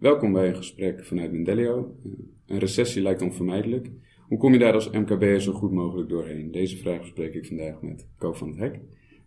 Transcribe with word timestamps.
Welkom 0.00 0.32
bij 0.32 0.48
een 0.48 0.56
gesprek 0.56 1.04
vanuit 1.04 1.32
Mendelio. 1.32 1.96
Een 2.46 2.58
recessie 2.58 3.02
lijkt 3.02 3.22
onvermijdelijk. 3.22 3.90
Hoe 4.28 4.38
kom 4.38 4.52
je 4.52 4.58
daar 4.58 4.72
als 4.72 4.90
MKB'er 4.90 5.40
zo 5.40 5.52
goed 5.52 5.70
mogelijk 5.70 6.08
doorheen? 6.08 6.50
Deze 6.50 6.76
vraag 6.76 7.00
bespreek 7.00 7.34
ik 7.34 7.46
vandaag 7.46 7.82
met 7.82 8.06
Co 8.18 8.32
van 8.32 8.48
het 8.48 8.58
Hek, 8.58 8.80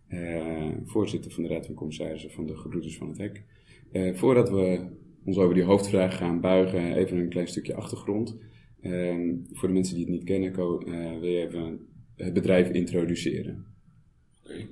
eh, 0.06 0.70
voorzitter 0.84 1.30
van 1.30 1.42
de 1.42 1.48
Raad 1.48 1.66
van 1.66 1.74
Commissarissen 1.74 2.30
van 2.30 2.46
de 2.46 2.56
Gebroeders 2.56 2.96
van 2.96 3.08
het 3.08 3.18
Hek. 3.18 3.44
Eh, 3.92 4.14
voordat 4.14 4.50
we 4.50 4.86
ons 5.24 5.36
over 5.36 5.54
die 5.54 5.64
hoofdvraag 5.64 6.16
gaan 6.16 6.40
buigen, 6.40 6.96
even 6.96 7.18
een 7.18 7.28
klein 7.28 7.48
stukje 7.48 7.74
achtergrond. 7.74 8.36
Eh, 8.80 9.18
voor 9.52 9.68
de 9.68 9.74
mensen 9.74 9.94
die 9.94 10.04
het 10.04 10.14
niet 10.14 10.24
kennen, 10.24 10.52
Co, 10.52 10.78
eh, 10.78 11.18
wil 11.18 11.30
je 11.30 11.46
even 11.46 11.88
het 12.16 12.32
bedrijf 12.32 12.70
introduceren? 12.70 13.66
Oké. 14.42 14.66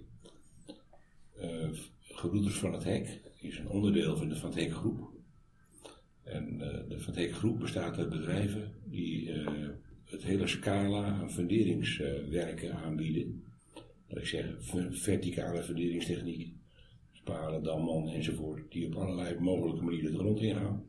Eh, 1.37 1.71
Gebroeders 2.01 2.59
van 2.59 2.73
het 2.73 2.85
Hek 2.85 3.21
is 3.41 3.59
een 3.59 3.69
onderdeel 3.69 4.17
van 4.17 4.29
de 4.29 4.37
Van 4.37 4.51
het 4.51 4.59
Hek 4.59 4.73
Groep. 4.73 5.12
En 6.23 6.61
eh, 6.61 6.89
de 6.89 7.01
Van 7.01 7.15
Groep 7.15 7.61
bestaat 7.61 7.99
uit 7.99 8.09
bedrijven 8.11 8.73
die 8.85 9.33
eh, 9.33 9.69
het 10.05 10.23
hele 10.23 10.47
scala 10.47 11.05
aan 11.05 11.31
funderingswerken 11.31 12.75
aanbieden. 12.75 13.45
Dat 14.09 14.19
ik 14.19 14.27
zeg, 14.27 14.47
ver- 14.59 14.95
verticale 14.95 15.63
funderingstechniek, 15.63 16.55
sparen, 17.13 17.63
damman 17.63 18.09
enzovoort, 18.09 18.73
die 18.73 18.87
op 18.87 18.95
allerlei 18.95 19.39
mogelijke 19.39 19.83
manieren 19.83 20.13
de 20.13 20.19
grond 20.19 20.41
ingaan. 20.41 20.85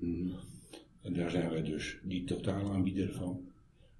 En 1.01 1.13
daar 1.13 1.31
zijn 1.31 1.49
wij 1.49 1.63
dus 1.63 1.97
die 2.03 2.23
totaalaanbieder 2.23 3.13
van. 3.13 3.51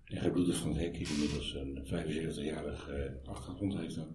En 0.04 0.18
Gebroeders 0.18 0.58
van 0.58 0.70
het 0.70 0.80
Hek 0.80 0.98
is 0.98 1.12
inmiddels 1.14 1.54
een 1.54 1.86
75-jarig 1.86 2.90
eh, 2.90 3.30
achtergrond 3.30 3.78
heeft 3.78 3.96
dat. 3.96 4.08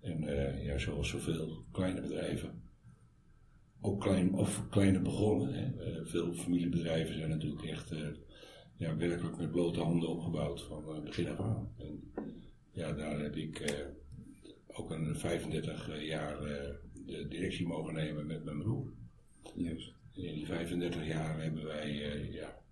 En 0.00 0.24
eh, 0.24 0.64
ja, 0.64 0.78
zoals 0.78 1.08
zoveel 1.08 1.64
kleine 1.72 2.00
bedrijven, 2.00 2.62
ook 3.80 4.00
klein 4.00 4.34
of 4.34 4.68
kleine 4.70 5.00
begonnen. 5.00 5.52
Hè. 5.54 5.84
Eh, 5.84 6.00
veel 6.06 6.34
familiebedrijven 6.34 7.14
zijn 7.14 7.28
natuurlijk 7.28 7.64
echt 7.64 7.90
eh, 7.90 8.08
ja, 8.76 8.96
werkelijk 8.96 9.36
met 9.36 9.50
blote 9.50 9.80
handen 9.80 10.08
opgebouwd 10.08 10.62
van 10.62 10.94
eh, 10.94 11.02
begin 11.02 11.28
af 11.28 11.40
aan. 11.40 11.74
En 11.78 12.12
ja, 12.72 12.92
daar 12.92 13.20
heb 13.20 13.36
ik 13.36 13.58
eh, 13.58 13.86
ook 14.66 14.90
een 14.90 15.16
35 15.16 16.02
jaar 16.02 16.42
eh, 16.42 16.74
de 17.06 17.28
directie 17.28 17.66
mogen 17.66 17.94
nemen 17.94 18.26
met 18.26 18.44
mijn 18.44 18.58
broer. 18.58 18.92
Juist. 19.54 19.92
En 20.14 20.22
in 20.22 20.34
die 20.34 20.46
35 20.46 21.06
jaar 21.06 21.42
hebben 21.42 21.64
wij 21.64 22.12
eh, 22.12 22.32
ja, 22.32 22.62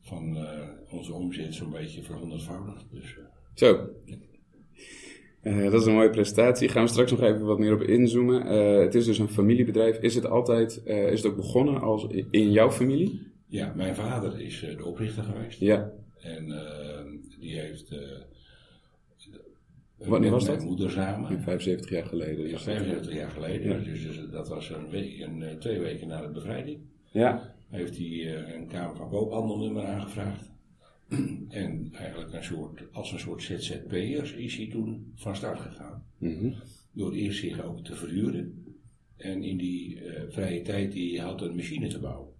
van 0.00 0.36
eh, 0.36 0.68
onze 0.90 1.12
omzet 1.12 1.54
zo'n 1.54 1.70
beetje 1.70 2.02
verhonderdvoudigd. 2.02 2.90
Dus, 2.90 3.16
eh, 3.16 3.24
Zo. 3.54 3.88
Eh, 5.46 5.70
dat 5.70 5.80
is 5.80 5.86
een 5.86 5.94
mooie 5.94 6.10
presentatie. 6.10 6.68
Gaan 6.68 6.82
we 6.84 6.90
straks 6.90 7.10
nog 7.10 7.22
even 7.22 7.44
wat 7.44 7.58
meer 7.58 7.74
op 7.74 7.82
inzoomen. 7.82 8.46
Eh, 8.46 8.78
het 8.78 8.94
is 8.94 9.04
dus 9.04 9.18
een 9.18 9.28
familiebedrijf. 9.28 9.98
Is 9.98 10.14
het 10.14 10.26
altijd, 10.26 10.82
eh, 10.82 11.12
is 11.12 11.22
het 11.22 11.30
ook 11.30 11.36
begonnen 11.36 11.80
als 11.80 12.06
in 12.30 12.50
jouw 12.50 12.70
familie? 12.70 13.34
ja, 13.48 13.72
mijn 13.76 13.94
vader 13.94 14.40
is 14.40 14.60
de 14.76 14.84
oprichter 14.84 15.22
geweest. 15.22 15.60
Ja. 15.60 15.92
En 16.20 16.54
die 17.40 17.60
heeft. 17.60 17.94
Wanneer 19.96 20.30
was 20.30 20.44
mijn 20.44 20.58
dat? 20.58 20.66
moeder 20.66 20.90
samen. 20.90 21.42
75 21.42 21.90
jaar 21.90 22.06
geleden. 22.06 22.44
Ja, 22.44 22.52
Dus- 22.52 22.62
75 22.62 23.14
jaar 23.14 23.30
geleden. 23.30 23.78
Ja. 23.78 23.84
Dus, 23.84 24.02
dus 24.02 24.20
dat 24.30 24.48
was 24.48 24.70
een 24.70 24.90
week, 24.90 25.20
een, 25.20 25.44
twee 25.58 25.78
weken 25.78 26.08
na 26.08 26.20
de 26.20 26.28
bevrijding. 26.28 26.78
Ja. 27.10 27.54
Heeft 27.68 27.96
hij 27.96 28.36
een 28.54 28.66
Kamer 28.66 28.96
van 28.96 29.08
Koophandelnummer 29.08 29.84
aangevraagd. 29.84 30.50
en 31.48 31.88
eigenlijk 31.92 32.32
een 32.32 32.44
soort, 32.44 32.92
als 32.92 33.12
een 33.12 33.18
soort 33.18 33.42
ZZP'ers 33.42 34.32
is 34.32 34.56
hij 34.56 34.66
toen 34.66 35.12
van 35.14 35.36
start 35.36 35.60
gegaan. 35.60 36.04
Mhm. 36.18 36.52
Door 36.92 37.12
eerst 37.12 37.38
zich 37.38 37.64
ook 37.64 37.84
te 37.84 37.94
verhuren. 37.96 38.64
En 39.16 39.42
in 39.42 39.56
die 39.56 40.00
eh, 40.00 40.32
vrije 40.32 40.62
tijd 40.62 40.92
die 40.92 41.18
hij 41.18 41.26
had 41.26 41.42
een 41.42 41.56
machine 41.56 41.88
te 41.88 41.98
bouwen. 41.98 42.34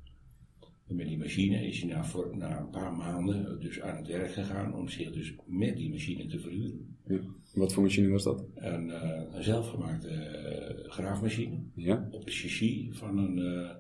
En 0.87 0.97
met 0.97 1.09
die 1.09 1.19
machine 1.19 1.67
is 1.67 1.81
hij 1.81 1.91
na, 1.91 2.05
voor, 2.05 2.37
na 2.37 2.61
een 2.61 2.71
paar 2.71 2.93
maanden 2.93 3.61
dus 3.61 3.81
aan 3.81 3.97
het 3.97 4.07
werk 4.07 4.33
gegaan 4.33 4.75
om 4.75 4.89
zich 4.89 5.13
dus 5.13 5.35
met 5.47 5.77
die 5.77 5.91
machine 5.91 6.27
te 6.27 6.41
verhuren. 6.41 6.97
Ja. 7.07 7.21
Wat 7.55 7.73
voor 7.73 7.83
machine 7.83 8.09
was 8.09 8.23
dat? 8.23 8.45
Een, 8.55 8.91
eh, 8.91 9.23
een 9.33 9.45
zelfgemaakte 9.45 10.09
eh, 10.09 10.91
graafmachine 10.91 11.59
Ja. 11.75 12.09
op 12.11 12.25
de 12.25 12.31
chassis 12.31 12.87
van 12.91 13.19
een 13.19 13.77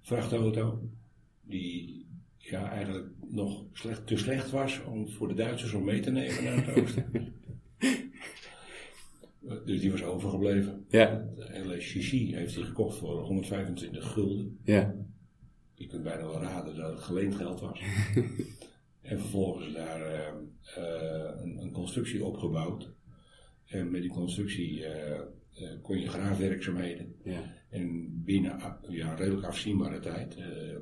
vrachtauto. 0.00 0.90
Die 1.42 2.06
ja, 2.38 2.70
eigenlijk 2.70 3.08
nog 3.30 3.64
slecht, 3.72 4.06
te 4.06 4.16
slecht 4.16 4.50
was 4.50 4.82
om 4.84 5.08
voor 5.08 5.28
de 5.28 5.34
Duitsers 5.34 5.72
om 5.72 5.84
mee 5.84 6.00
te 6.00 6.10
nemen 6.10 6.44
naar 6.44 6.66
het 6.66 6.82
oosten. 6.82 7.32
dus 9.66 9.80
die 9.80 9.90
was 9.90 10.02
overgebleven. 10.02 10.84
Ja. 10.88 11.30
De 11.36 11.46
hele 11.48 11.80
chassis 11.80 12.34
heeft 12.34 12.54
hij 12.54 12.64
gekocht 12.64 12.98
voor 12.98 13.22
125 13.22 14.12
gulden. 14.12 14.58
Ja. 14.64 14.94
Je 15.74 15.86
kunt 15.86 16.02
bijna 16.02 16.26
wel 16.26 16.42
raden 16.42 16.76
dat 16.76 16.90
het 16.90 17.00
geleend 17.00 17.34
geld 17.34 17.60
was. 17.60 17.82
en 19.02 19.20
vervolgens 19.20 19.72
daar 19.72 20.02
eh, 20.02 20.26
eh, 20.76 21.42
een, 21.42 21.58
een 21.58 21.72
constructie 21.72 22.24
opgebouwd. 22.24 22.90
En 23.66 23.90
met 23.90 24.02
die 24.02 24.10
constructie 24.10 24.84
eh, 24.84 25.20
eh, 25.60 25.68
kon 25.82 25.98
je 25.98 26.08
graafwerkzaamheden. 26.08 27.14
Ja. 27.24 27.54
En 27.70 28.10
binnen 28.24 28.78
ja, 28.88 29.14
redelijk 29.14 29.46
afzienbare 29.46 30.00
tijd 30.00 30.36
eh, 30.36 30.70
eh, 30.70 30.76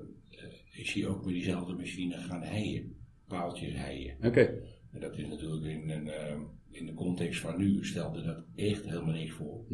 is 0.78 0.92
hij 0.92 1.06
ook 1.06 1.24
met 1.24 1.34
diezelfde 1.34 1.72
machine 1.74 2.16
gaan 2.16 2.42
heien. 2.42 2.94
Paaltjes 3.28 3.74
heien. 3.74 4.16
Oké. 4.24 4.62
En 4.92 5.00
dat 5.00 5.16
is 5.18 5.26
natuurlijk 5.26 5.64
in, 5.64 5.90
een, 5.90 6.08
eh, 6.08 6.36
in 6.70 6.86
de 6.86 6.94
context 6.94 7.40
van 7.40 7.58
nu 7.58 7.84
stelde 7.84 8.22
dat 8.22 8.44
echt 8.54 8.84
helemaal 8.84 9.14
niks 9.14 9.32
voor. 9.32 9.64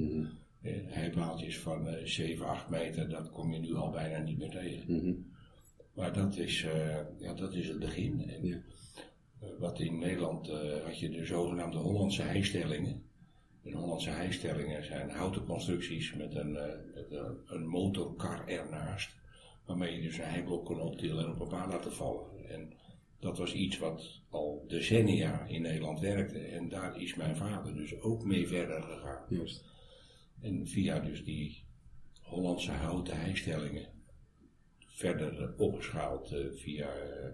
Eh, 0.62 0.72
heipaaltjes 0.86 1.58
van 1.58 1.88
eh 1.88 2.04
7, 2.04 2.46
8 2.46 2.68
meter, 2.68 3.08
dat 3.08 3.30
kom 3.30 3.52
je 3.52 3.58
nu 3.58 3.74
al 3.74 3.90
bijna 3.90 4.18
niet 4.18 4.38
meer 4.38 4.50
tegen. 4.50 4.96
Mhm. 4.96 5.12
Maar 5.94 6.12
dat 6.12 6.36
is, 6.36 6.64
eh, 6.64 6.96
ja, 7.18 7.34
dat 7.34 7.54
is 7.54 7.68
het 7.68 7.78
begin. 7.78 8.28
En, 8.28 8.46
Ja. 8.46 8.56
eh, 9.40 9.48
wat 9.58 9.80
in 9.80 9.98
Nederland 9.98 10.48
eh, 10.48 10.84
had 10.84 10.98
je 10.98 11.08
de 11.10 11.24
zogenaamde 11.24 11.78
Hollandse 11.78 12.22
heistellingen. 12.22 13.02
En 13.64 13.72
Hollandse 13.72 14.10
heistellingen 14.10 14.84
zijn 14.84 15.10
houten 15.10 15.44
constructies 15.44 16.14
met 16.14 16.34
een, 16.34 16.56
eh, 16.56 16.72
met 16.94 17.10
een, 17.10 17.36
een 17.46 17.66
motorkar 17.66 18.46
ernaast. 18.48 19.14
Waarmee 19.64 19.94
je 19.94 20.02
dus 20.02 20.18
een 20.18 20.24
heiblok 20.24 20.64
kon 20.64 20.80
optillen 20.80 21.24
en 21.24 21.30
op 21.30 21.40
een 21.40 21.48
paar 21.48 21.68
laten 21.68 21.92
vallen. 21.92 22.48
En 22.48 22.72
dat 23.20 23.38
was 23.38 23.52
iets 23.52 23.78
wat 23.78 24.20
al 24.30 24.64
decennia 24.68 25.44
in 25.46 25.62
Nederland 25.62 26.00
werkte. 26.00 26.38
En 26.38 26.68
daar 26.68 27.00
is 27.00 27.14
mijn 27.14 27.36
vader 27.36 27.74
dus 27.74 28.00
ook 28.00 28.24
mee 28.24 28.48
verder 28.48 28.82
gegaan. 28.82 29.24
Juist. 29.28 29.64
En 30.40 30.66
via 30.66 30.98
dus 30.98 31.24
die 31.24 31.64
Hollandse 32.22 32.70
houten 32.70 33.20
heistellingen 33.20 33.86
verder 34.86 35.54
opgeschaald 35.56 36.32
eh, 36.32 36.44
via 36.54 36.88
eh, 36.88 37.28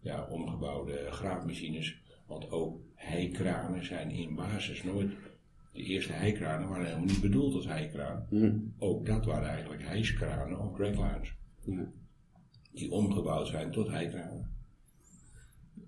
ja, 0.00 0.26
omgebouwde 0.26 1.06
graafmachines. 1.10 2.00
Want 2.26 2.50
ook 2.50 2.80
heikranen 2.94 3.84
zijn 3.84 4.10
in 4.10 4.34
basis 4.34 4.82
nooit. 4.82 5.10
De 5.72 5.82
eerste 5.82 6.12
heikranen 6.12 6.68
waren 6.68 6.84
helemaal 6.84 7.06
niet 7.06 7.20
bedoeld 7.20 7.54
als 7.54 7.66
heikraan. 7.66 8.26
Mhm. 8.30 8.56
Ook 8.78 9.06
dat 9.06 9.24
waren 9.24 9.48
eigenlijk 9.48 9.82
hijskranen 9.82 10.60
of 10.60 10.76
draglines. 10.76 11.34
Ja. 11.64 11.92
Die 12.72 12.90
omgebouwd 12.90 13.46
zijn 13.46 13.70
tot 13.70 13.88
heikranen. 13.88 14.50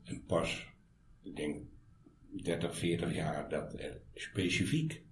En 0.04 0.24
pas, 0.24 0.66
ik 1.22 1.36
denk 1.36 1.62
30, 2.42 2.76
40 2.76 3.14
jaar 3.14 3.48
dat 3.48 3.78
er 3.78 4.00
specifiek 4.14 5.02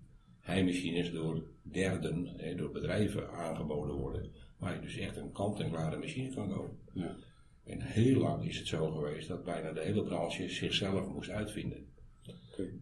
heimachines 0.41 1.13
door 1.13 1.45
derden, 1.63 2.27
hè, 2.37 2.55
door 2.55 2.71
bedrijven 2.71 3.31
aangeboden 3.31 3.97
worden. 3.97 4.31
Waar 4.59 4.75
je 4.75 4.81
dus 4.81 4.97
echt 4.97 5.17
een 5.17 5.33
kant-en-klare 5.33 5.99
machine 5.99 6.35
kan 6.35 6.49
kopen. 6.49 6.79
Ja. 6.95 7.17
En 7.65 7.81
heel 7.81 8.21
lang 8.21 8.49
is 8.49 8.59
het 8.59 8.67
zo 8.67 8.91
geweest 8.91 9.29
dat 9.29 9.45
bijna 9.45 9.73
de 9.73 9.83
hele 9.83 10.05
branche 10.05 10.49
zichzelf 10.49 11.09
moest 11.09 11.31
uitvinden. 11.31 11.91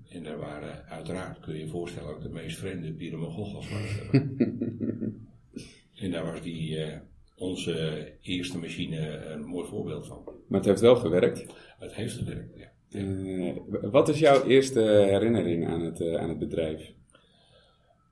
En 0.08 0.22
daar 0.22 0.38
waren 0.38 0.84
uiteraard, 0.84 1.40
kun 1.40 1.54
je 1.54 1.60
je 1.60 1.68
voorstellen, 1.68 2.08
ook 2.08 2.22
de 2.22 2.28
meest 2.28 2.58
vreemde 2.58 2.92
pyramogogels. 2.92 3.68
en 6.02 6.10
daar 6.10 6.24
was 6.24 6.42
die, 6.42 6.78
eh, 6.78 7.00
onze 7.40 8.06
eerste 8.20 8.58
machine 8.58 9.24
een 9.26 9.44
mooi 9.44 9.68
voorbeeld 9.68 10.06
van. 10.06 10.22
Maar 10.48 10.58
het 10.58 10.68
heeft 10.68 10.80
wel 10.80 10.96
gewerkt. 10.96 11.46
Het 11.78 11.94
heeft 11.94 12.14
gewerkt, 12.14 12.56
ja. 12.56 12.70
Eh, 12.90 13.56
wat 13.90 14.08
is 14.08 14.18
jouw 14.18 14.44
eerste 14.44 14.80
herinnering 14.80 15.68
aan 15.68 15.80
het, 15.80 16.00
eh, 16.00 16.14
aan 16.14 16.28
het 16.28 16.38
bedrijf? 16.38 16.92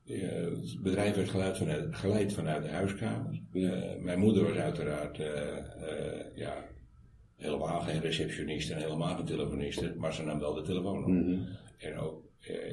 Het 0.05 0.83
bedrijf 0.83 1.15
werd 1.15 1.29
geleid 1.29 1.59
vanuit, 1.59 1.97
geleid 1.97 2.33
vanuit 2.33 2.63
de 2.63 2.69
huiskamer. 2.69 3.41
Eh, 3.53 3.97
mijn 4.01 4.19
moeder 4.19 4.45
was 4.45 4.57
uiteraard 4.57 5.17
ja, 6.35 6.65
helemaal 7.37 7.81
geen 7.81 8.01
receptioniste 8.01 8.75
en 8.75 8.81
helemaal 8.81 9.17
geen 9.17 9.25
telefoniste, 9.25 9.95
maar 9.97 10.15
ze 10.15 10.25
nam 10.25 10.39
wel 10.39 10.55
de 10.55 10.63
telefoon 10.63 11.05
op. 11.05 11.09
Mhm. 11.09 11.39
En 11.79 11.97
ook 11.97 12.27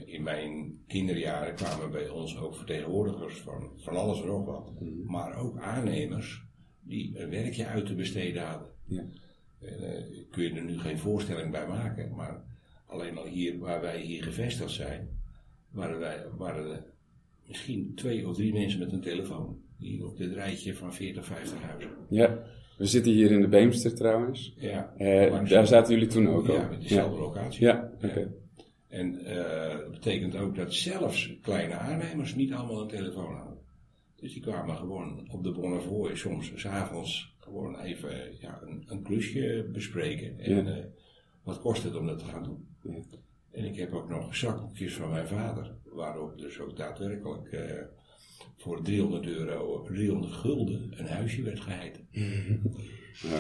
in 0.06 0.24
mijn 0.24 0.80
kinderjaren 0.88 1.56
kwamen 1.56 1.92
bij 1.92 2.10
ons 2.10 2.38
ook 2.38 2.56
vertegenwoordigers 2.56 3.38
van, 3.38 3.72
van 3.76 3.96
alles 3.96 4.22
en 4.22 4.28
nog 4.28 4.46
wat. 4.46 4.72
Maar 5.06 5.38
ook 5.38 5.60
aannemers 5.60 6.45
die 6.88 7.20
een 7.20 7.30
werkje 7.30 7.66
uit 7.66 7.86
te 7.86 7.96
besteden 7.96 8.44
hadden. 8.44 8.68
Ja. 8.86 9.04
En, 9.62 9.80
eh, 9.80 10.04
kun 10.32 10.44
je 10.44 10.54
er 10.54 10.64
nu 10.64 10.80
geen 10.80 10.98
voorstelling 10.98 11.52
bij 11.52 11.68
maken, 11.68 12.16
maar 12.16 12.44
alleen 12.86 13.18
al 13.18 13.26
hier 13.26 13.58
waar 13.60 13.82
wij 13.82 14.00
hier 14.02 14.24
gevestigd 14.24 14.72
zijn, 14.72 15.10
waren, 15.72 16.00
wij, 16.00 16.24
waren 16.38 16.72
er 16.72 16.84
misschien 17.48 17.92
twee 17.96 18.28
of 18.28 18.36
drie 18.36 18.54
mensen 18.54 18.80
met 18.80 18.92
een 18.92 19.02
telefoon. 19.02 19.64
Hier 19.78 20.06
op 20.06 20.18
dit 20.18 20.34
rijtje 20.34 20.76
van 20.76 20.94
40, 20.94 21.26
50 21.26 21.62
huizen. 21.62 21.90
Ja. 22.10 22.44
We 22.78 22.86
zitten 22.86 23.12
hier 23.12 23.32
in 23.32 23.42
de 23.42 23.48
Beemster 23.48 23.96
trouwens. 23.96 24.54
Ja, 24.58 24.94
Eh, 24.98 25.50
daar 25.50 25.68
zaten 25.68 25.94
jullie 25.94 26.10
toen 26.10 26.28
ook 26.30 26.48
al? 26.48 26.56
ja, 26.56 26.68
met 26.70 26.82
dezelfde 26.82 27.20
locatie. 27.20 27.66
Ja, 27.66 27.92
oké. 28.04 28.32
En 28.88 29.26
eh, 29.26 29.78
dat 29.80 29.92
betekent 29.92 30.36
ook 30.36 30.56
dat 30.56 30.74
zelfs 30.74 31.38
kleine 31.42 31.74
aannemers 31.74 32.36
niet 32.36 32.54
allemaal 32.54 32.82
een 32.82 32.88
telefoon 32.88 33.36
hadden. 33.36 33.58
Dus 34.16 34.34
die 34.34 34.42
kwamen 34.42 34.78
gewoon 34.78 35.30
op 35.32 35.44
de 35.44 35.52
Bonnefoy 35.52 36.16
soms 36.16 36.52
s'avonds 36.56 37.36
gewoon 37.40 37.80
even 37.80 38.38
ja, 38.40 38.60
een, 38.62 38.84
een 38.88 39.04
klusje 39.04 39.70
bespreken. 39.74 40.40
En 40.40 40.66
Ja. 40.66 40.72
eh, 40.76 40.84
wat 41.44 41.60
kost 41.60 41.84
het 41.84 41.96
om 41.96 42.06
dat 42.06 42.20
te 42.20 42.26
gaan 42.26 42.44
doen? 42.44 42.68
Ja. 42.84 43.02
En 43.52 43.66
ik 43.66 43.76
heb 43.76 43.94
ook 43.94 44.10
nog 44.10 44.36
zakboekjes 44.36 44.94
van 44.94 45.10
mijn 45.10 45.28
vader, 45.28 45.76
waarop 45.84 46.38
dus 46.38 46.60
ook 46.60 46.78
daadwerkelijk 46.78 47.48
eh, 47.52 47.82
voor 48.58 48.82
300 48.84 49.26
euro, 49.28 49.82
300 49.82 50.34
gulden, 50.34 50.94
een 51.00 51.06
huisje 51.08 51.42
werd 51.42 51.60
geheiten. 51.60 52.08
Ja. 53.22 53.40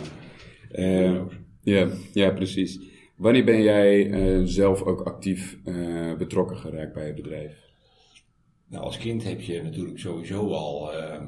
Eh, 0.72 1.26
ja, 1.62 1.90
ja, 2.14 2.32
precies. 2.32 2.80
Wanneer 3.16 3.46
ben 3.46 3.62
jij 3.62 4.12
eh, 4.12 4.42
zelf 4.44 4.82
ook 4.82 5.02
actief 5.02 5.60
betrokken 6.18 6.58
geraakt 6.58 6.94
bij 6.94 7.06
het 7.06 7.16
bedrijf? 7.16 7.65
Nou, 8.76 8.88
als 8.88 8.98
kind 8.98 9.24
heb 9.24 9.42
je 9.42 9.64
natuurlijk 9.64 10.00
sowieso 10.00 10.54
al 10.54 10.94
eh, 10.94 11.16
eh, 11.16 11.22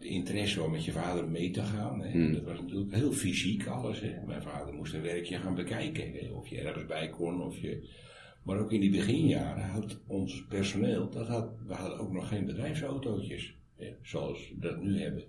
de 0.00 0.08
interesse 0.08 0.62
om 0.62 0.70
met 0.70 0.84
je 0.84 0.92
vader 0.92 1.28
mee 1.28 1.50
te 1.50 1.62
gaan. 1.62 2.00
Hè. 2.00 2.10
Hmm. 2.10 2.32
Dat 2.32 2.42
was 2.42 2.60
natuurlijk 2.60 2.94
heel 2.94 3.12
fysiek 3.12 3.66
alles. 3.66 4.00
Hè. 4.00 4.26
Mijn 4.26 4.42
vader 4.42 4.74
moest 4.74 4.94
een 4.94 5.02
werkje 5.02 5.38
gaan 5.38 5.54
bekijken. 5.54 6.12
Hè. 6.12 6.30
Of 6.32 6.48
je 6.48 6.60
ergens 6.60 6.86
bij 6.86 7.08
kon. 7.08 7.42
Of 7.42 7.60
je... 7.60 7.88
Maar 8.42 8.58
ook 8.58 8.72
in 8.72 8.80
die 8.80 8.90
beginjaren 8.90 9.64
had 9.64 9.98
ons 10.06 10.46
personeel, 10.48 11.10
dat 11.10 11.26
had, 11.26 11.50
we 11.66 11.74
hadden 11.74 11.98
ook 11.98 12.12
nog 12.12 12.28
geen 12.28 12.46
bedrijfsautootjes. 12.46 13.56
Hè, 13.76 13.94
zoals 14.02 14.48
we 14.48 14.58
dat 14.58 14.82
nu 14.82 15.00
hebben. 15.00 15.24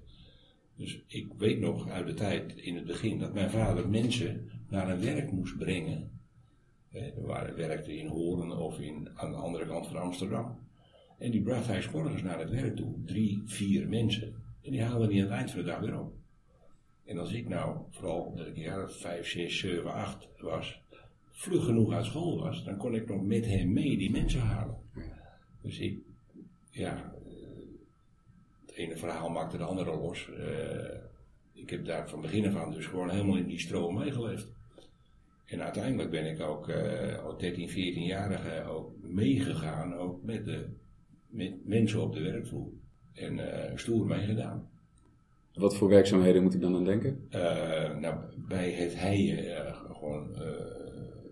Dus 0.75 1.03
ik 1.07 1.27
weet 1.37 1.59
nog 1.59 1.89
uit 1.89 2.07
de 2.07 2.13
tijd 2.13 2.53
in 2.55 2.75
het 2.75 2.85
begin 2.85 3.19
dat 3.19 3.33
mijn 3.33 3.49
vader 3.49 3.89
mensen 3.89 4.49
naar 4.69 4.89
een 4.89 5.01
werk 5.01 5.31
moest 5.31 5.57
brengen. 5.57 6.11
Hè, 6.89 6.99
Er 6.99 7.25
waren 7.25 7.55
werkten 7.55 7.97
in 7.97 8.07
Hoorn 8.07 8.51
of 8.51 8.79
in, 8.79 9.09
aan 9.15 9.31
de 9.31 9.37
andere 9.37 9.65
kant 9.65 9.87
van 9.87 9.97
Amsterdam. 9.97 10.67
En 11.19 11.31
die 11.31 11.41
bracht 11.41 11.67
hij 11.67 11.85
morgens 11.91 12.21
naar 12.21 12.39
het 12.39 12.49
werk 12.49 12.75
toe. 12.75 12.93
Drie, 13.05 13.41
vier 13.45 13.87
mensen. 13.87 14.33
En 14.61 14.71
die 14.71 14.83
haalden 14.83 15.09
die 15.09 15.21
aan 15.21 15.27
het 15.27 15.37
eind 15.37 15.51
van 15.51 15.59
de 15.59 15.65
dag 15.65 15.79
weer 15.79 15.99
op. 15.99 16.13
En 17.05 17.17
als 17.17 17.33
ik 17.33 17.47
nou, 17.47 17.77
vooral 17.89 18.33
dat 18.35 18.47
ik 18.47 18.55
een 18.55 18.61
jaar 18.61 18.83
of 18.83 18.99
vijf, 18.99 19.27
zes, 19.27 19.59
zeven, 19.59 19.93
acht 19.93 20.27
was, 20.37 20.81
vlug 21.31 21.65
genoeg 21.65 21.93
uit 21.93 22.05
school 22.05 22.39
was, 22.39 22.63
dan 22.63 22.77
kon 22.77 22.95
ik 22.95 23.07
nog 23.07 23.21
met 23.21 23.45
hem 23.45 23.73
mee 23.73 23.97
die 23.97 24.11
mensen 24.11 24.39
halen. 24.39 24.77
Dus 25.61 25.79
ik, 25.79 25.99
ja, 26.71 26.95
eh, 26.95 27.31
het 28.65 28.75
ene 28.75 28.97
verhaal 28.97 29.29
maakte 29.29 29.57
de 29.57 29.63
andere 29.63 29.97
los. 29.97 30.29
Eh, 30.31 30.97
ik 31.53 31.69
heb 31.69 31.85
daar 31.85 32.09
van 32.09 32.21
begin 32.21 32.47
af 32.47 32.55
aan 32.55 32.71
dus 32.71 32.85
gewoon 32.85 33.09
helemaal 33.09 33.37
in 33.37 33.47
die 33.47 33.59
stroom 33.59 33.97
meegeleefd. 33.97 34.51
En 35.45 35.61
uiteindelijk 35.61 36.09
ben 36.09 36.25
ik 36.25 36.41
ook 36.41 36.69
al 37.23 37.37
13, 37.37 37.69
14-jarige 37.69 38.63
ook 38.63 38.91
meegegaan, 39.01 39.93
ook 39.93 40.23
met 40.23 40.45
de 40.45 40.69
met 41.29 41.65
mensen 41.65 42.01
op 42.01 42.13
de 42.13 42.21
werkvloer. 42.21 42.71
En 43.13 43.39
eh, 43.39 43.77
stoer 43.77 44.05
meegedaan. 44.05 44.69
Wat 45.53 45.75
voor 45.75 45.89
werkzaamheden 45.89 46.43
moet 46.43 46.53
ik 46.53 46.61
dan 46.61 46.75
aan 46.75 46.85
denken? 46.85 47.25
Eh, 47.29 47.97
nou, 47.97 48.19
bij 48.47 48.71
het 48.71 48.95
heien, 48.95 49.55
eh, 49.55 49.75
gewoon, 49.75 50.35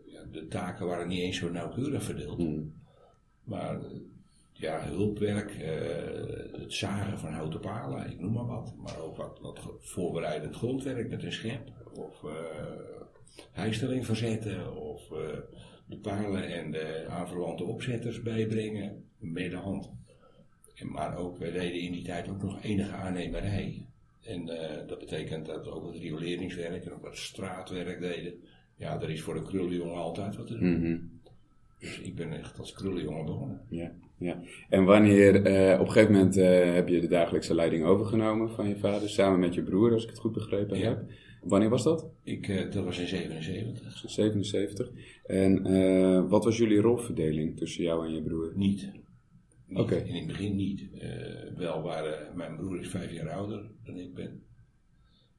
ja, 0.06 0.24
de 0.32 0.48
taken 0.48 0.88
waren 0.88 1.08
niet 1.08 1.20
eens 1.20 1.38
zo 1.38 1.52
nauwkeurig 1.52 2.04
verdeeld. 2.04 2.38
Hmm. 2.38 2.74
Maar 3.44 3.80
ja, 4.52 4.82
hulpwerk, 4.82 5.52
het 6.52 6.74
zagen 6.74 7.20
van 7.20 7.34
houten 7.34 7.60
palen, 7.60 8.12
ik 8.12 8.20
noem 8.20 8.34
maar 8.34 8.46
wat. 8.46 8.74
Maar 8.78 9.00
ook 9.00 9.18
wat, 9.18 9.40
wat 9.42 9.60
voorbereidend 9.80 10.56
grondwerk 10.56 11.10
met 11.10 11.24
een 11.24 11.32
schep. 11.32 11.72
Of 11.94 12.24
heistelling 13.52 14.06
verzetten. 14.06 14.76
Of 14.76 15.08
de 15.86 15.98
palen 16.02 16.48
en 16.48 16.72
de 16.72 17.06
aanverwante 17.10 17.64
opzetters 17.64 18.22
bijbrengen 18.22 19.07
de 19.20 19.56
hand. 19.56 19.90
En, 20.76 20.92
maar 20.92 21.18
ook, 21.18 21.38
wij 21.38 21.52
deden 21.52 21.82
in 21.82 21.92
die 21.92 22.04
tijd 22.04 22.30
ook 22.30 22.42
nog 22.42 22.64
enige 22.64 22.92
aannemerij. 22.92 23.86
En 24.24 24.50
eh, 24.50 24.88
dat 24.88 25.00
betekent 25.00 25.46
dat 25.46 25.66
we 25.66 25.72
ook 25.72 25.84
wat 25.84 25.96
rioleringswerk 25.96 26.86
en 26.86 26.94
ook 26.94 27.02
wat 27.02 27.18
straatwerk 27.18 28.00
deden. 28.00 28.34
Ja, 28.76 29.02
er 29.02 29.10
is 29.10 29.22
voor 29.22 29.36
een 29.36 29.44
krullenjongen 29.44 29.96
altijd 29.96 30.36
wat 30.36 30.48
te 30.48 30.58
doen. 30.58 30.80
Mhm. 30.80 30.98
Dus 31.80 32.00
ik 32.00 32.16
ben 32.16 32.34
echt 32.34 32.60
als 32.60 32.74
krullenjongen 32.74 33.26
begonnen. 33.26 33.62
Ja, 33.70 33.92
ja. 34.18 34.42
En 34.70 34.84
wanneer, 34.84 35.46
eh, 35.46 35.80
op 35.80 35.86
een 35.86 35.92
gegeven 35.92 36.14
moment 36.14 36.38
eh, 36.38 36.74
heb 36.74 36.88
je 36.88 37.00
de 37.00 37.08
dagelijkse 37.08 37.56
leiding 37.56 37.84
overgenomen 37.84 38.52
van 38.52 38.68
je 38.68 38.78
vader, 38.78 39.10
samen 39.10 39.40
met 39.40 39.54
je 39.54 39.64
broer, 39.64 39.94
als 39.94 40.04
ik 40.04 40.10
het 40.10 40.20
goed 40.20 40.34
begrepen 40.34 40.78
Ja. 40.78 40.88
heb. 40.88 41.04
Wanneer 41.42 41.70
was 41.70 41.84
dat? 41.84 42.10
Ik, 42.24 42.72
dat 42.74 42.84
was 42.84 43.00
in 43.00 43.08
77. 43.08 44.04
77. 44.10 44.92
En 45.26 46.28
wat 46.30 46.44
was 46.44 46.58
jullie 46.58 46.80
rolverdeling 46.82 47.58
tussen 47.58 47.84
jou 47.84 48.08
en 48.08 48.14
je 48.14 48.22
broer? 48.22 48.52
Niet. 48.56 48.92
Niet. 49.68 49.92
In 49.92 50.16
het 50.16 50.28
begin 50.28 50.56
niet. 50.56 50.94
Eh, 50.94 51.54
wel 51.56 51.82
waren, 51.82 52.38
mijn 52.38 52.56
broer 52.56 52.80
is 52.80 52.90
vijf 52.90 53.12
jaar 53.12 53.30
ouder 53.30 53.72
dan 53.84 53.98
ik 53.98 54.14
ben. 54.14 54.44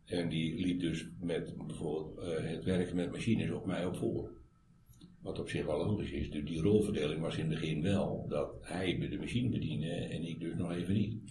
En 0.04 0.28
die 0.28 0.60
liep 0.60 0.80
dus 0.80 1.08
met 1.20 1.54
bijvoorbeeld 1.66 2.18
eh, 2.18 2.50
het 2.50 2.64
werken 2.64 2.96
met 2.96 3.10
machines 3.10 3.50
op 3.50 3.66
mij 3.66 3.86
op 3.86 3.96
voor. 3.96 4.30
Wat 5.22 5.38
op 5.38 5.48
zich 5.48 5.66
wel 5.66 5.86
logisch 5.86 6.10
is. 6.10 6.30
Dus 6.30 6.44
die 6.44 6.60
rolverdeling 6.60 7.20
was 7.20 7.36
in 7.36 7.50
het 7.50 7.60
begin 7.60 7.82
wel 7.82 8.26
dat 8.28 8.58
hij 8.60 8.98
de 9.10 9.18
machine 9.18 9.48
bediende 9.48 9.90
en 9.90 10.22
ik 10.22 10.40
dus 10.40 10.54
nog 10.54 10.72
even 10.72 10.94
niet. 10.94 11.22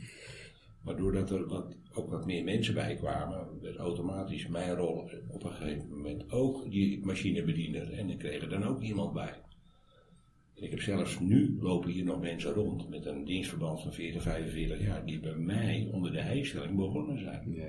Maar 0.84 0.98
doordat 0.98 1.30
er 1.30 1.48
wat, 1.48 1.76
ook 1.94 2.10
wat 2.10 2.26
meer 2.26 2.44
mensen 2.44 2.74
bij 2.74 2.96
kwamen, 2.96 3.62
werd 3.62 3.76
automatisch 3.76 4.48
mijn 4.48 4.76
rol 4.76 5.10
op 5.28 5.44
een 5.44 5.54
gegeven 5.54 5.90
moment 5.90 6.32
ook 6.32 6.72
die 6.72 7.06
machinebediener. 7.06 7.92
En 7.92 8.10
er 8.10 8.18
kreeg 8.18 8.42
er 8.42 8.50
dan 8.50 8.64
ook 8.64 8.82
iemand 8.82 9.14
bij. 9.14 9.42
Ik 10.60 10.70
heb 10.70 10.82
zelfs 10.82 11.20
nu 11.20 11.58
lopen 11.60 11.92
hier 11.92 12.04
nog 12.04 12.22
mensen 12.22 12.52
rond 12.52 12.90
met 12.90 13.06
een 13.06 13.26
dienstverband 13.26 13.82
van 13.82 13.94
40, 13.94 14.22
45 14.22 14.82
jaar, 14.82 15.06
die 15.06 15.20
bij 15.20 15.36
mij 15.36 15.90
onder 15.92 16.12
de 16.12 16.22
heistelling 16.22 16.76
begonnen 16.76 17.20
zijn. 17.20 17.54
Ja, 17.54 17.66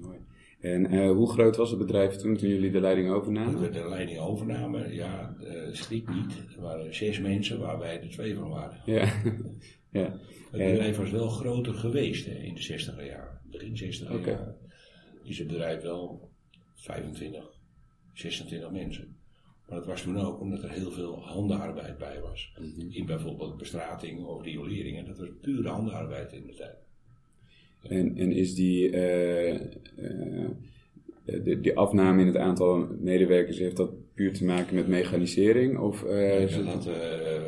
mooi. 0.00 0.18
En 0.60 0.86
eh, 0.86 1.10
hoe 1.10 1.30
groot 1.30 1.56
was 1.56 1.70
het 1.70 1.78
bedrijf 1.78 2.16
toen, 2.16 2.36
toen 2.36 2.48
jullie 2.48 2.70
de 2.70 2.80
leiding 2.80 3.08
Toen 3.08 3.16
overnamen? 3.16 3.60
we 3.60 3.68
de 3.68 3.88
leiding 3.88 4.18
overnamen, 4.18 4.94
ja, 4.94 5.36
schrik 5.72 6.08
niet. 6.08 6.32
Er 6.56 6.60
waren 6.62 6.94
zes 6.94 7.20
mensen 7.20 7.58
waar 7.58 7.78
wij 7.78 8.00
er 8.00 8.10
twee 8.10 8.34
van 8.34 8.48
waren. 8.48 8.80
Ja, 8.84 9.12
ja. 10.00 10.20
Het 10.50 10.70
bedrijf 10.70 10.96
was 10.96 11.10
wel 11.10 11.28
groter 11.28 11.74
geweest 11.74 12.26
hè, 12.26 12.34
in 12.34 12.54
de 12.54 12.62
60 12.62 13.06
jaar. 13.06 13.40
Begin 13.50 13.76
60 13.76 14.10
Oké. 14.10 14.30
jaar 14.30 14.54
is 15.22 15.38
het 15.38 15.46
bedrijf 15.46 15.82
wel 15.82 16.30
25, 16.74 17.44
26 18.12 18.70
mensen. 18.70 19.16
Maar 19.68 19.78
dat 19.78 19.86
was 19.86 20.02
toen 20.02 20.18
ook 20.18 20.40
omdat 20.40 20.62
er 20.62 20.70
heel 20.70 20.90
veel 20.90 21.22
handenarbeid 21.22 21.98
bij 21.98 22.20
was. 22.20 22.52
Mhm. 22.58 22.90
In 22.90 23.06
bijvoorbeeld 23.06 23.56
bestrating 23.56 24.24
of 24.24 24.42
rioleringen. 24.42 25.06
Dat 25.06 25.18
was 25.18 25.28
pure 25.40 25.68
handenarbeid 25.68 26.32
in 26.32 26.46
de 26.46 26.54
tijd. 26.54 26.76
En, 27.82 28.16
en 28.16 28.32
is 28.32 28.54
die, 28.54 28.90
eh, 28.90 29.54
eh, 29.54 30.50
de, 31.24 31.60
die 31.60 31.76
afname 31.76 32.20
in 32.20 32.26
het 32.26 32.36
aantal 32.36 32.88
medewerkers, 32.98 33.58
heeft 33.58 33.76
dat 33.76 34.14
puur 34.14 34.32
te 34.32 34.44
maken 34.44 34.74
met 34.74 34.88
mechanisering? 34.88 35.78
Of, 35.78 36.04
eh, 36.04 36.66
had, 36.66 36.86
eh, 36.86 37.42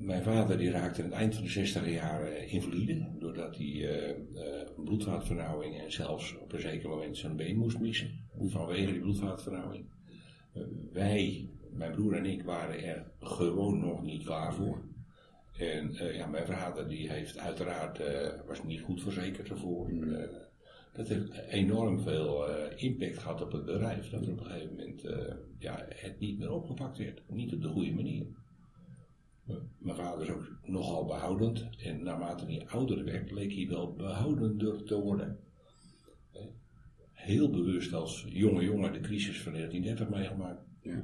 mijn 0.00 0.22
vader 0.22 0.58
die 0.58 0.70
raakte 0.70 1.02
aan 1.02 1.08
het 1.08 1.18
eind 1.18 1.34
van 1.34 1.44
de 1.44 1.50
60 1.50 1.90
jaar 1.90 2.22
eh, 2.22 2.52
invalide. 2.52 3.06
Doordat 3.18 3.56
hij 3.56 3.66
eh, 3.66 4.10
eh, 4.10 4.68
bloedvaatvernauwing 4.84 5.80
en 5.80 5.92
zelfs 5.92 6.38
op 6.38 6.52
een 6.52 6.60
zeker 6.60 6.88
moment 6.88 7.16
zijn 7.16 7.36
been 7.36 7.56
moest 7.56 7.80
missen. 7.80 8.10
Vanwege 8.38 8.92
die 8.92 9.00
bloedvaatvernauwing. 9.00 9.84
Eh, 10.54 10.62
wij, 10.92 11.48
mijn 11.72 11.92
broer 11.92 12.14
en 12.14 12.26
ik, 12.26 12.42
waren 12.42 12.84
er 12.84 13.06
gewoon 13.20 13.80
nog 13.80 14.02
niet 14.02 14.24
klaar 14.24 14.54
voor. 14.54 14.82
En 15.60 15.94
eh, 15.94 16.14
ja, 16.14 16.26
mijn 16.26 16.46
vader 16.46 16.88
die 16.88 17.10
heeft 17.10 17.38
uiteraard, 17.38 18.00
eh, 18.00 18.28
was 18.46 18.62
niet 18.64 18.80
goed 18.80 19.02
verzekerd 19.02 19.48
ervoor. 19.48 19.88
Eh, 19.88 20.28
dat 20.92 21.08
heeft 21.08 21.32
enorm 21.48 22.00
veel 22.00 22.48
impact 22.76 23.18
gehad 23.18 23.42
op 23.42 23.52
het 23.52 23.64
bedrijf. 23.64 24.10
Dat 24.10 24.26
er 24.26 24.32
op 24.32 24.40
een 24.40 24.46
gegeven 24.46 24.76
moment 24.76 25.02
ja, 25.58 25.86
het 25.88 26.18
niet 26.18 26.38
meer 26.38 26.52
opgepakt 26.52 26.98
werd. 26.98 27.22
Niet 27.28 27.52
op 27.52 27.62
de 27.62 27.68
goede 27.68 27.94
manier. 27.94 28.26
Mijn 29.78 29.96
vader 29.96 30.22
is 30.22 30.30
ook 30.30 30.50
nogal 30.62 31.04
behoudend. 31.04 31.68
En 31.78 32.02
naarmate 32.02 32.44
hij 32.44 32.66
ouder 32.68 33.04
werd, 33.04 33.30
leek 33.30 33.52
hij 33.52 33.66
wel 33.68 33.92
behoudender 33.92 34.84
te 34.84 35.00
worden. 35.00 35.38
Heel 37.12 37.50
bewust 37.50 37.92
als 37.94 38.26
jonge 38.28 38.64
jongen 38.64 38.92
de 38.92 39.00
crisis 39.00 39.42
van 39.42 39.52
1930 39.52 40.18
meegemaakt. 40.18 40.62
ja. 40.82 41.02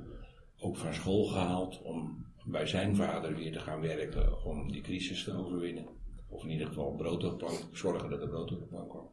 Ook 0.59 0.77
van 0.77 0.95
school 0.95 1.25
gehaald 1.25 1.83
om 1.83 2.27
bij 2.45 2.67
zijn 2.67 2.97
vader 2.97 3.35
weer 3.35 3.53
te 3.53 3.61
gaan 3.61 3.81
werken 3.81 4.45
om 4.45 4.73
die 4.73 4.83
crisis 4.83 5.25
te 5.25 5.33
overwinnen. 5.33 5.87
Of 6.29 6.45
in 6.45 6.51
ieder 6.51 6.67
geval 6.67 6.95
brood 6.95 7.25
op 7.25 7.51
zorgen 7.73 8.11
dat 8.11 8.23
er 8.23 8.29
brood 8.29 8.53
op 8.53 8.59
de 8.59 8.67
plank 8.67 8.91
kwam. 8.91 9.09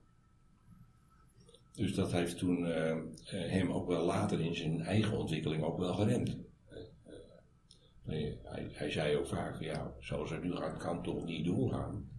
Dus 1.74 1.96
dat 1.96 2.12
heeft 2.12 2.38
toen 2.38 2.66
eh, 2.66 2.92
eh, 2.92 2.98
hem 3.28 3.72
ook 3.72 3.88
wel 3.88 4.06
later 4.06 4.40
in 4.40 4.56
zijn 4.56 4.82
eigen 4.82 5.18
ontwikkeling 5.18 5.64
ook 5.64 5.78
wel 5.78 5.94
geremd. 5.94 6.38
Eh, 8.06 8.34
hij, 8.44 8.70
hij 8.72 8.92
zei 8.92 9.18
ook 9.18 9.28
vaak, 9.28 9.62
ja, 9.62 9.94
zoals 10.00 10.30
het 10.30 10.44
nu 10.44 10.56
gaat, 10.56 10.78
kan 10.78 11.04
toch 11.04 11.26
niet 11.26 11.46
doorgaan. 11.46 12.10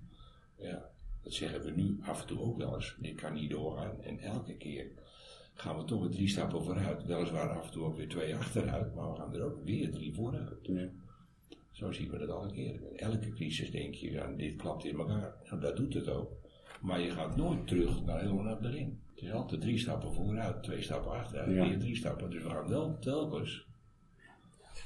Ja, 0.57 0.91
dat 1.23 1.33
zeggen 1.33 1.63
we 1.63 1.71
nu 1.71 1.99
af 2.03 2.21
en 2.21 2.27
toe 2.27 2.41
ook 2.41 2.59
wel 2.59 2.75
eens. 2.75 2.97
Dit 3.01 3.15
kan 3.15 3.33
niet 3.35 3.51
doorgaan. 3.51 4.03
En 4.03 4.19
elke 4.19 4.57
keer 4.57 4.87
gaan 5.55 5.77
we 5.77 5.85
toch 5.85 6.01
weer 6.01 6.11
drie 6.11 6.29
stappen 6.29 6.65
vooruit. 6.65 7.07
Weliswaar 7.07 7.49
af 7.49 7.65
en 7.67 7.73
toe 7.73 7.85
ook 7.85 7.97
weer 7.97 8.09
twee 8.09 8.35
achteruit, 8.37 8.95
maar 8.95 9.11
we 9.11 9.17
gaan 9.17 9.35
er 9.35 9.43
ook 9.43 9.65
weer 9.65 9.91
drie 9.91 10.15
vooruit. 10.15 10.59
Ja. 10.63 10.89
Zo 11.71 11.93
zien 11.93 12.11
we 12.11 12.19
dat 12.19 12.29
al 12.29 12.45
een 12.45 12.53
keer. 12.53 12.75
In 12.75 12.97
elke 12.97 13.33
crisis 13.33 13.71
denk 13.71 13.95
je, 13.95 14.11
ja, 14.11 14.33
dit 14.37 14.57
klapt 14.57 14.85
in 14.85 14.99
elkaar. 14.99 15.35
Nou, 15.51 15.61
dat 15.61 15.77
doet 15.77 15.95
het 15.95 16.09
ook. 16.09 16.31
Maar 16.83 17.01
je 17.01 17.11
gaat 17.11 17.37
nooit 17.37 17.67
terug 17.67 18.05
naar 18.05 18.21
helemaal 18.21 18.45
naar 18.45 18.61
begin. 18.61 18.99
Het 19.15 19.23
is 19.25 19.33
altijd 19.33 19.61
drie 19.61 19.79
stappen 19.79 20.15
vooruit, 20.15 20.63
twee 20.63 20.83
stappen 20.83 21.11
achteruit, 21.13 21.55
Ja. 21.55 21.69
weer 21.69 21.79
drie 21.79 21.97
stappen. 21.97 22.31
Dus 22.31 22.43
we 22.43 22.49
gaan 22.51 22.69
wel 22.69 22.99
telkens. 22.99 23.67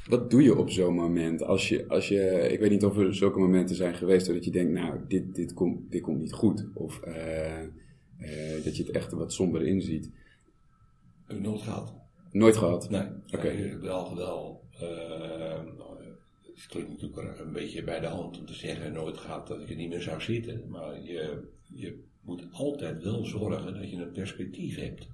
Wat 0.07 0.31
doe 0.31 0.43
je 0.43 0.57
op 0.57 0.71
zo'n 0.71 0.95
moment? 0.95 1.43
Als 1.43 1.69
je, 1.69 1.89
als 1.89 2.09
je, 2.09 2.49
ik 2.53 2.61
weet 2.61 2.71
niet 2.71 2.85
of 2.85 2.97
er 2.97 3.15
zulke 3.15 3.39
momenten 3.39 3.77
zijn 3.77 3.95
geweest 3.95 4.27
dat 4.27 4.45
je 4.45 4.51
denkt, 4.51 4.73
nou, 4.73 5.01
dit, 5.09 5.35
dit, 5.35 5.53
komt, 5.53 5.91
dit 5.91 6.03
komt 6.03 6.19
niet 6.19 6.33
goed. 6.33 6.67
Of 6.75 7.01
eh, 7.03 7.63
eh, 7.63 8.65
dat 8.65 8.77
je 8.77 8.83
het 8.83 8.93
echt 8.93 9.13
wat 9.13 9.33
somber 9.33 9.63
inziet. 9.67 10.11
Heb 11.29 11.37
ik 11.37 11.43
nooit 11.43 11.63
gehad. 11.63 11.95
Nooit 12.33 12.57
gehad? 12.57 12.91
Nee, 12.91 13.07
Oké. 13.31 13.53
nee, 13.53 13.77
wel, 13.77 14.17
wel. 14.17 14.65
eh, 14.79 15.65
het 16.55 16.67
klinkt 16.67 16.91
natuurlijk 16.91 17.39
een 17.39 17.53
beetje 17.53 17.85
bij 17.85 18.01
de 18.01 18.07
hand 18.07 18.39
om 18.39 18.47
te 18.47 18.55
zeggen, 18.55 18.93
nooit 18.93 19.19
gehad 19.19 19.49
dat 19.49 19.61
ik 19.61 19.71
er 19.71 19.77
niet 19.77 19.89
meer 19.89 20.03
zou 20.03 20.21
zitten. 20.21 20.65
Maar 20.69 21.03
je, 21.03 21.49
je 21.75 22.05
moet 22.21 22.43
altijd 22.53 23.03
wel 23.03 23.25
zorgen 23.25 23.75
dat 23.75 23.91
je 23.91 23.97
een 23.97 24.13
perspectief 24.13 24.77
hebt. 24.77 25.09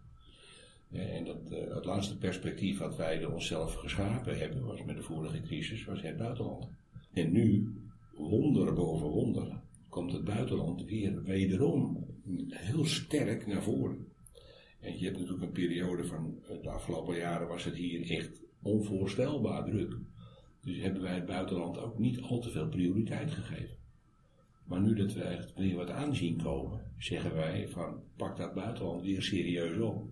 En 0.93 1.25
dat, 1.25 1.51
eh, 1.51 1.75
het 1.75 1.85
laatste 1.85 2.19
perspectief 2.19 2.79
wat 2.79 2.97
wij 2.97 3.25
onszelf 3.25 3.75
geschapen 3.75 4.39
hebben, 4.39 4.65
was 4.67 4.85
met 4.85 4.97
de 4.97 5.03
vorige 5.03 5.41
crisis, 5.41 5.85
was 5.85 6.03
het 6.03 6.17
buitenland. 6.17 6.69
En 7.13 7.33
nu, 7.33 7.73
wonder 8.17 8.73
boven 8.75 9.09
wonder, 9.09 9.61
komt 9.89 10.13
het 10.13 10.25
buitenland 10.25 10.85
weer 10.85 11.23
wederom 11.23 12.07
heel 12.49 12.85
sterk 12.85 13.47
naar 13.47 13.63
voren. 13.63 14.07
En 14.85 14.99
je 14.99 15.05
hebt 15.05 15.19
natuurlijk 15.19 15.45
een 15.45 15.53
periode 15.53 16.05
van 16.05 16.39
eh, 16.49 16.63
de 16.63 16.71
afgelopen 16.71 17.17
jaren 17.17 17.49
was 17.49 17.65
het 17.65 17.75
hier 17.75 18.11
echt 18.11 18.43
onvoorstelbaar 18.63 19.65
druk. 19.65 19.97
Dus 20.61 20.77
hebben 20.79 21.03
wij 21.03 21.15
het 21.15 21.27
buitenland 21.27 21.79
ook 21.79 21.99
niet 21.99 22.21
al 22.21 22.41
te 22.41 22.51
veel 22.51 22.69
prioriteit 22.69 23.31
gegeven. 23.31 23.77
Maar 24.65 24.81
nu 24.81 24.95
dat 24.95 25.13
we 25.13 25.23
echt 25.23 25.55
weer 25.55 25.77
wat 25.77 25.91
aanzien 25.91 26.43
komen, 26.43 26.93
zeggen 26.99 27.35
wij 27.35 27.69
van 27.69 28.03
pak 28.17 28.37
dat 28.37 28.55
buitenland 28.55 29.03
weer 29.03 29.23
serieus 29.23 29.79
op. 29.79 30.09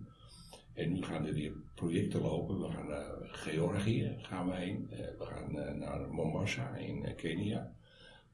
En 0.73 0.93
nu 0.93 1.01
gaan 1.01 1.25
er 1.25 1.33
weer 1.33 1.53
projecten 1.75 2.21
lopen. 2.21 2.59
We 2.59 2.71
gaan 2.71 2.87
naar 2.87 3.15
Georgië 3.21 4.15
gaan 4.17 4.47
we 4.47 4.55
heen. 4.55 4.87
Eh, 4.89 4.97
We 5.17 5.25
gaan 5.25 5.59
eh, 5.59 5.73
naar 5.73 6.13
Mombasa 6.13 6.75
in 6.75 7.15
Kenia. 7.15 7.73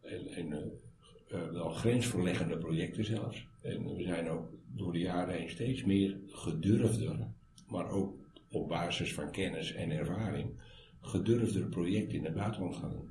En, 0.01 0.27
en 0.27 0.79
wel 1.29 1.69
grensverleggende 1.69 2.57
projecten 2.57 3.05
zelfs. 3.05 3.47
En 3.61 3.95
we 3.95 4.03
zijn 4.03 4.29
ook 4.29 4.58
door 4.79 4.93
de 4.93 4.99
jaren 4.99 5.35
heen 5.35 5.49
steeds 5.49 5.83
meer 5.83 6.17
gedurfder, 6.27 7.27
maar 7.67 7.91
ook 7.91 8.13
op 8.51 8.67
basis 8.67 9.13
van 9.13 9.31
kennis 9.31 9.73
en 9.73 9.91
ervaring, 9.91 10.49
gedurfder 11.01 11.65
projecten 11.65 12.17
in 12.17 12.25
het 12.25 12.33
buitenland 12.33 12.75
gaan 12.75 12.91
doen. 12.91 13.09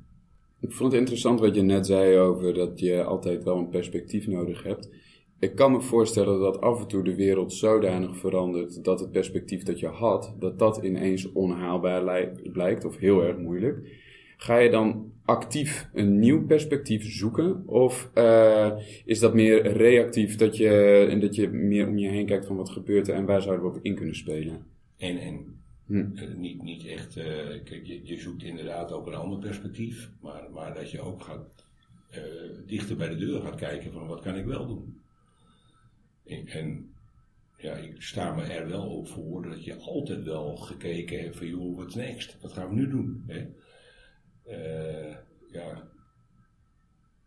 Ik 0.61 0.73
vond 0.73 0.93
het 0.93 1.01
interessant 1.01 1.41
wat 1.41 1.55
je 1.55 1.63
net 1.63 1.87
zei 1.87 2.17
over 2.17 2.55
dat 2.55 2.81
je 2.81 3.05
altijd 3.05 3.45
wel 3.45 3.57
een 3.57 3.69
perspectief 3.69 4.27
nodig 4.27 4.63
hebt. 4.63 4.91
Ik 5.39 5.55
kan 5.55 5.73
me 5.73 5.81
voorstellen 5.81 6.41
dat 6.41 6.61
af 6.61 6.81
en 6.81 6.89
toe 6.89 7.05
de 7.05 7.15
wereld 7.15 7.53
zodanig 7.53 8.17
verandert 8.17 8.85
dat 8.85 9.01
het 9.01 9.11
perspectief 9.11 9.63
dat 9.63 9.81
je 9.81 9.87
had, 9.87 10.35
dat 10.39 10.59
dat 10.59 10.77
ineens 10.83 11.33
onhaalbaar 11.33 12.05
lij- 12.05 12.33
blijkt 12.53 12.85
of 12.85 12.97
heel 12.97 13.23
erg 13.23 13.39
moeilijk. 13.39 14.07
Ga 14.37 14.57
je 14.57 14.71
dan 14.71 15.08
actief 15.29 15.89
een 15.93 16.19
nieuw 16.19 16.47
perspectief 16.47 17.13
zoeken? 17.13 17.67
Of 17.67 18.11
eh, 18.15 18.79
is 19.05 19.19
dat 19.19 19.35
meer 19.35 19.73
reactief 19.73 20.37
dat 20.37 20.57
je, 20.57 21.07
en 21.11 21.21
dat 21.21 21.35
je 21.35 21.49
meer 21.49 21.89
om 21.89 21.99
je 21.99 22.09
heen 22.09 22.27
kijkt 22.27 22.47
van 22.47 22.57
wat 22.57 22.71
gebeurt 22.71 23.09
er 23.09 23.15
en 23.15 23.25
waar 23.25 23.43
zouden 23.43 23.71
we 23.71 23.77
op 23.77 23.85
in 23.85 23.95
kunnen 23.95 24.17
spelen? 24.17 24.67
En, 24.97 25.19
en 25.19 25.57
Hm. 25.87 26.17
eh, 26.17 26.35
niet, 26.35 26.63
niet 26.63 26.87
echt, 26.87 27.17
eh, 27.17 27.25
kijk, 27.65 27.87
je, 27.87 28.01
je 28.05 28.19
zoekt 28.19 28.43
inderdaad 28.43 28.93
ook 28.93 29.07
een 29.07 29.15
ander 29.15 29.39
perspectief, 29.39 30.11
maar, 30.21 30.51
maar 30.53 30.75
dat 30.75 30.91
je 30.91 31.01
ook 31.01 31.23
gaat, 31.23 31.67
dichter 32.67 32.97
bij 32.97 33.09
de 33.09 33.17
deur 33.17 33.41
gaat 33.41 33.55
kijken 33.55 33.93
van 33.93 34.07
wat 34.07 34.21
kan 34.21 34.37
ik 34.37 34.45
wel 34.45 34.67
doen. 34.67 35.01
En, 36.27 36.47
en 36.47 36.95
ja, 37.59 37.75
ik 37.75 38.03
sta 38.03 38.35
me 38.35 38.43
er 38.43 38.69
wel 38.69 38.87
op 38.87 39.09
voor 39.09 39.49
dat 39.49 39.65
je 39.65 39.77
altijd 39.77 40.25
wel 40.25 40.57
gekeken 40.57 41.21
hebt 41.21 41.37
van 41.37 41.47
joh, 41.47 41.77
what's 41.77 41.95
next? 41.95 42.37
Wat 42.41 42.53
gaan 42.53 42.69
we 42.69 42.75
nu 42.75 42.89
doen? 42.89 43.25
Hè? 43.27 43.47
Eh, 44.49 45.17
ja, 45.53 45.89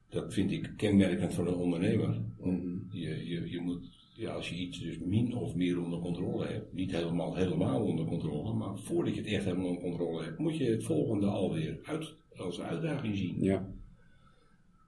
dat 0.09 0.33
vind 0.33 0.51
ik 0.51 0.73
kenmerkend 0.77 1.33
voor 1.33 1.47
een 1.47 1.53
ondernemer. 1.53 2.21
Mhm. 2.39 2.77
Je, 2.91 3.27
je, 3.27 3.49
je 3.49 3.59
moet, 3.59 4.11
ja, 4.15 4.31
als 4.33 4.49
je 4.49 4.55
iets 4.55 4.79
dus 4.79 4.99
min 4.99 5.35
of 5.35 5.55
meer 5.55 5.81
onder 5.83 5.99
controle 5.99 6.45
hebt, 6.45 6.73
niet 6.73 6.91
helemaal, 6.91 7.35
helemaal 7.35 7.81
onder 7.81 8.05
controle, 8.05 8.53
maar 8.53 8.77
voordat 8.77 9.15
je 9.15 9.21
het 9.21 9.29
echt 9.29 9.45
helemaal 9.45 9.65
onder 9.65 9.81
controle 9.81 10.23
hebt, 10.23 10.37
moet 10.37 10.57
je 10.57 10.69
het 10.69 10.83
volgende 10.83 11.25
alweer 11.25 11.79
uit, 11.83 12.15
als 12.35 12.61
uitdaging 12.61 13.17
zien. 13.17 13.43
Ja, 13.43 13.69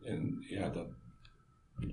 En 0.04 0.46
ja, 0.50 0.70
dat, 0.70 0.88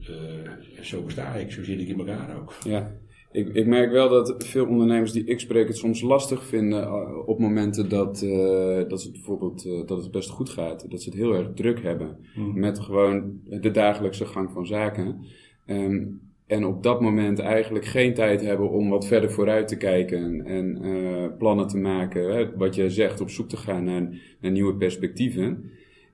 eh, 0.09 0.83
zo 0.83 1.03
besta 1.03 1.35
ik, 1.35 1.53
zo 1.53 1.65
zit 1.65 1.81
ik 1.81 1.89
in 1.89 1.99
elkaar 1.99 2.37
ook. 2.41 2.55
Ja, 2.65 3.00
ik, 3.33 3.49
ik 3.49 3.67
merk 3.67 3.91
wel 3.91 4.09
dat 4.09 4.35
veel 4.39 4.67
ondernemers 4.67 5.13
die 5.13 5.25
ik 5.25 5.41
spreek 5.41 5.69
het 5.69 5.77
soms 5.77 6.01
lastig 6.01 6.45
vinden 6.45 6.83
eh, 6.83 7.29
op 7.29 7.39
momenten 7.39 7.89
dat, 7.89 8.23
eh, 8.23 8.89
dat, 8.89 9.03
het 9.03 9.13
bijvoorbeeld, 9.13 9.65
eh, 9.65 9.87
dat 9.87 10.03
het 10.03 10.11
best 10.11 10.31
goed 10.31 10.51
gaat. 10.51 10.91
Dat 10.91 11.03
ze 11.03 11.09
het 11.09 11.19
heel 11.19 11.35
erg 11.35 11.49
druk 11.55 11.83
hebben 11.83 12.17
met 12.55 12.79
gewoon 12.79 13.41
de 13.45 13.71
dagelijkse 13.71 14.27
gang 14.27 14.51
van 14.51 14.67
zaken. 14.67 15.25
Ehm, 15.67 16.07
en 16.47 16.65
op 16.65 16.83
dat 16.83 17.01
moment 17.01 17.39
eigenlijk 17.39 17.85
geen 17.85 18.15
tijd 18.15 18.41
hebben 18.41 18.71
om 18.71 18.89
wat 18.89 19.07
verder 19.07 19.31
vooruit 19.31 19.69
te 19.69 19.77
kijken 19.77 20.45
en 20.47 21.35
plannen 21.39 21.67
te 21.67 21.79
maken. 21.79 22.35
Hè, 22.35 22.57
wat 22.57 22.75
je 22.75 22.91
zegt, 22.91 23.21
op 23.21 23.31
zoek 23.31 23.49
te 23.49 23.57
gaan 23.57 23.85
naar, 23.85 24.09
naar 24.41 24.51
nieuwe 24.51 24.75
perspectieven. 24.75 25.71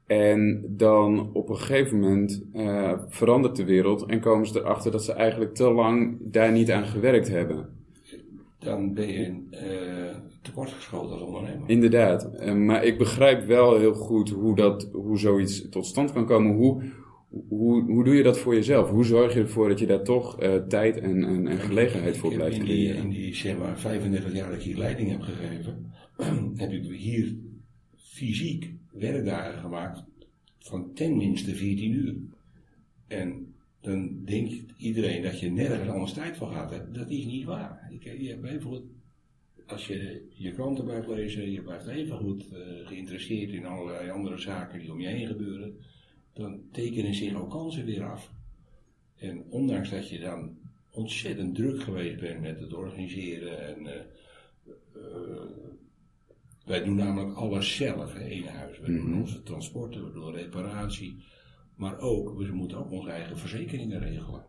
En 0.07 0.65
dan 0.69 1.31
op 1.33 1.49
een 1.49 1.57
gegeven 1.57 2.01
moment 2.01 2.43
eh, 2.53 2.93
verandert 3.09 3.57
de 3.57 3.65
wereld 3.65 4.07
en 4.07 4.21
komen 4.21 4.47
ze 4.47 4.59
erachter 4.59 4.91
dat 4.91 5.05
ze 5.05 5.13
eigenlijk 5.13 5.55
te 5.55 5.71
lang 5.71 6.19
daar 6.21 6.53
niet 6.53 6.71
aan 6.71 6.87
gewerkt 6.87 7.29
hebben. 7.29 7.69
Dan 8.59 8.95
ben 8.95 9.09
je 9.09 9.35
eh 9.51 10.17
tekortgeschoten 10.43 11.11
als 11.11 11.21
ondernemer. 11.21 11.69
Inderdaad. 11.71 12.35
Eh, 12.35 12.55
maar 12.55 12.85
ik 12.85 12.99
begrijp 12.99 13.47
wel 13.47 13.79
heel 13.79 13.95
goed 13.95 14.31
hoe, 14.31 14.57
dat, 14.57 14.89
hoe 14.93 15.19
zoiets 15.19 15.69
tot 15.69 15.87
stand 15.87 16.13
kan 16.13 16.27
komen. 16.27 16.55
Hoe, 16.55 16.83
hoe, 17.49 17.83
hoe 17.83 18.05
doe 18.05 18.15
je 18.15 18.23
dat 18.23 18.39
voor 18.39 18.55
jezelf? 18.55 18.91
Hoe 18.91 19.05
zorg 19.05 19.35
je 19.35 19.41
ervoor 19.41 19.69
dat 19.69 19.79
je 19.79 19.87
daar 19.87 20.03
toch 20.03 20.39
tijd 20.69 20.99
en, 20.99 21.25
en, 21.25 21.47
en 21.47 21.59
gelegenheid 21.59 22.17
voor 22.17 22.31
Ik 22.31 22.37
blijft 22.37 22.57
in 22.57 22.65
die, 22.65 22.75
creëren? 22.75 23.03
in 23.03 23.09
die 23.09 23.35
zeg 23.35 23.59
maar 23.59 23.79
35 23.79 24.35
jaar 24.35 24.49
dat 24.49 24.59
ik 24.59 24.65
hier 24.65 24.77
leiding 24.77 25.11
heb 25.11 25.21
gegeven, 25.21 25.93
heb 26.63 26.71
ik 26.73 26.85
hier 26.85 27.37
fysiek 28.17 28.73
werkdagen 28.93 29.61
gemaakt 29.61 30.03
van 30.59 30.95
tenminste 30.95 31.55
14 31.55 31.93
uur. 31.93 32.15
En 33.07 33.55
dan 33.81 34.25
denkt 34.25 34.73
iedereen 34.79 35.23
dat 35.23 35.41
je 35.41 35.51
nergens 35.51 35.91
anders 35.91 36.13
tijd 36.13 36.37
voor 36.37 36.51
gaat. 36.51 36.95
Dat 36.95 37.11
is 37.11 37.25
niet 37.25 37.45
waar. 37.45 37.89
Ik, 37.93 38.03
je 38.03 38.29
hebt 38.29 38.67
als 39.67 39.87
je 39.87 40.29
je 40.35 40.53
kranten 40.53 40.85
blijft 40.85 41.09
lezen, 41.09 41.51
je 41.51 41.63
blijft 41.63 41.87
even 41.87 42.17
goed 42.17 42.53
eh, 42.53 42.87
geïnteresseerd 42.87 43.51
in 43.51 43.67
allerlei 43.67 44.11
andere 44.11 44.39
zaken 44.39 44.79
die 44.79 44.93
om 44.93 45.01
je 45.01 45.09
heen 45.09 45.27
gebeuren, 45.27 45.81
dan 46.33 46.61
tekenen 46.73 47.15
zich 47.15 47.35
ook 47.35 47.51
kansen 47.51 47.85
weer 47.85 48.05
af. 48.05 48.31
En 49.17 49.45
ondanks 49.49 49.91
dat 49.91 50.09
je 50.09 50.19
dan 50.19 50.59
ontzettend 50.91 51.55
druk 51.55 51.83
geweest 51.83 52.21
bent 52.21 52.41
met 52.41 52.61
het 52.61 52.73
organiseren 52.73 53.67
en 53.67 53.87
eh, 53.87 54.01
eh, 54.95 55.43
wij 56.67 56.85
doen 56.85 56.97
namelijk 56.97 57.37
alles 57.37 57.77
zelf 57.77 58.13
hè, 58.13 58.25
in 58.29 58.47
huis. 58.47 58.79
We 58.79 58.87
doen 58.87 59.11
Mhm. 59.11 59.21
onze 59.21 59.43
transporten, 59.43 60.05
we 60.05 60.13
doen 60.13 60.33
reparatie, 60.35 61.25
maar 61.75 61.99
ook, 61.99 62.39
we 62.39 62.53
moeten 62.53 62.79
ook 62.79 62.91
onze 62.91 63.11
eigen 63.11 63.39
verzekeringen 63.39 63.99
regelen. 64.01 64.45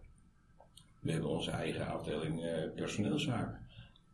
We 0.99 1.11
hebben 1.11 1.29
onze 1.29 1.51
eigen 1.51 1.87
afdeling 1.87 2.43
eh, 2.43 2.73
personeelszaken. 2.75 3.59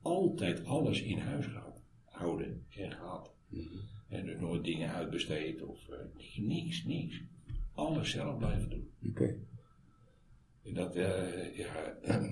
Altijd 0.01 0.65
alles 0.65 1.01
in 1.01 1.17
huis 1.17 1.45
gehad, 1.45 1.81
houden 2.05 2.65
en 2.69 2.91
gehad. 2.91 3.31
En 4.10 4.25
dus 4.25 4.39
nooit 4.39 4.63
dingen 4.63 4.89
uitbesteed 4.93 5.62
of 5.62 5.88
eh, 5.89 5.98
niks, 6.36 6.83
niks. 6.83 7.22
Alles 7.74 8.10
zelf 8.10 8.38
blijven 8.38 8.69
doen. 8.69 8.89
Oké. 9.10 9.36
En 10.63 10.74
Dat, 10.74 10.95
eh, 10.95 11.57
ja, 11.57 11.98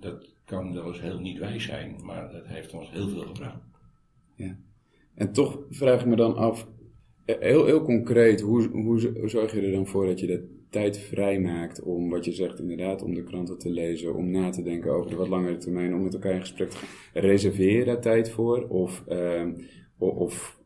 dat 0.00 0.28
kan 0.44 0.72
wel 0.74 0.86
eens 0.86 1.00
heel 1.00 1.20
niet 1.20 1.38
wijs 1.38 1.64
zijn, 1.64 2.04
maar 2.04 2.32
dat 2.32 2.46
heeft 2.46 2.74
ons 2.74 2.90
heel 2.90 3.08
veel 3.08 3.26
gebracht. 3.26 3.62
En 5.14 5.32
toch 5.32 5.58
vraag 5.70 6.00
ik 6.00 6.06
me 6.06 6.16
dan 6.16 6.36
af, 6.36 6.68
eh, 7.24 7.36
heel, 7.40 7.66
heel 7.66 7.82
concreet, 7.82 8.40
hoe, 8.40 8.68
hoe 8.68 9.28
zorg 9.28 9.54
je 9.54 9.60
er 9.60 9.72
dan 9.72 9.86
voor 9.86 10.06
dat 10.06 10.20
je 10.20 10.26
de 10.26 10.62
tijd 10.70 10.98
vrijmaakt 10.98 11.82
om 11.82 12.10
wat 12.10 12.24
je 12.24 12.32
zegt 12.32 12.58
inderdaad, 12.58 13.02
om 13.02 13.14
de 13.14 13.22
kranten 13.22 13.58
te 13.58 13.70
lezen, 13.70 14.14
om 14.14 14.30
na 14.30 14.50
te 14.50 14.62
denken 14.62 14.92
over 14.92 15.10
de 15.10 15.16
wat 15.16 15.28
langere 15.28 15.56
termijn, 15.56 15.94
om 15.94 16.02
met 16.02 16.14
elkaar 16.14 16.34
in 16.34 16.40
gesprek 16.40 16.70
te 16.70 16.76
gaan. 16.76 17.22
Reserveer 17.22 17.78
je 17.78 17.84
daar 17.84 18.00
tijd 18.00 18.30
voor? 18.30 18.68
Of, 18.68 19.04
ehm, 19.08 19.52
of 19.98 20.60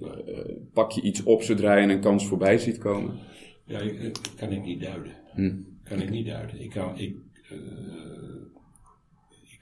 eh, 0.00 0.56
pak 0.72 0.90
je 0.90 1.02
iets 1.02 1.22
op 1.22 1.42
zodra 1.42 1.76
je 1.76 1.92
een 1.92 2.00
kans 2.00 2.26
voorbij 2.26 2.58
ziet 2.58 2.78
komen? 2.78 3.18
Ja, 3.64 3.78
dat 4.02 4.34
kan 4.34 4.52
ik 4.52 4.64
niet 4.64 4.80
duiden. 4.80 5.12
Hm. 5.34 5.56
Kan 5.84 6.00
ik 6.00 6.10
niet 6.10 6.26
duiden. 6.26 6.60
Ik 6.60 6.70
kan, 6.70 6.98
ik, 6.98 7.16
eh, 7.50 7.56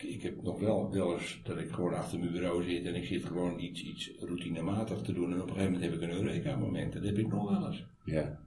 ik 0.02 0.23
heb 0.23 0.43
nog 0.43 0.61
wel, 0.61 0.90
wel 0.93 1.12
eens 1.12 1.40
dat 1.45 1.59
ik 1.59 1.71
gewoon 1.71 1.95
achter 1.95 2.19
mijn 2.19 2.33
bureau 2.33 2.62
zit 2.62 2.85
en 2.85 2.95
ik 2.95 3.05
zit 3.05 3.25
gewoon 3.25 3.61
iets, 3.61 3.83
iets 3.83 4.12
routinematig 4.21 5.00
te 5.00 5.12
doen. 5.12 5.33
En 5.33 5.43
op 5.43 5.49
een 5.49 5.55
gegeven 5.55 5.73
moment 5.73 5.90
heb 5.90 6.02
ik 6.02 6.09
een 6.09 6.17
Eureka-moment. 6.17 6.93
Dat 6.93 7.02
heb 7.02 7.19
ik 7.19 7.28
nog 7.28 7.50
wel 7.50 7.67
eens. 7.67 7.85
Ja. 8.05 8.38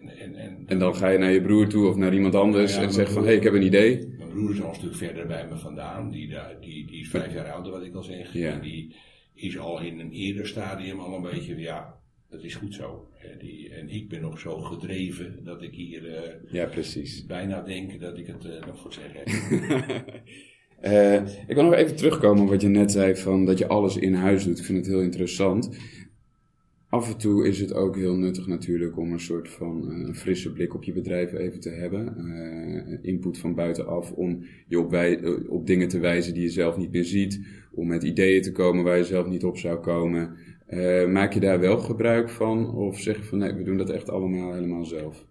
En, 0.00 0.18
en, 0.18 0.34
en, 0.34 0.62
En 0.66 0.78
dan 0.78 0.96
ga 0.96 1.08
je 1.08 1.18
naar 1.18 1.32
je 1.32 1.42
broer 1.42 1.68
toe 1.68 1.88
of 1.88 1.96
naar 1.96 2.14
iemand 2.14 2.34
anders 2.34 2.74
ja, 2.74 2.82
en 2.82 2.92
zeg 2.92 3.12
van, 3.12 3.22
hé, 3.22 3.28
hey, 3.28 3.36
ik 3.36 3.42
heb 3.42 3.52
een 3.52 3.62
idee. 3.62 4.14
Mijn 4.18 4.30
broer 4.30 4.50
is 4.50 4.62
al 4.62 4.68
een 4.68 4.74
stuk 4.74 4.94
verder 4.94 5.26
bij 5.26 5.46
me 5.48 5.56
vandaan. 5.56 6.10
Die, 6.10 6.34
die, 6.60 6.86
die 6.86 7.00
is 7.00 7.08
vijf 7.08 7.32
jaar 7.32 7.52
ouder, 7.52 7.72
wat 7.72 7.82
ik 7.82 7.94
al 7.94 8.02
zeg. 8.02 8.32
Ja. 8.32 8.52
En 8.52 8.60
die 8.60 8.94
is 9.34 9.58
al 9.58 9.80
in 9.80 10.00
een 10.00 10.12
eerder 10.12 10.46
stadium 10.46 11.00
al 11.00 11.14
een 11.14 11.22
beetje, 11.22 11.56
ja, 11.56 12.00
dat 12.30 12.42
is 12.42 12.54
goed 12.54 12.74
zo. 12.74 13.08
Die, 13.38 13.70
en 13.70 13.88
ik 13.88 14.08
ben 14.08 14.20
nog 14.20 14.38
zo 14.38 14.58
gedreven 14.58 15.44
dat 15.44 15.62
ik 15.62 15.74
hier 15.74 16.14
eh, 16.14 16.52
Ja, 16.52 16.66
precies. 16.66 17.26
bijna 17.26 17.62
denk 17.62 18.00
dat 18.00 18.18
ik 18.18 18.26
het 18.26 18.44
eh, 18.44 18.66
nog 18.66 18.80
voor 18.80 18.92
zeggen 18.92 19.20
heb. 19.24 20.04
Eh, 20.80 21.14
ik 21.46 21.54
wil 21.54 21.62
nog 21.62 21.74
even 21.74 21.96
terugkomen 21.96 22.42
op 22.42 22.48
wat 22.48 22.60
je 22.60 22.68
net 22.68 22.92
zei 22.92 23.16
van 23.16 23.44
dat 23.44 23.58
je 23.58 23.66
alles 23.66 23.96
in 23.96 24.14
huis 24.14 24.44
doet. 24.44 24.58
Ik 24.58 24.64
vind 24.64 24.78
het 24.78 24.86
heel 24.86 25.00
interessant. 25.00 25.78
Af 26.88 27.12
en 27.12 27.18
toe 27.18 27.48
is 27.48 27.60
het 27.60 27.74
ook 27.74 27.96
heel 27.96 28.16
nuttig 28.16 28.46
natuurlijk 28.46 28.98
om 28.98 29.12
een 29.12 29.20
soort 29.20 29.48
van 29.48 29.90
een 29.90 30.14
frisse 30.14 30.52
blik 30.52 30.74
op 30.74 30.82
je 30.82 30.92
bedrijf 30.92 31.32
even 31.32 31.60
te 31.60 31.70
hebben. 31.70 32.16
Input 33.02 33.38
van 33.38 33.54
buitenaf 33.54 34.12
om 34.12 34.44
je 34.66 34.78
op, 34.78 34.90
wij, 34.90 35.24
op 35.46 35.66
dingen 35.66 35.88
te 35.88 35.98
wijzen 35.98 36.34
die 36.34 36.42
je 36.42 36.50
zelf 36.50 36.76
niet 36.76 36.92
meer 36.92 37.04
ziet. 37.04 37.40
Om 37.72 37.86
met 37.86 38.02
ideeën 38.02 38.42
te 38.42 38.52
komen 38.52 38.84
waar 38.84 38.96
je 38.96 39.04
zelf 39.04 39.26
niet 39.26 39.44
op 39.44 39.58
zou 39.58 39.78
komen. 39.78 40.36
Eh, 40.68 41.06
maak 41.06 41.32
je 41.32 41.40
daar 41.40 41.60
wel 41.60 41.78
gebruik 41.78 42.30
van? 42.30 42.74
Of 42.74 42.98
zeg 42.98 43.16
je 43.16 43.22
van 43.22 43.38
nee, 43.38 43.52
we 43.52 43.62
doen 43.62 43.76
dat 43.76 43.90
echt 43.90 44.10
allemaal 44.10 44.52
helemaal 44.52 44.84
zelf? 44.84 45.24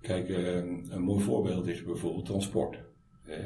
Kijk, 0.00 0.28
eh, 0.28 0.54
een 0.88 1.02
mooi 1.02 1.24
voorbeeld 1.24 1.66
is 1.66 1.84
bijvoorbeeld 1.84 2.24
transport. 2.26 2.78
Eh, 3.26 3.38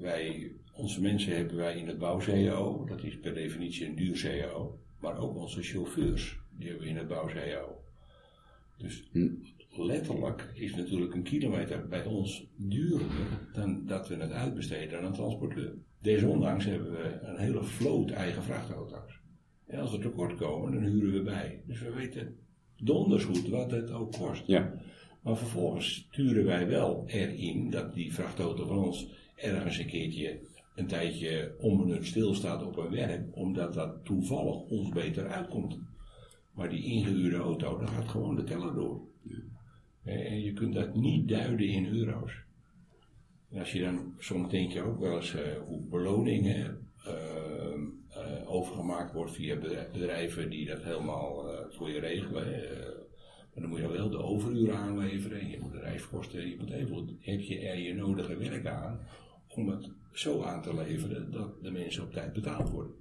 wij, 0.00 0.52
onze 0.72 1.00
mensen 1.00 1.36
hebben 1.36 1.56
wij 1.56 1.76
in 1.76 1.86
het 1.86 1.98
bouw-CAO, 1.98 2.84
dat 2.86 3.02
is 3.02 3.18
per 3.18 3.34
definitie 3.34 3.86
een 3.86 3.94
duur 3.94 4.20
CAO, 4.20 4.78
maar 5.00 5.18
ook 5.18 5.36
onze 5.36 5.62
chauffeurs, 5.62 6.40
die 6.58 6.68
hebben 6.68 6.84
we 6.84 6.90
in 6.90 6.98
het 6.98 7.08
bouw-CAO. 7.08 7.82
Dus 8.78 9.08
Hm. 9.12 9.28
letterlijk 9.70 10.50
is 10.54 10.74
natuurlijk 10.74 11.14
een 11.14 11.22
kilometer 11.22 11.88
bij 11.88 12.04
ons 12.04 12.46
duurder 12.56 13.06
dan 13.52 13.86
dat 13.86 14.08
we 14.08 14.16
het 14.16 14.32
uitbesteden 14.32 14.98
aan 14.98 15.04
een 15.04 15.12
transporteur. 15.12 15.74
Desondanks 16.00 16.64
hebben 16.64 16.90
we 16.90 17.18
een 17.22 17.38
hele 17.38 17.62
vloot 17.62 18.10
eigen 18.10 18.42
vrachtauto's. 18.42 19.13
En 19.66 19.80
als 19.80 19.90
we 19.90 19.98
tekort 19.98 20.34
komen, 20.34 20.72
dan 20.72 20.82
huren 20.82 21.12
we 21.12 21.22
bij. 21.22 21.62
Dus 21.66 21.80
we 21.80 21.92
weten 21.92 22.36
donders 22.76 23.24
goed 23.24 23.48
wat 23.48 23.70
het 23.70 23.90
ook 23.90 24.12
kost. 24.12 24.46
Ja, 24.46 24.74
Maar 25.22 25.36
vervolgens 25.36 25.94
sturen 25.94 26.44
wij 26.44 26.68
wel 26.68 27.04
erin 27.06 27.70
dat 27.70 27.94
die 27.94 28.14
vrachtauto 28.14 28.66
van 28.66 28.78
ons 28.78 29.08
ergens 29.36 29.78
een 29.78 29.86
keertje 29.86 30.40
een 30.74 30.86
tijdje 30.86 31.54
onbenut 31.58 32.06
stilstaat 32.06 32.62
op 32.62 32.76
een 32.76 32.90
werk, 32.90 33.36
omdat 33.36 33.74
dat 33.74 34.04
toevallig 34.04 34.56
ons 34.56 34.88
beter 34.88 35.28
uitkomt. 35.28 35.78
Maar 36.52 36.68
die 36.68 36.84
ingehuurde 36.84 37.36
auto, 37.36 37.78
daar 37.78 37.88
gaat 37.88 38.08
gewoon 38.08 38.36
de 38.36 38.44
teller 38.44 38.74
door. 38.74 39.00
En 40.04 40.40
je 40.40 40.52
kunt 40.52 40.74
dat 40.74 40.94
niet 40.94 41.28
duiden 41.28 41.66
in 41.66 41.86
euro's. 41.86 42.32
En 43.50 43.58
als 43.58 43.72
je 43.72 43.80
dan, 43.80 44.14
soms 44.18 44.50
denk 44.50 44.72
je 44.72 44.82
ook 44.82 44.98
wel 44.98 45.16
eens 45.16 45.34
eh, 45.34 45.42
hoe 45.66 45.80
beloningen 45.80 46.88
overgemaakt 48.46 49.12
wordt 49.12 49.32
via 49.32 49.56
bedrij- 49.56 49.90
bedrijven 49.92 50.50
die 50.50 50.66
dat 50.66 50.82
helemaal 50.82 51.52
eh, 51.52 51.64
voor 51.70 51.90
je 51.90 52.00
regelen. 52.00 52.70
eh. 52.70 52.88
dan 53.54 53.68
moet 53.68 53.78
je 53.78 53.88
wel 53.92 54.10
de 54.10 54.22
overuren 54.22 54.76
aanleveren, 54.76 55.48
je 55.50 55.58
moet 55.60 55.72
de 55.72 55.80
reiskosten, 55.80 56.48
je 56.48 56.56
moet 56.58 56.70
even, 56.70 57.18
heb 57.20 57.40
je 57.40 57.58
er 57.58 57.78
je 57.78 57.94
nodige 57.94 58.36
werk 58.36 58.66
aan 58.66 59.00
om 59.48 59.68
het 59.68 59.90
zo 60.12 60.42
aan 60.42 60.62
te 60.62 60.74
leveren 60.74 61.30
dat 61.30 61.62
de 61.62 61.70
mensen 61.70 62.02
op 62.02 62.12
tijd 62.12 62.32
betaald 62.32 62.70
worden. 62.70 62.94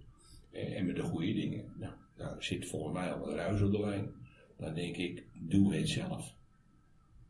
Eh, 0.51 0.77
en 0.77 0.85
met 0.85 0.95
de 0.95 1.01
goede 1.01 1.33
dingen. 1.33 1.73
Nou, 1.79 1.93
daar 2.17 2.43
zit 2.43 2.65
volgens 2.65 2.93
mij 2.93 3.11
al 3.13 3.19
wat 3.19 3.35
ruis 3.35 3.61
op 3.61 3.71
de 3.71 3.79
lijn. 3.79 4.11
Dan 4.57 4.73
denk 4.73 4.95
ik, 4.97 5.23
doe 5.33 5.75
het 5.75 5.89
zelf. 5.89 6.33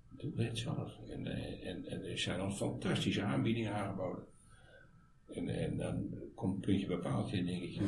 Doe 0.09 0.31
het 0.35 0.57
zelf. 0.57 0.99
En, 1.09 1.27
eh, 1.27 1.67
en, 1.69 1.85
en 1.85 2.03
er 2.05 2.17
zijn 2.17 2.39
al 2.39 2.51
fantastische 2.51 3.21
aanbiedingen 3.21 3.73
aangeboden. 3.73 4.23
En, 5.31 5.49
en 5.49 5.77
dan 5.77 6.09
komt 6.35 6.61
puntje 6.61 6.87
bij 6.87 6.97
paaltje 6.97 7.37
en 7.37 7.45
denk 7.45 7.61
ik, 7.63 7.81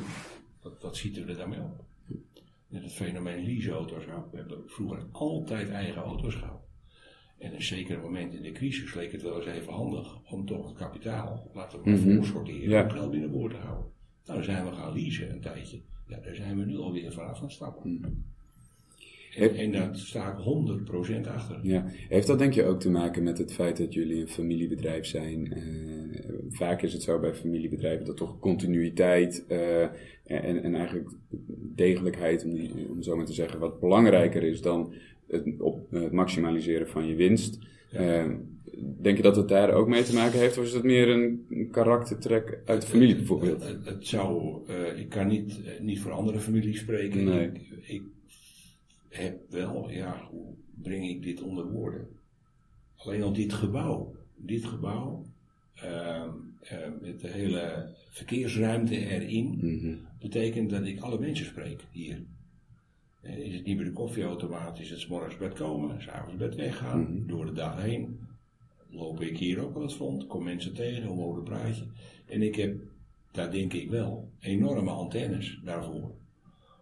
wat, 0.62 0.82
wat 0.82 0.98
zieten 0.98 1.26
we 1.26 1.32
er 1.32 1.38
dan 1.38 1.50
mee 1.50 1.60
op? 1.62 1.84
Net 2.68 2.84
het 2.84 2.94
fenomeen 2.94 3.46
leaseauto's 3.46 4.08
ook. 4.08 4.32
We 4.32 4.38
hebben 4.38 4.64
vroeger 4.66 5.06
altijd 5.12 5.70
eigen 5.70 6.02
auto's 6.02 6.36
gehad. 6.36 6.64
En 7.38 7.54
een 7.54 7.64
zeker 7.64 8.00
moment 8.00 8.34
in 8.34 8.42
de 8.42 8.52
crisis 8.52 8.94
leek 8.94 9.12
het 9.12 9.22
wel 9.22 9.36
eens 9.36 9.46
even 9.46 9.74
handig 9.74 10.32
om 10.32 10.46
toch 10.46 10.68
het 10.68 10.78
kapitaal, 10.78 11.50
laten 11.54 11.82
we 11.84 11.90
maar 11.90 12.00
Mhm. 12.00 12.16
voorsorteren, 12.16 12.70
Ja. 12.70 12.84
om 12.84 12.90
geld 12.90 13.12
binnenboord 13.12 13.52
te 13.54 13.58
houden. 13.60 13.86
Nou, 14.26 14.38
dan 14.38 14.44
zijn 14.44 14.66
we 14.66 14.72
gaan 14.72 14.94
leasen 14.94 15.32
een 15.32 15.42
tijdje. 15.42 15.82
Ja, 16.08 16.20
daar 16.20 16.36
zijn 16.36 16.58
we 16.58 16.66
nu 16.66 16.78
alweer 16.78 17.12
vanaf 17.12 17.38
aan 17.38 17.44
het 17.44 17.52
stappen. 17.52 18.26
En, 19.38 19.56
en 19.56 19.72
daar 19.72 19.90
sta 19.98 20.32
ik 20.32 20.38
100% 21.26 21.28
achter. 21.28 21.60
Ja, 21.64 21.86
heeft 22.10 22.28
dat 22.28 22.40
denk 22.40 22.54
je 22.54 22.64
ook 22.66 22.80
te 22.80 22.90
maken 22.90 23.24
met 23.24 23.38
het 23.38 23.54
feit 23.54 23.78
dat 23.78 23.94
jullie 23.94 24.22
een 24.22 24.28
familiebedrijf 24.28 25.06
zijn? 25.06 25.54
Eh, 25.54 25.62
vaak 26.50 26.82
is 26.82 26.94
het 26.94 27.02
zo 27.04 27.20
bij 27.20 27.34
familiebedrijven 27.34 28.06
dat 28.06 28.18
toch 28.18 28.40
continuïteit 28.40 29.46
eh, 29.48 29.82
en, 30.26 30.64
en 30.64 30.76
eigenlijk 30.76 31.10
degelijkheid, 31.76 32.46
om, 32.46 32.54
die, 32.54 32.72
om 32.90 33.02
zo 33.02 33.16
maar 33.16 33.26
te 33.26 33.34
zeggen, 33.34 33.60
wat 33.60 33.80
belangrijker 33.80 34.44
is 34.44 34.62
dan 34.62 34.94
het, 35.28 35.60
op, 35.60 35.88
het 35.92 36.12
maximaliseren 36.12 36.88
van 36.88 37.08
je 37.08 37.16
winst. 37.16 37.60
Eh, 37.92 38.26
denk 39.02 39.18
je 39.18 39.24
dat 39.24 39.36
het 39.36 39.48
daar 39.48 39.74
ook 39.74 39.88
mee 39.88 40.04
te 40.04 40.14
maken 40.14 40.40
heeft, 40.40 40.58
of 40.58 40.64
is 40.66 40.74
het 40.74 40.84
meer 40.84 41.10
een 41.10 41.68
karaktertrek 41.72 42.60
uit 42.66 42.82
de 42.82 42.88
familie 42.88 43.16
bijvoorbeeld? 43.16 43.64
Het, 43.64 43.72
het- 43.72 43.86
het 43.86 44.08
zou, 44.08 44.56
ik 44.98 45.10
kan 45.10 45.28
niet, 45.28 45.60
niet 45.82 46.00
voor 46.00 46.12
andere 46.12 46.40
families 46.40 46.80
spreken. 46.80 47.24
Nee. 47.24 47.46
Ik, 47.48 47.62
ik 47.88 48.02
heb 49.16 49.50
wel, 49.50 49.90
ja, 49.90 50.28
hoe 50.30 50.54
breng 50.82 51.10
ik 51.10 51.24
dit 51.24 51.42
onder 51.42 51.72
woorden? 51.72 52.08
Alleen 52.96 53.24
al 53.24 53.34
dit 53.34 53.54
gebouw, 53.54 54.16
dit 54.36 54.66
gebouw, 54.66 55.26
ehm, 55.74 56.30
eh, 56.62 56.78
met 57.02 57.20
de 57.20 57.28
hele 57.28 57.94
verkeersruimte 58.10 58.96
erin, 58.98 59.58
Mhm. 59.62 59.96
betekent 60.20 60.70
dat 60.70 60.86
ik 60.86 61.00
alle 61.00 61.20
mensen 61.20 61.46
spreek 61.46 61.84
hier. 61.92 62.24
Eh, 63.22 63.38
Is 63.38 63.54
het 63.56 63.66
niet 63.66 63.76
bij 63.78 63.86
de 63.86 63.92
koffieautomaat, 63.92 64.80
is 64.80 64.90
het 64.90 65.00
's 65.00 65.08
morgens 65.08 65.38
bed 65.38 65.54
komen, 65.54 66.02
s'avonds 66.02 66.38
bed 66.38 66.56
weggaan, 66.56 67.02
Mhm. 67.02 67.28
door 67.28 67.46
de 67.46 67.52
dag 67.52 67.82
heen. 67.82 68.20
Loop 68.90 69.22
ik 69.22 69.38
hier 69.38 69.60
ook 69.60 69.76
aan 69.76 69.82
het 69.82 69.94
front, 69.94 70.28
kom 70.28 70.44
mensen 70.44 70.74
tegen, 70.74 71.08
hoe 71.08 71.22
houden 71.22 71.44
praatje. 71.44 71.86
En 72.26 72.42
ik 72.42 72.56
heb, 72.56 72.82
daar 73.32 73.52
denk 73.52 73.74
ik 73.74 73.90
wel, 73.90 74.32
enorme 74.40 74.90
antennes 74.90 75.60
daarvoor. 75.64 76.12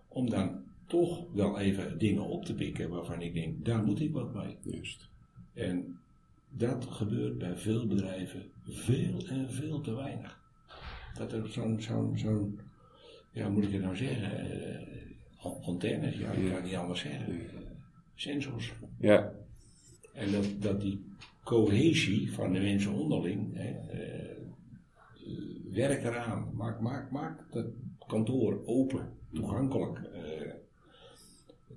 Om 0.07 0.29
dan 0.29 0.62
toch 0.87 1.25
wel 1.33 1.59
even 1.59 1.97
dingen 1.97 2.23
op 2.27 2.45
te 2.45 2.53
pikken 2.55 2.89
waarvan 2.89 3.21
ik 3.21 3.33
denk, 3.33 3.65
daar 3.65 3.83
moet 3.83 3.99
ik 4.01 4.11
wat 4.13 4.33
mee. 4.33 4.57
Juist. 4.63 5.09
En 5.53 5.97
dat 6.49 6.85
gebeurt 6.85 7.37
bij 7.37 7.57
veel 7.57 7.87
bedrijven 7.87 8.43
veel 8.63 9.25
en 9.27 9.51
veel 9.51 9.81
te 9.81 9.95
weinig. 9.95 10.41
Dat 11.17 11.31
er 11.33 11.47
zo'n, 11.47 11.81
zo'n, 11.81 12.17
zo'n 12.17 12.59
ja, 13.31 13.49
moet 13.49 13.63
ik 13.63 13.71
het 13.71 13.81
nou 13.81 13.95
zeggen, 13.95 14.87
an- 15.37 15.61
antennes, 15.61 16.17
ja, 16.17 16.31
ik 16.31 16.45
kan 16.45 16.55
het 16.55 16.63
niet 16.63 16.75
anders 16.75 16.99
zeggen, 16.99 17.41
sensors. 18.15 18.73
Ja, 18.99 19.31
En 20.13 20.31
dat, 20.31 20.45
dat 20.59 20.81
die 20.81 21.05
cohesie 21.43 22.31
van 22.33 22.53
de 22.53 22.59
mensen 22.59 22.93
onderling, 22.93 23.53
hè, 23.55 23.69
eh, 23.69 24.37
werk 25.71 26.03
eraan, 26.03 26.49
maak, 26.55 26.79
maak, 26.81 27.11
maak 27.11 27.51
dat 27.51 27.65
kantoor 28.07 28.61
open, 28.65 29.09
toegankelijk. 29.33 29.97
eh, 29.99 30.42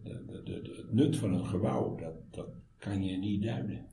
de, 0.06 0.42
de, 0.44 0.72
het 0.76 0.92
nut 0.92 1.16
van 1.16 1.34
een 1.34 1.46
gebouw, 1.46 1.94
dat, 1.96 2.14
dat 2.30 2.48
kan 2.78 3.04
je 3.04 3.16
niet 3.16 3.42
duiden. 3.42 3.84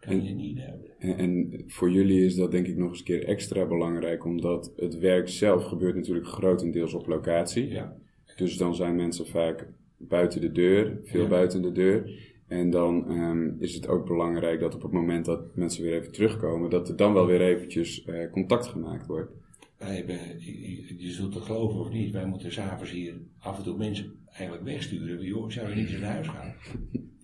Kan 0.00 0.24
je 0.24 0.34
niet 0.34 0.56
duiden. 0.56 0.90
En, 0.98 1.16
en 1.16 1.62
voor 1.66 1.90
jullie 1.90 2.24
is 2.24 2.34
dat 2.34 2.50
denk 2.50 2.66
ik 2.66 2.76
nog 2.76 2.88
eens 2.88 2.98
een 2.98 3.04
keer 3.04 3.24
extra 3.24 3.66
belangrijk, 3.66 4.24
omdat 4.24 4.72
het 4.76 4.98
werk 4.98 5.28
zelf 5.28 5.64
gebeurt 5.64 5.94
natuurlijk 5.94 6.26
grotendeels 6.26 6.94
op 6.94 7.06
locatie. 7.06 7.68
Ja, 7.68 7.96
Dus 8.36 8.56
dan 8.56 8.74
zijn 8.74 8.96
mensen 8.96 9.26
vaak 9.26 9.68
buiten 9.96 10.40
de 10.40 10.52
deur, 10.52 10.98
veel 11.04 11.22
Ja. 11.22 11.28
buiten 11.28 11.62
de 11.62 11.72
deur. 11.72 12.32
En 12.46 12.70
dan 12.70 13.08
ehm, 13.10 13.50
is 13.58 13.74
het 13.74 13.88
ook 13.88 14.06
belangrijk 14.06 14.60
dat 14.60 14.74
op 14.74 14.82
het 14.82 14.92
moment 14.92 15.24
dat 15.24 15.56
mensen 15.56 15.82
weer 15.82 15.94
even 16.00 16.12
terugkomen, 16.12 16.70
dat 16.70 16.88
er 16.88 16.96
dan 16.96 17.12
wel 17.12 17.26
weer 17.26 17.40
eventjes 17.40 18.04
eh, 18.04 18.30
contact 18.30 18.66
gemaakt 18.66 19.06
wordt. 19.06 19.32
wij 19.78 19.96
hebben, 19.96 20.18
je, 20.38 20.70
je- 20.70 20.94
je 20.98 21.10
zult 21.10 21.34
het 21.34 21.42
geloven 21.42 21.80
of 21.80 21.90
niet, 21.90 22.12
wij 22.12 22.26
moeten 22.26 22.52
s'avonds 22.52 22.90
hier 22.90 23.14
af 23.38 23.56
en 23.58 23.64
toe 23.64 23.76
mensen 23.76 24.12
eigenlijk 24.34 24.64
wegsturen. 24.64 25.24
Joh, 25.24 25.50
zou 25.50 25.68
je 25.68 25.74
niet 25.74 25.88
eens 25.90 26.00
naar 26.00 26.12
huis 26.12 26.28
gaan? 26.28 26.54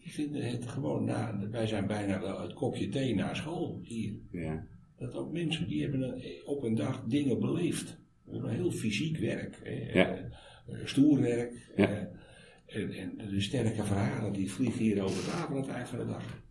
Die 0.03 0.13
vinden 0.13 0.43
het 0.51 0.67
gewoon, 0.67 1.05
na, 1.05 1.49
wij 1.51 1.67
zijn 1.67 1.87
bijna 1.87 2.21
wel 2.21 2.41
het 2.41 2.53
kopje 2.53 2.89
thee 2.89 3.15
na 3.15 3.35
school 3.35 3.81
hier. 3.83 4.13
Ja, 4.31 4.67
Dat 4.99 5.15
ook 5.15 5.33
mensen 5.33 5.69
die 5.69 5.83
hebben 5.83 6.03
een, 6.03 6.23
op 6.45 6.63
een 6.63 6.75
dag 6.75 7.05
dingen 7.05 7.39
beleefd. 7.41 7.99
Heel 8.31 8.71
fysiek 8.71 9.17
werk, 9.19 9.61
hè, 9.63 9.99
Ja. 10.01 10.17
eh, 10.17 10.77
stoer 10.85 11.21
werk. 11.21 11.73
Ja. 11.77 11.87
eh, 11.87 13.01
en, 13.01 13.19
en 13.19 13.29
de 13.29 13.41
sterke 13.41 13.85
verhalen 13.85 14.33
die 14.33 14.51
vliegen 14.53 14.83
hier 14.83 15.03
over 15.03 15.25
tafel 15.25 15.55
aan 15.55 15.61
het 15.63 15.71
eind 15.71 15.89
van 15.89 15.99
de 15.99 16.07
dag. 16.07 16.43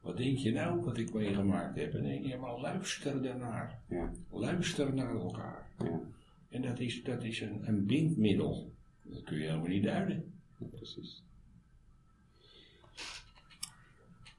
wat 0.00 0.16
denk 0.16 0.38
je 0.38 0.52
nou 0.52 0.80
wat 0.84 0.98
ik 0.98 1.12
meegemaakt 1.12 1.78
heb? 1.78 1.94
En 1.94 2.02
denk 2.02 2.24
je, 2.26 2.36
maar 2.36 2.60
luister 2.60 3.22
daarnaar. 3.22 3.78
Ja. 3.88 4.12
Luister 4.30 4.94
naar 4.94 5.14
elkaar. 5.14 5.68
Ja. 5.78 6.00
En 6.48 6.62
dat 6.62 6.80
is, 6.80 7.02
dat 7.02 7.24
is 7.24 7.40
een, 7.40 7.68
een 7.68 7.86
bindmiddel. 7.86 8.72
Dat 9.04 9.22
kun 9.22 9.36
je 9.36 9.44
helemaal 9.44 9.68
niet 9.68 9.82
duiden. 9.82 10.32
Precies. 10.70 11.24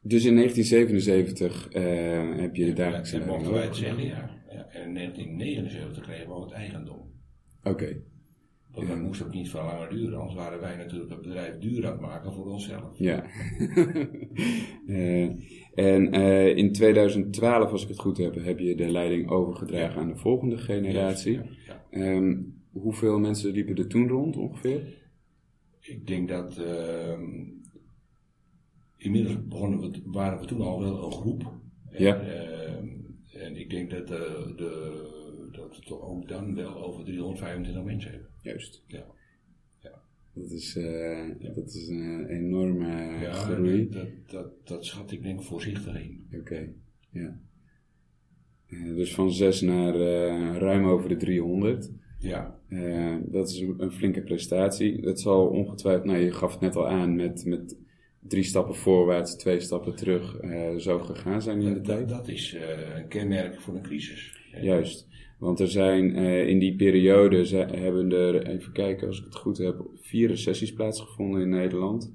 Dus 0.01 0.25
in 0.25 0.35
1977 0.35 1.69
eh, 1.69 2.41
heb 2.41 2.55
je 2.55 2.65
En 2.65 3.19
leiding 3.19 3.25
mochten 3.25 3.53
wij 3.53 3.63
het 3.63 3.75
zeggen, 3.75 4.03
ja. 4.03 4.41
ja. 4.49 4.67
En 4.69 4.87
in 4.87 4.93
1979 4.93 6.03
kregen 6.03 6.27
we 6.27 6.33
ook 6.33 6.43
het 6.43 6.53
eigendom. 6.53 7.11
Oké. 7.63 8.01
Want 8.75 8.87
dat 8.87 8.99
moest 8.99 9.23
ook 9.23 9.33
niet 9.33 9.49
veel 9.49 9.63
langer 9.63 9.89
duren, 9.89 10.19
anders 10.19 10.35
waren 10.35 10.59
wij 10.59 10.75
natuurlijk 10.75 11.11
het 11.11 11.21
bedrijf 11.21 11.57
duur 11.57 11.85
aan 11.85 11.91
het 11.91 12.01
maken 12.01 12.33
voor 12.33 12.45
onszelf. 12.45 12.97
Ja. 12.97 13.23
Eh, 14.87 15.29
en 15.73 16.11
eh, 16.11 16.57
in 16.57 16.71
2012, 16.71 17.71
als 17.71 17.83
ik 17.83 17.87
het 17.87 17.99
goed 17.99 18.17
heb, 18.17 18.35
heb 18.43 18.59
je 18.59 18.75
de 18.75 18.91
leiding 18.91 19.29
overgedragen 19.29 20.01
aan 20.01 20.07
de 20.07 20.15
volgende 20.15 20.57
generatie. 20.57 21.33
Ja, 21.33 21.43
ja. 21.65 21.85
Ehm, 21.89 22.41
hoeveel 22.81 23.19
mensen 23.19 23.51
liepen 23.51 23.75
er 23.75 23.87
toen 23.87 24.07
rond 24.07 24.37
ongeveer? 24.37 25.03
Ik 25.79 26.07
denk 26.07 26.27
dat 26.29 26.57
ehm, 26.57 27.23
inmiddels 28.97 29.47
begonnen 29.47 29.79
we, 29.79 30.01
waren 30.05 30.39
we 30.39 30.45
toen 30.45 30.61
al 30.61 30.79
wel 30.79 31.05
een 31.05 31.11
groep. 31.11 31.53
En, 31.89 32.03
Ja. 32.03 32.19
ehm, 32.21 32.87
en 33.33 33.55
ik 33.55 33.69
denk 33.69 33.89
dat, 33.89 34.11
eh, 34.11 34.45
de, 34.55 35.49
dat 35.51 35.75
we 35.77 35.83
toch 35.85 36.01
ook 36.01 36.27
dan 36.27 36.55
wel 36.55 36.83
over 36.83 37.03
325 37.03 37.83
mensen 37.83 38.11
hebben. 38.11 38.29
Juist. 38.41 38.83
Ja. 38.87 39.05
Dat 40.33 40.51
is, 40.51 40.75
eh, 40.75 41.29
dat 41.55 41.67
is 41.73 41.87
een 41.87 42.25
enorme 42.25 42.87
Ja, 43.21 43.31
groei. 43.33 43.89
dat, 43.89 44.07
dat, 44.27 44.67
dat 44.67 44.85
schat 44.85 45.11
ik 45.11 45.23
denk 45.23 45.43
voorzichtig 45.43 46.03
in. 46.03 46.27
Oké, 46.39 46.73
ja. 47.11 47.39
Eh, 48.67 48.95
dus 48.95 49.13
van 49.15 49.31
6 49.31 49.61
naar 49.61 49.93
eh, 49.95 50.55
ruim 50.57 50.85
over 50.85 51.09
de 51.09 51.17
300. 51.17 51.91
Ja, 52.25 52.59
Eh, 52.69 53.15
dat 53.25 53.49
is 53.49 53.59
een, 53.59 53.73
een 53.77 53.91
flinke 53.91 54.21
prestatie. 54.21 55.01
Dat 55.01 55.19
zal 55.19 55.47
ongetwijfeld, 55.47 56.05
nou 56.05 56.19
je 56.19 56.31
gaf 56.31 56.51
het 56.51 56.61
net 56.61 56.75
al 56.75 56.87
aan, 56.87 57.15
met, 57.15 57.45
met 57.45 57.77
drie 58.19 58.43
stappen 58.43 58.75
voorwaarts, 58.75 59.35
twee 59.35 59.59
stappen 59.59 59.95
terug, 59.95 60.37
eh, 60.37 60.75
zo 60.75 60.99
gegaan 60.99 61.41
zijn 61.41 61.61
in 61.61 61.73
de 61.73 61.81
dat, 61.81 61.85
tijd. 61.85 62.09
dat, 62.09 62.27
is 62.27 62.57
een 62.95 63.07
kenmerk 63.07 63.61
voor 63.61 63.75
een 63.75 63.81
crisis. 63.81 64.37
Juist. 64.61 65.07
Want 65.39 65.59
er 65.59 65.67
zijn 65.67 66.15
in 66.47 66.59
die 66.59 66.75
periode 66.75 67.45
ze- 67.45 67.55
hebben 67.71 68.11
er, 68.11 68.47
even 68.47 68.71
kijken 68.71 69.07
als 69.07 69.19
ik 69.19 69.25
het 69.25 69.35
goed 69.35 69.57
heb, 69.57 69.85
vier 69.95 70.27
recessies 70.27 70.73
plaatsgevonden 70.73 71.41
in 71.41 71.49
Nederland. 71.49 72.13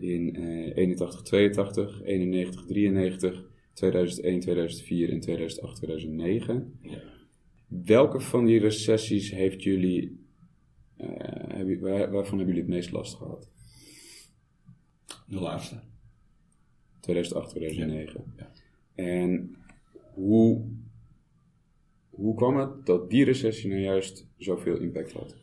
In 0.00 0.36
eh 0.36 0.76
81, 0.76 1.22
82, 1.22 2.02
91, 2.04 2.64
93, 2.66 3.44
2001, 3.74 4.40
2004 4.40 5.10
en 5.12 5.20
2008, 5.20 5.76
2009. 5.76 6.78
Ja. 6.82 6.98
Welke 7.68 8.20
van 8.20 8.44
die 8.44 8.58
recessies 8.58 9.30
heeft 9.30 9.62
jullie, 9.62 10.26
eh, 10.96 11.08
hebben- 11.48 11.80
waar- 11.80 12.10
waarvan 12.10 12.38
hebben 12.38 12.54
jullie 12.54 12.60
het 12.60 12.68
meest 12.80 12.90
last 12.92 13.14
gehad? 13.14 13.50
De 15.26 15.40
laatste. 15.40 15.80
2008, 17.00 17.50
2009. 17.50 18.24
Ja. 18.36 18.52
En 18.94 19.56
hoe, 20.14 20.64
hoe 22.10 22.34
kwam 22.34 22.56
het 22.56 22.86
dat 22.86 23.10
die 23.10 23.24
recessie 23.24 23.68
nou 23.70 23.80
juist 23.80 24.26
zoveel 24.36 24.76
impact 24.76 25.12
had? 25.12 25.36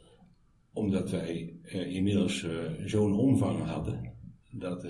Omdat 0.73 1.09
wij 1.09 1.53
eh, 1.63 1.95
inmiddels 1.95 2.43
eh, 2.43 2.71
zo'n 2.85 3.13
omvang 3.13 3.59
hadden. 3.63 4.13
Dat, 4.51 4.87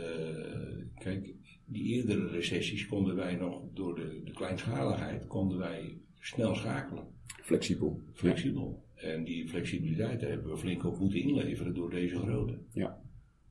kijk, 0.97 1.33
die 1.65 1.83
eerdere 1.83 2.27
recessies 2.27 2.85
konden 2.85 3.15
wij 3.15 3.35
nog 3.35 3.61
door 3.73 3.95
de, 3.95 4.21
de 4.23 4.31
kleinschaligheid, 4.31 5.27
konden 5.27 5.57
wij 5.57 5.97
snel 6.25 6.55
schakelen. 6.55 7.07
Flexibel. 7.41 8.01
Flexibel. 8.13 8.83
En 8.95 9.23
die 9.23 9.49
flexibiliteit 9.49 10.21
hebben 10.21 10.51
we 10.51 10.57
flink 10.57 10.85
op 10.85 10.99
moeten 10.99 11.21
inleveren 11.21 11.73
door 11.73 11.89
deze 11.89 12.19
grote. 12.19 12.57
Ja. 12.71 13.01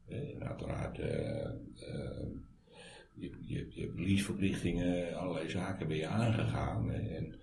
Eh, 0.08 0.34
en 0.34 0.44
uiteraard, 0.44 0.98
eh, 0.98 1.44
eh, 1.44 2.26
je, 3.14 3.30
je, 3.40 3.66
je 3.70 3.80
hebt 3.80 3.98
leaseverplichtingen, 3.98 5.16
allerlei 5.16 5.50
zaken 5.50 5.88
ben 5.88 5.96
je 5.96 6.06
aangegaan. 6.06 6.90
en 6.90 7.34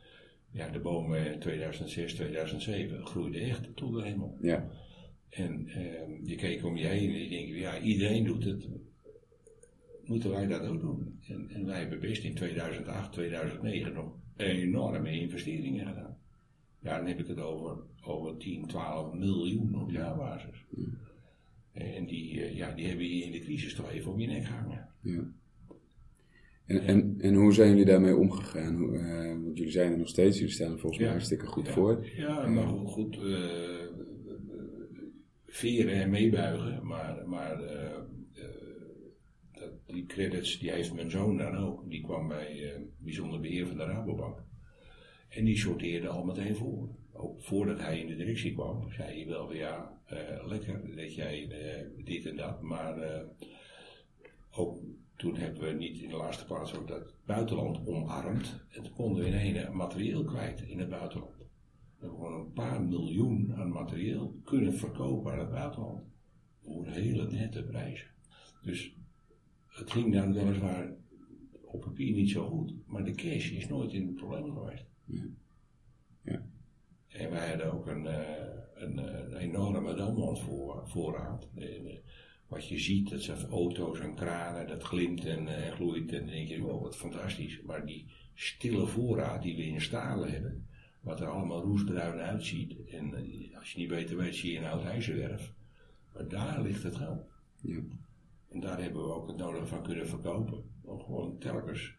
ja, 0.52 0.70
de 0.70 0.80
bomen 0.80 1.34
in 1.34 1.40
2006, 1.40 2.14
2007 2.14 3.06
groeiden 3.06 3.42
echt 3.42 3.76
tot 3.76 3.94
de 3.94 4.04
hemel. 4.04 4.38
Ja. 4.42 4.70
En 5.30 5.68
eh, 5.68 6.28
je 6.28 6.36
keek 6.36 6.66
om 6.66 6.78
je 6.78 6.86
heen 6.86 7.10
en 7.10 7.24
je 7.24 7.30
denkt, 7.30 7.58
ja, 7.58 7.80
iedereen 7.80 8.24
doet 8.24 8.44
het. 8.44 8.68
Moeten 10.04 10.30
wij 10.30 10.48
dat 10.48 10.62
ook 10.62 10.80
doen? 10.80 11.20
En, 11.28 11.50
en 11.50 11.66
wij 11.66 11.80
hebben 11.80 12.00
best 12.00 12.24
in 12.24 12.36
2008, 12.36 13.14
2009 13.14 13.94
nog 13.94 14.14
enorme 14.44 15.12
investeringen 15.20 15.88
gedaan. 15.88 16.18
Ja, 16.80 16.98
dan 16.98 17.08
heb 17.08 17.20
ik 17.20 17.28
het 17.28 17.40
over, 17.40 17.78
over 18.04 18.38
10, 18.38 18.66
12 18.68 19.14
miljoen 19.14 19.82
op 19.82 19.92
jaarbasis. 19.92 20.66
En 21.72 22.06
die, 22.06 22.42
eh, 22.42 22.56
ja, 22.56 22.72
die 22.72 22.88
hebben 22.88 23.06
je 23.18 23.24
in 23.24 23.32
de 23.32 23.40
crisis 23.40 23.76
toch 23.76 23.92
even 23.92 24.12
op 24.12 24.20
je 24.20 24.28
nek 24.28 24.46
hangen. 24.46 24.88
ja. 25.02 25.24
En, 26.66 26.82
en, 26.82 27.16
en 27.20 27.34
hoe 27.34 27.54
zijn 27.54 27.70
jullie 27.70 27.86
daarmee 27.86 28.16
omgegaan? 28.16 28.76
Hoe, 28.76 28.98
eh, 28.98 29.28
want 29.44 29.58
jullie 29.58 29.72
zijn 29.72 29.92
er 29.92 29.98
nog 29.98 30.08
steeds, 30.08 30.38
jullie 30.38 30.54
staan 30.54 30.72
er 30.72 30.80
volgens 30.80 30.98
mij 30.98 31.06
Ja. 31.08 31.14
hartstikke 31.14 31.46
goed 31.46 31.66
Ja. 31.68 31.72
voor. 31.74 32.08
Ja, 32.16 32.48
maar 32.48 32.68
goed, 32.68 32.90
goed 32.90 33.16
eh, 33.18 33.86
veren 35.48 35.94
en 35.94 36.10
meebuigen, 36.10 36.88
maar, 36.88 37.28
maar 37.28 37.62
die 39.92 40.06
credits 40.06 40.60
die 40.60 40.72
heeft 40.72 40.94
mijn 40.94 41.12
zoon 41.12 41.38
dan 41.38 41.58
ook. 41.58 41.90
Die 41.90 42.02
kwam 42.02 42.28
bij 42.28 42.74
eh, 42.74 42.82
bijzonder 42.98 43.40
beheer 43.40 43.68
van 43.68 43.78
de 43.78 43.84
Rabobank. 43.84 44.44
En 45.30 45.46
die 45.46 45.58
sorteerde 45.58 46.08
al 46.08 46.24
meteen 46.24 46.56
voor. 46.56 46.90
Ook 47.14 47.42
voordat 47.42 47.80
hij 47.80 48.00
in 48.00 48.08
de 48.08 48.16
directie 48.16 48.54
kwam, 48.54 48.92
zei 48.92 49.16
hij 49.16 49.28
wel 49.28 49.48
van 49.48 49.56
ja, 49.56 50.02
eh, 50.06 50.48
lekker 50.48 50.96
dat 50.96 51.16
jij 51.16 51.50
eh, 51.50 52.06
dit 52.06 52.26
en 52.26 52.36
dat, 52.36 52.62
maar 52.62 53.26
ook 54.52 54.80
toen 55.16 55.36
hebben 55.36 55.62
we 55.62 55.72
niet 55.72 56.00
in 56.00 56.10
de 56.10 56.16
laatste 56.16 56.46
plaats 56.46 56.76
ook 56.76 56.88
dat 56.88 57.14
buitenland 57.26 57.88
omarmd. 57.88 58.66
En 58.70 58.84
toen 58.84 58.94
konden 58.94 59.24
we 59.24 59.30
in 59.30 59.38
ene 59.38 59.70
materieel 59.70 60.24
kwijt 60.24 60.62
in 60.62 60.80
het 60.80 60.90
buitenland. 60.90 61.38
We 61.38 62.08
hebben 62.08 62.18
gewoon 62.18 62.40
een 62.40 62.54
paar 62.54 62.84
miljoen 62.84 63.54
aan 63.56 63.72
materieel 63.72 64.36
kunnen 64.44 64.74
verkopen 64.74 65.32
aan 65.32 65.40
het 65.40 65.52
buitenland. 65.52 66.04
Voor 66.64 66.88
hele 66.88 67.32
nette 67.32 67.64
prijzen. 67.64 68.08
Dus 68.64 68.96
het 69.82 69.92
ging 69.92 70.14
dan 70.14 70.34
weliswaar 70.34 70.94
op 71.62 71.82
papier 71.82 72.16
niet 72.16 72.30
zo 72.30 72.48
goed, 72.50 72.74
maar 72.86 73.04
de 73.04 73.16
cash 73.16 73.52
is 73.52 73.68
nooit 73.68 73.94
in 73.94 74.08
het 74.08 74.16
probleem 74.16 74.54
geweest. 74.54 74.86
Ja. 76.22 76.46
En 77.08 77.30
wij 77.30 77.50
hadden 77.50 77.74
ook 77.74 77.88
een, 77.88 78.08
eh, 78.08 78.52
een, 78.74 79.00
eh, 79.00 79.20
een 79.20 79.36
enorme 79.36 79.96
damwandvoorraad. 79.96 81.50
En, 81.56 81.86
eh, 81.88 81.98
wat 82.48 82.68
je 82.68 82.80
ziet, 82.80 83.10
dat 83.10 83.22
zijn 83.22 83.46
auto's 83.46 84.00
en 84.00 84.16
kranen, 84.16 84.68
dat 84.68 84.84
glimt 84.84 85.26
en 85.26 85.48
eh, 85.48 85.72
gloeit. 85.72 86.12
En 86.12 86.26
dan 86.26 86.36
denk 86.36 86.48
je, 86.48 86.62
wow, 86.62 86.82
wat 86.82 86.98
fantastisch. 86.98 87.62
Maar 87.62 87.86
die 87.86 88.06
stille 88.34 88.88
voorraad 88.88 89.42
die 89.42 89.56
we 89.56 89.66
in 89.66 89.82
stalen 89.82 90.32
hebben, 90.32 90.68
wat 91.02 91.22
er 91.22 91.28
allemaal 91.28 91.62
roestbruin 91.62 92.20
uitziet. 92.20 92.86
En 92.88 93.14
als 93.60 93.72
je 93.72 93.80
niet 93.80 93.90
beter 93.90 94.18
weet, 94.18 94.36
zie 94.36 94.52
je 94.52 94.58
een 94.58 94.66
oud 94.66 94.84
ijzerwerf. 94.84 95.54
Maar 96.14 96.28
daar 96.28 96.62
ligt 96.62 96.84
het 96.84 96.96
geld. 96.96 97.26
Ja. 97.62 97.80
En 98.52 98.60
daar 98.60 98.82
hebben 98.82 99.02
we 99.02 99.14
ook 99.14 99.28
het 99.28 99.38
nodige 99.38 99.66
van 99.66 99.84
kunnen 99.84 100.08
verkopen. 100.08 100.64
Om 100.84 101.00
gewoon 101.00 101.38
telkens. 101.40 101.94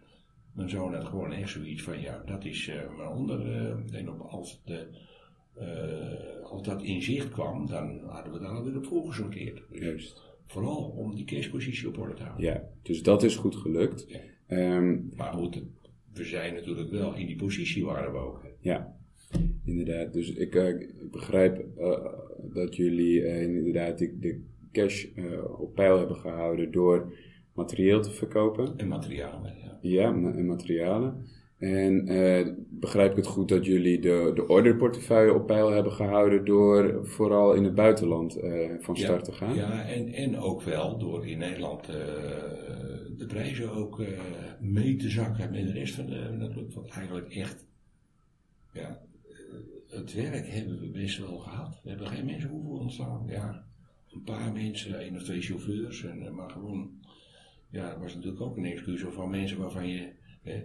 Mijn 0.52 0.68
zoon 0.70 0.94
had 0.94 1.04
gewoon 1.04 1.32
echt 1.32 1.50
zoiets 1.50 1.82
van: 1.82 2.00
ja, 2.00 2.22
dat 2.26 2.44
is 2.44 2.68
eh 2.68 2.96
mijn 2.96 3.08
onder. 3.08 3.40
eh, 3.52 3.98
en 3.98 4.10
op, 4.10 4.20
als, 4.20 4.62
de, 4.64 4.86
eh, 5.54 6.44
als 6.50 6.62
dat 6.62 6.82
in 6.82 7.02
zicht 7.02 7.28
kwam, 7.28 7.66
dan 7.66 8.00
hadden 8.06 8.32
we 8.32 8.38
daar 8.38 8.48
alweer 8.56 8.76
op 8.76 8.84
voorgesorteerd. 8.86 9.62
Dus 9.70 9.80
Juist. 9.80 10.22
vooral 10.44 10.84
om 10.96 11.14
die 11.14 11.24
cashpositie 11.24 11.88
op 11.88 11.98
orde 11.98 12.14
te 12.14 12.22
houden. 12.22 12.44
Ja, 12.46 12.68
dus 12.82 13.02
dat 13.02 13.22
is 13.22 13.36
goed 13.36 13.56
gelukt. 13.56 14.04
Ja. 14.08 14.18
Ehm, 14.46 14.98
Maar 15.16 15.32
goed, 15.32 15.62
we 16.12 16.24
zijn 16.24 16.54
natuurlijk 16.54 16.90
wel 16.90 17.14
in 17.14 17.26
die 17.26 17.36
positie 17.36 17.84
waren 17.84 18.12
we 18.12 18.18
ook. 18.18 18.40
Ja, 18.60 18.96
inderdaad. 19.64 20.12
Dus 20.12 20.32
ik, 20.32 20.54
ik 20.54 21.10
begrijp 21.10 21.64
dat 22.52 22.76
jullie 22.76 23.40
inderdaad 23.40 23.98
de, 23.98 24.18
de 24.18 24.44
cash 24.72 25.04
eh, 25.16 25.60
op 25.60 25.74
peil 25.74 25.98
hebben 25.98 26.16
gehouden 26.16 26.70
door 26.70 27.12
materieel 27.54 28.00
te 28.02 28.10
verkopen. 28.10 28.74
En 28.76 28.88
materialen. 28.88 29.54
Ja. 29.80 30.08
En 30.08 30.46
materialen. 30.46 31.26
En 31.58 32.08
eh, 32.08 32.52
begrijp 32.70 33.10
ik 33.10 33.16
het 33.16 33.26
goed 33.26 33.48
dat 33.48 33.64
jullie 33.64 34.00
de, 34.00 34.30
de 34.34 34.48
orderportefeuille 34.48 35.34
op 35.34 35.46
peil 35.46 35.70
hebben 35.70 35.92
gehouden 35.92 36.44
door 36.44 37.06
vooral 37.06 37.54
in 37.54 37.64
het 37.64 37.74
buitenland 37.74 38.36
eh, 38.36 38.70
van 38.78 38.96
start 38.96 39.24
te 39.24 39.32
gaan? 39.32 39.54
Ja, 39.54 39.84
en, 39.88 40.12
en 40.12 40.38
ook 40.38 40.62
wel 40.62 40.98
door 40.98 41.26
in 41.26 41.38
Nederland 41.38 41.86
de 43.16 43.24
prijzen 43.26 43.72
ook 43.72 44.02
mee 44.60 44.96
te 44.96 45.08
zakken 45.08 45.50
met 45.50 45.66
de 45.66 45.72
rest 45.72 45.94
van 45.94 46.06
de 46.06 46.36
natuurlijk. 46.38 46.74
Want 46.74 46.88
eigenlijk 46.88 47.28
echt, 47.28 47.66
ja, 48.72 49.00
het 49.88 50.14
werk 50.14 50.48
hebben 50.48 50.80
we 50.80 50.90
best 50.90 51.18
wel 51.18 51.38
gehad. 51.38 51.80
We 51.82 51.88
hebben 51.88 52.06
geen 52.06 52.24
mensen 52.24 52.48
hoeven 52.48 52.70
ontstaan. 52.70 53.24
Ja, 53.26 53.64
een 54.14 54.22
paar 54.22 54.52
mensen, 54.52 55.00
één 55.00 55.16
of 55.16 55.22
twee 55.22 55.40
chauffeurs, 55.40 56.04
en, 56.04 56.26
eh, 56.26 56.30
maar 56.30 56.50
gewoon, 56.50 56.90
ja, 57.70 57.88
dat 57.90 57.98
was 57.98 58.14
natuurlijk 58.14 58.42
ook 58.42 58.56
een 58.56 58.64
excuus 58.64 59.02
van 59.08 59.30
mensen 59.30 59.58
waarvan 59.58 59.88
je, 59.88 60.12
hè, 60.42 60.64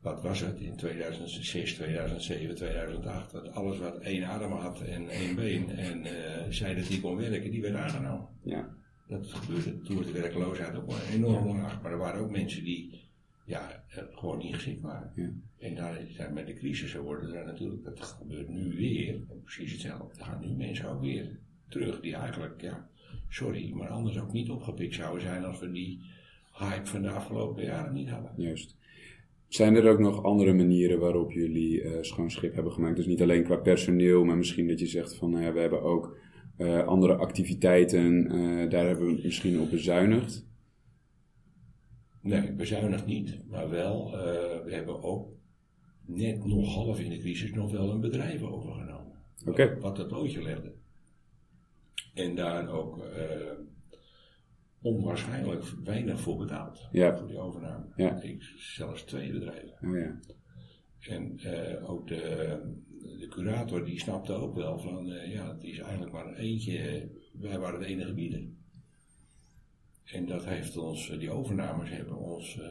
wat 0.00 0.22
was 0.22 0.40
het 0.40 0.60
in 0.60 0.76
2006, 0.76 1.74
2007, 1.74 2.54
2008, 2.54 3.32
dat 3.32 3.52
alles 3.52 3.78
wat 3.78 3.98
één 3.98 4.24
adem 4.24 4.50
had 4.50 4.80
en 4.80 5.08
één 5.08 5.34
been 5.34 5.70
en 5.70 6.06
uh, 6.06 6.12
zei 6.48 6.74
dat 6.74 6.88
hij 6.88 7.00
kon 7.00 7.16
werken, 7.16 7.50
die 7.50 7.62
werd 7.62 7.74
aangenomen. 7.74 8.28
Ja. 8.42 8.74
Dat 9.08 9.32
gebeurde. 9.32 9.80
Toen 9.80 9.96
was 9.96 10.06
de 10.06 10.12
werkloosheid 10.12 10.76
ook 10.76 10.92
enorm 11.12 11.46
laag, 11.46 11.82
maar 11.82 11.92
er 11.92 11.98
waren 11.98 12.20
ook 12.20 12.30
mensen 12.30 12.64
die 12.64 13.10
ja, 13.44 13.84
eh, 13.88 14.02
gewoon 14.10 14.38
niet 14.38 14.54
geschikt 14.54 14.80
waren. 14.80 15.12
Ja. 15.14 15.30
En 15.58 15.74
daar 15.74 16.00
zijn 16.08 16.34
met 16.34 16.46
de 16.46 16.54
crisis 16.54 16.94
worden 16.94 17.34
er 17.34 17.44
natuurlijk, 17.44 17.84
dat 17.84 18.00
gebeurt 18.00 18.48
nu 18.48 18.76
weer, 18.76 19.20
precies 19.42 19.72
hetzelfde. 19.72 20.18
Er 20.18 20.24
gaan 20.24 20.40
nu 20.40 20.56
mensen 20.56 20.88
ook 20.88 21.00
weer 21.00 21.38
terug 21.72 22.00
die 22.00 22.14
eigenlijk, 22.14 22.60
ja, 22.60 22.88
sorry, 23.28 23.72
maar 23.72 23.88
anders 23.88 24.20
ook 24.20 24.32
niet 24.32 24.50
opgepikt 24.50 24.94
zouden 24.94 25.22
zijn 25.22 25.44
als 25.44 25.60
we 25.60 25.70
die 25.70 26.00
hype 26.52 26.86
van 26.86 27.02
de 27.02 27.10
afgelopen 27.10 27.64
jaren 27.64 27.92
niet 27.92 28.08
hadden. 28.08 28.32
Juist. 28.36 28.76
Zijn 29.48 29.74
er 29.74 29.88
ook 29.88 29.98
nog 29.98 30.22
andere 30.22 30.52
manieren 30.52 30.98
waarop 30.98 31.32
jullie 31.32 31.82
uh, 31.82 31.98
schoon 32.00 32.30
schip 32.30 32.54
hebben 32.54 32.72
gemaakt? 32.72 32.96
Dus 32.96 33.06
niet 33.06 33.22
alleen 33.22 33.44
qua 33.44 33.56
personeel, 33.56 34.24
maar 34.24 34.36
misschien 34.36 34.68
dat 34.68 34.80
je 34.80 34.86
zegt 34.86 35.16
van, 35.16 35.30
nou 35.30 35.44
ja, 35.44 35.52
we 35.52 35.60
hebben 35.60 35.82
ook 35.82 36.16
uh, 36.58 36.86
andere 36.86 37.14
activiteiten, 37.14 38.34
uh, 38.34 38.70
daar 38.70 38.86
hebben 38.86 39.06
we 39.06 39.20
misschien 39.22 39.60
op 39.60 39.70
bezuinigd. 39.70 40.46
Nee, 42.20 42.52
bezuinigd 42.52 43.06
niet, 43.06 43.48
maar 43.48 43.70
wel, 43.70 44.10
we 44.64 44.70
hebben 44.74 45.02
ook 45.02 45.28
net 46.06 46.44
nog 46.44 46.74
half 46.74 47.00
in 47.00 47.10
de 47.10 47.18
crisis 47.18 47.52
nog 47.52 47.72
wel 47.72 47.90
een 47.90 48.00
bedrijf 48.00 48.42
overgenomen. 48.42 49.12
Okay. 49.46 49.68
Wat, 49.68 49.82
wat 49.82 49.98
het 49.98 50.10
loodje 50.10 50.42
legde. 50.42 50.72
En 52.12 52.34
daar 52.34 52.68
ook 52.68 53.04
onwaarschijnlijk 54.82 55.64
weinig 55.84 56.20
voor 56.20 56.36
betaald. 56.36 56.88
Ja. 56.92 57.16
Voor 57.16 57.26
die 57.26 57.38
overname. 57.38 57.86
Ja. 57.96 58.20
Ik, 58.20 58.42
zelfs 58.56 59.02
twee 59.02 59.32
bedrijven. 59.32 59.78
Oh, 59.82 59.98
ja. 59.98 60.20
En 61.02 61.40
uh, 61.44 61.90
ook 61.90 62.08
de, 62.08 62.58
de 63.18 63.28
curator 63.28 63.84
die 63.84 64.00
snapte 64.00 64.32
ook 64.32 64.54
wel 64.54 64.78
van, 64.78 65.08
uh, 65.08 65.32
ja, 65.32 65.52
het 65.52 65.62
is 65.62 65.78
eigenlijk 65.78 66.12
maar 66.12 66.34
eentje, 66.34 67.08
wij 67.32 67.58
waren 67.58 67.80
de 67.80 67.86
enige 67.86 68.14
bieder. 68.14 68.44
En 70.04 70.26
dat 70.26 70.44
heeft 70.44 70.76
ons, 70.76 71.18
die 71.18 71.30
overnames 71.30 71.90
hebben 71.90 72.16
ons 72.16 72.56
uh, 72.56 72.64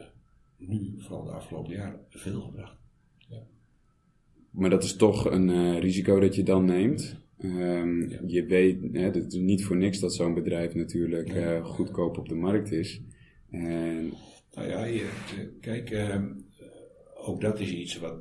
nu, 0.56 0.94
vooral 0.98 1.24
de 1.24 1.30
afgelopen 1.30 1.72
jaren, 1.72 2.06
veel 2.08 2.40
gebracht. 2.40 2.78
Ja. 3.28 3.42
Maar 4.50 4.70
dat 4.70 4.84
is 4.84 4.96
toch 4.96 5.24
een 5.24 5.80
risico 5.80 6.20
dat 6.20 6.34
je 6.34 6.42
dan 6.42 6.64
neemt. 6.64 7.21
Um, 7.44 8.10
ja. 8.10 8.18
Je 8.26 8.46
weet, 8.46 8.82
hè, 8.92 9.00
het 9.00 9.32
is 9.32 9.40
niet 9.40 9.64
voor 9.64 9.76
niks 9.76 10.00
dat 10.00 10.14
zo'n 10.14 10.34
bedrijf 10.34 10.74
natuurlijk 10.74 11.32
ja. 11.32 11.56
uh, 11.56 11.64
goedkoop 11.64 12.18
op 12.18 12.28
de 12.28 12.34
markt 12.34 12.72
is. 12.72 13.00
En... 13.50 14.12
Nou 14.52 14.68
ja, 14.68 14.84
je, 14.84 15.08
kijk, 15.60 15.90
uh, 15.90 16.24
ook 17.14 17.40
dat 17.40 17.60
is 17.60 17.72
iets 17.72 17.98
wat 17.98 18.20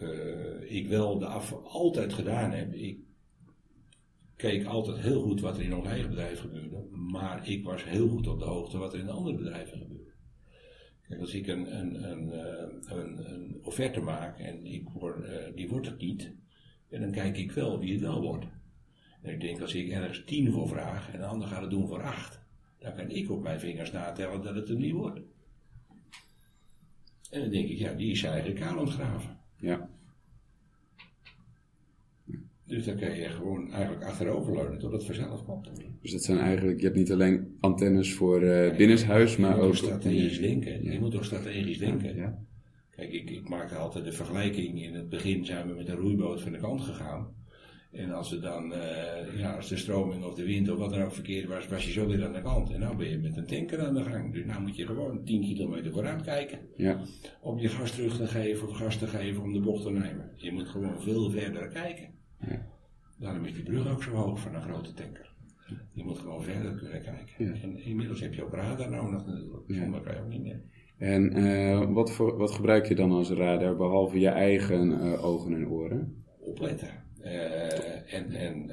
uh, 0.00 0.76
ik 0.76 0.88
wel 0.88 1.18
de 1.18 1.26
af, 1.26 1.52
altijd 1.52 2.12
gedaan 2.12 2.50
heb. 2.50 2.74
Ik 2.74 2.98
keek 4.36 4.64
altijd 4.64 4.98
heel 4.98 5.22
goed 5.22 5.40
wat 5.40 5.56
er 5.56 5.62
in 5.62 5.74
ons 5.74 5.86
eigen 5.86 6.08
bedrijf 6.08 6.40
gebeurde, 6.40 6.88
maar 6.90 7.48
ik 7.48 7.64
was 7.64 7.84
heel 7.84 8.08
goed 8.08 8.26
op 8.26 8.38
de 8.38 8.44
hoogte 8.44 8.78
wat 8.78 8.92
er 8.92 9.00
in 9.00 9.08
andere 9.08 9.36
bedrijven 9.36 9.78
gebeurde. 9.78 10.14
Kijk, 11.08 11.20
als 11.20 11.34
ik 11.34 11.46
een, 11.46 11.78
een, 11.78 12.10
een, 12.10 12.32
een, 12.98 13.32
een 13.32 13.58
offerte 13.62 14.00
maak 14.00 14.38
en 14.38 14.64
ik 14.64 14.88
word, 14.88 15.26
die 15.54 15.68
wordt 15.68 15.86
het 15.86 15.98
niet, 15.98 16.34
en 16.96 17.02
dan 17.02 17.10
kijk 17.10 17.38
ik 17.38 17.52
wel 17.52 17.78
wie 17.78 17.92
het 17.92 18.00
wel 18.00 18.22
wordt. 18.22 18.46
En 19.22 19.32
ik 19.32 19.40
denk, 19.40 19.60
als 19.60 19.74
ik 19.74 19.90
ergens 19.90 20.24
tien 20.24 20.52
voor 20.52 20.68
vraag 20.68 21.12
en 21.12 21.18
de 21.18 21.26
ander 21.26 21.48
gaat 21.48 21.60
het 21.60 21.70
doen 21.70 21.88
voor 21.88 22.02
acht, 22.02 22.40
dan 22.78 22.94
kan 22.94 23.10
ik 23.10 23.30
op 23.30 23.42
mijn 23.42 23.60
vingers 23.60 23.92
natellen 23.92 24.42
dat 24.42 24.54
het 24.54 24.68
er 24.68 24.76
niet 24.76 24.92
wordt. 24.92 25.20
En 27.30 27.40
dan 27.40 27.50
denk 27.50 27.68
ik, 27.68 27.78
ja, 27.78 27.92
die 27.92 28.10
is 28.10 28.20
zijn 28.20 28.32
eigen 28.32 28.54
kaal 28.54 28.78
ontgraven. 28.78 29.38
Ja. 29.56 29.88
Dus 32.64 32.84
dan 32.84 32.96
kan 32.96 33.16
je 33.16 33.28
gewoon 33.28 33.72
eigenlijk 33.72 34.04
achteroverleunen 34.04 34.78
tot 34.78 34.92
het 34.92 35.04
vanzelf 35.04 35.44
komt. 35.44 35.70
Dus 36.02 36.12
dat 36.12 36.22
zijn 36.22 36.38
eigenlijk, 36.38 36.78
je 36.78 36.84
hebt 36.84 36.98
niet 36.98 37.12
alleen 37.12 37.56
antennes 37.60 38.14
voor 38.14 38.42
uh, 38.42 38.76
binnenshuis, 38.76 39.36
maar 39.36 39.58
ook... 39.58 39.74
strategisch 39.74 40.40
denken. 40.40 40.92
Je 40.92 41.00
moet 41.00 41.10
toch 41.10 41.24
strategisch 41.24 41.78
denken. 41.78 42.16
Ja. 42.16 42.44
Kijk, 42.96 43.12
ik, 43.12 43.30
ik 43.30 43.48
maakte 43.48 43.74
altijd 43.74 44.04
de 44.04 44.12
vergelijking. 44.12 44.82
In 44.82 44.94
het 44.94 45.08
begin 45.08 45.44
zijn 45.44 45.68
we 45.68 45.74
met 45.74 45.88
een 45.88 45.96
roeiboot 45.96 46.42
van 46.42 46.52
de 46.52 46.58
kant 46.58 46.80
gegaan. 46.80 47.34
En 47.92 48.12
als, 48.12 48.32
er 48.32 48.40
dan, 48.40 48.72
uh, 48.72 49.38
ja, 49.38 49.54
als 49.54 49.68
de 49.68 49.76
stroming 49.76 50.24
of 50.24 50.34
de 50.34 50.44
wind 50.44 50.70
of 50.70 50.78
wat 50.78 50.90
dan 50.90 51.02
ook 51.02 51.12
verkeerd 51.12 51.48
was, 51.48 51.68
was 51.68 51.86
je 51.86 51.92
zo 51.92 52.06
weer 52.06 52.24
aan 52.24 52.32
de 52.32 52.42
kant. 52.42 52.70
En 52.70 52.80
nou 52.80 52.96
ben 52.96 53.08
je 53.08 53.18
met 53.18 53.36
een 53.36 53.46
tanker 53.46 53.86
aan 53.86 53.94
de 53.94 54.04
gang. 54.04 54.32
Dus 54.32 54.44
nou 54.44 54.62
moet 54.62 54.76
je 54.76 54.86
gewoon 54.86 55.24
10 55.24 55.40
kilometer 55.40 55.92
vooruit 55.92 56.22
kijken. 56.22 56.58
Ja. 56.76 57.00
Om 57.40 57.58
je 57.58 57.68
gas 57.68 57.90
terug 57.90 58.16
te 58.16 58.26
geven 58.26 58.68
of 58.68 58.76
gas 58.76 58.96
te 58.98 59.06
geven 59.06 59.42
om 59.42 59.52
de 59.52 59.60
bocht 59.60 59.82
te 59.82 59.90
nemen. 59.90 60.30
Je 60.34 60.52
moet 60.52 60.68
gewoon 60.68 61.02
veel 61.02 61.30
verder 61.30 61.68
kijken. 61.68 62.08
Ja. 62.40 62.66
Daarom 63.18 63.44
is 63.44 63.54
die 63.54 63.62
brug 63.62 63.88
ook 63.88 64.02
zo 64.02 64.10
hoog 64.10 64.40
van 64.40 64.54
een 64.54 64.62
grote 64.62 64.92
tanker. 64.92 65.34
Je 65.92 66.04
moet 66.04 66.18
gewoon 66.18 66.42
verder 66.42 66.74
kunnen 66.74 67.02
kijken. 67.02 67.44
Ja. 67.44 67.52
En 67.62 67.76
inmiddels 67.76 68.20
heb 68.20 68.34
je 68.34 68.44
ook 68.44 68.54
radar 68.54 68.90
nodig 68.90 69.26
natuurlijk. 69.26 69.64
Zonder 69.66 70.00
kan 70.00 70.14
je 70.14 70.20
ook 70.20 70.28
niet 70.28 70.42
meer. 70.42 70.62
En 70.98 71.38
uh, 71.38 71.92
wat, 71.92 72.12
voor, 72.12 72.36
wat 72.36 72.50
gebruik 72.50 72.86
je 72.86 72.94
dan 72.94 73.12
als 73.12 73.30
radar, 73.30 73.76
behalve 73.76 74.18
je 74.18 74.28
eigen 74.28 74.90
uh, 74.90 75.24
ogen 75.24 75.54
en 75.54 75.68
oren? 75.68 76.24
Opletten. 76.38 77.04
Uh, 77.24 78.14
en 78.14 78.32
en 78.32 78.70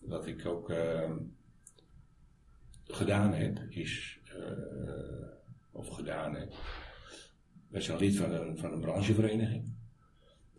wat 0.00 0.26
ik 0.26 0.46
ook 0.46 0.72
gedaan 2.84 3.34
heb, 3.34 3.58
is, 3.68 4.20
of 5.72 5.88
gedaan 5.88 6.34
heb, 6.34 6.52
wij 7.68 7.80
zijn 7.80 7.98
lid 7.98 8.16
van 8.16 8.32
een, 8.32 8.58
van 8.58 8.72
een 8.72 8.80
branchevereniging. 8.80 9.72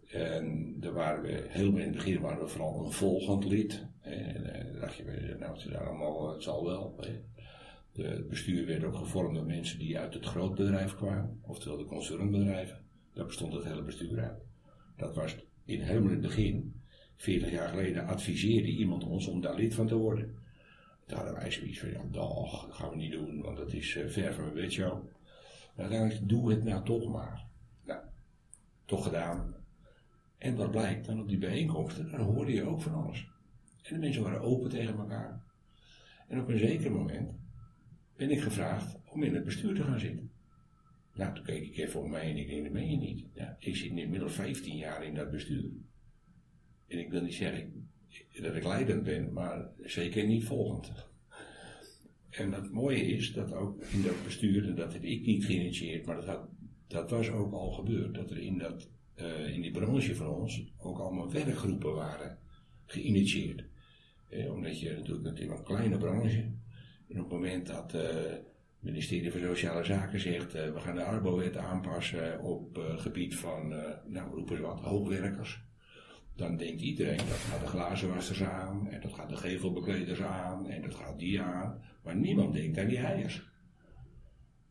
En 0.07 0.75
daar 0.79 0.93
waren 0.93 1.21
we, 1.21 1.45
helemaal 1.47 1.79
in 1.79 1.87
het 1.87 1.95
begin 1.95 2.21
waren 2.21 2.39
we 2.39 2.47
vooral 2.47 2.85
een 2.85 2.91
volgend 2.91 3.45
lid. 3.45 3.85
En 4.01 4.43
dan 4.71 4.79
dacht 4.79 4.95
je, 4.95 5.35
nou, 5.39 5.53
het, 5.53 5.75
allemaal, 5.75 6.31
het 6.33 6.43
zal 6.43 6.65
wel. 6.65 6.95
Het 7.93 8.29
bestuur 8.29 8.65
werd 8.65 8.83
ook 8.83 8.95
gevormd 8.95 9.35
door 9.35 9.45
mensen 9.45 9.79
die 9.79 9.99
uit 9.99 10.13
het 10.13 10.25
grootbedrijf 10.25 10.95
kwamen, 10.95 11.39
oftewel 11.41 11.77
de 11.77 11.85
concernbedrijven. 11.85 12.79
Daar 13.13 13.25
bestond 13.25 13.53
het 13.53 13.63
hele 13.63 13.83
bestuur 13.83 14.19
uit. 14.19 14.39
Dat 14.97 15.15
was 15.15 15.35
in 15.65 15.81
helemaal 15.81 16.11
het 16.11 16.21
begin, 16.21 16.81
40 17.15 17.51
jaar 17.51 17.69
geleden, 17.69 18.05
adviseerde 18.05 18.67
iemand 18.67 19.03
ons 19.03 19.27
om 19.27 19.41
daar 19.41 19.55
lid 19.55 19.73
van 19.73 19.87
te 19.87 19.95
worden. 19.95 20.35
Daar 21.05 21.17
hadden 21.17 21.35
wij 21.35 21.51
zoiets 21.51 21.79
van, 21.79 21.89
ja, 21.89 22.03
dag, 22.11 22.65
dat 22.65 22.75
gaan 22.75 22.89
we 22.89 22.95
niet 22.95 23.11
doen, 23.11 23.41
want 23.41 23.57
dat 23.57 23.73
is 23.73 23.95
uh, 23.95 24.09
ver 24.09 24.33
van 24.33 24.43
mijn 24.43 24.55
bedshow. 24.55 25.03
Uiteindelijk, 25.75 26.29
doe 26.29 26.49
het 26.51 26.63
nou 26.63 26.85
toch 26.85 27.11
maar. 27.11 27.45
Nou, 27.85 27.99
toch 28.85 29.03
gedaan. 29.03 29.55
En 30.37 30.55
wat 30.55 30.71
blijkt 30.71 31.05
dan 31.05 31.21
op 31.21 31.27
die 31.27 31.37
bijeenkomsten, 31.37 32.11
dan 32.11 32.19
hoorde 32.19 32.53
je 32.53 32.63
ook 32.63 32.81
van 32.81 32.93
alles. 32.93 33.27
En 33.83 33.93
de 33.93 33.99
mensen 33.99 34.23
waren 34.23 34.41
open 34.41 34.69
tegen 34.69 34.97
elkaar. 34.97 35.41
En 36.27 36.41
op 36.41 36.47
een 36.47 36.57
zeker 36.57 36.91
moment 36.91 37.40
ben 38.21 38.31
ik 38.31 38.41
gevraagd 38.41 38.97
om 39.05 39.23
in 39.23 39.35
het 39.35 39.43
bestuur 39.43 39.75
te 39.75 39.83
gaan 39.83 39.99
zitten. 39.99 40.31
Nou, 41.13 41.35
toen 41.35 41.43
keek 41.43 41.63
ik 41.63 41.77
even 41.77 41.99
om 41.99 42.09
mij 42.09 42.29
en 42.29 42.37
ik 42.37 42.47
denk, 42.47 42.63
dat 42.63 42.73
meen 42.73 42.91
je 42.91 42.97
niet. 42.97 43.25
Ja, 43.33 43.55
ik 43.59 43.75
zit 43.75 43.91
nu 43.91 44.01
inmiddels 44.01 44.33
15 44.33 44.77
jaar 44.77 45.03
in 45.03 45.15
dat 45.15 45.31
bestuur. 45.31 45.69
En 46.87 46.99
ik 46.99 47.09
wil 47.09 47.21
niet 47.21 47.33
zeggen 47.33 47.89
dat 48.41 48.55
ik 48.55 48.63
leidend 48.63 49.03
ben, 49.03 49.33
maar 49.33 49.69
zeker 49.79 50.27
niet 50.27 50.43
volgend. 50.43 50.91
En 52.29 52.51
het 52.51 52.71
mooie 52.71 53.05
is 53.05 53.33
dat 53.33 53.53
ook 53.53 53.83
in 53.83 54.01
dat 54.01 54.23
bestuur, 54.23 54.67
en 54.67 54.75
dat 54.75 54.93
heb 54.93 55.03
ik 55.03 55.25
niet 55.25 55.45
geïnitieerd, 55.45 56.05
maar 56.05 56.25
dat, 56.25 56.47
dat 56.87 57.09
was 57.09 57.29
ook 57.29 57.53
al 57.53 57.71
gebeurd, 57.71 58.13
dat 58.13 58.31
er 58.31 58.37
in, 58.37 58.57
dat, 58.57 58.89
uh, 59.15 59.55
in 59.55 59.61
die 59.61 59.71
branche 59.71 60.15
van 60.15 60.27
ons 60.27 60.73
ook 60.77 60.99
allemaal 60.99 61.31
werkgroepen 61.31 61.93
waren 61.93 62.37
geïnitieerd. 62.85 63.63
Eh, 64.29 64.53
omdat 64.53 64.79
je 64.79 64.91
natuurlijk, 64.91 65.39
is 65.39 65.47
een 65.47 65.63
kleine 65.63 65.97
branche, 65.97 66.51
en 67.13 67.23
op 67.23 67.29
het 67.29 67.39
moment 67.39 67.67
dat 67.67 67.93
uh, 67.93 68.01
het 68.01 68.43
ministerie 68.79 69.31
van 69.31 69.41
Sociale 69.41 69.83
Zaken 69.83 70.19
zegt, 70.19 70.55
uh, 70.55 70.73
we 70.73 70.79
gaan 70.79 70.95
de 70.95 71.03
arbowet 71.03 71.57
aanpassen 71.57 72.41
op 72.41 72.77
uh, 72.77 72.99
gebied 72.99 73.35
van, 73.35 73.67
nou 74.07 74.35
roepen 74.35 74.55
ze 74.55 74.61
wat, 74.61 74.79
hoogwerkers. 74.79 75.61
Dan 76.35 76.57
denkt 76.57 76.81
iedereen, 76.81 77.17
dat 77.17 77.27
gaat 77.27 77.59
de 77.59 77.67
glazenwassers 77.67 78.43
aan, 78.43 78.89
en 78.89 79.01
dat 79.01 79.13
gaat 79.13 79.29
de 79.29 79.35
gevelbekleders 79.35 80.21
aan, 80.21 80.69
en 80.69 80.81
dat 80.81 80.95
gaat 80.95 81.19
die 81.19 81.41
aan. 81.41 81.81
Maar 82.03 82.15
niemand 82.15 82.53
denkt 82.53 82.77
aan 82.77 82.87
die 82.87 82.97
heiers. 82.97 83.49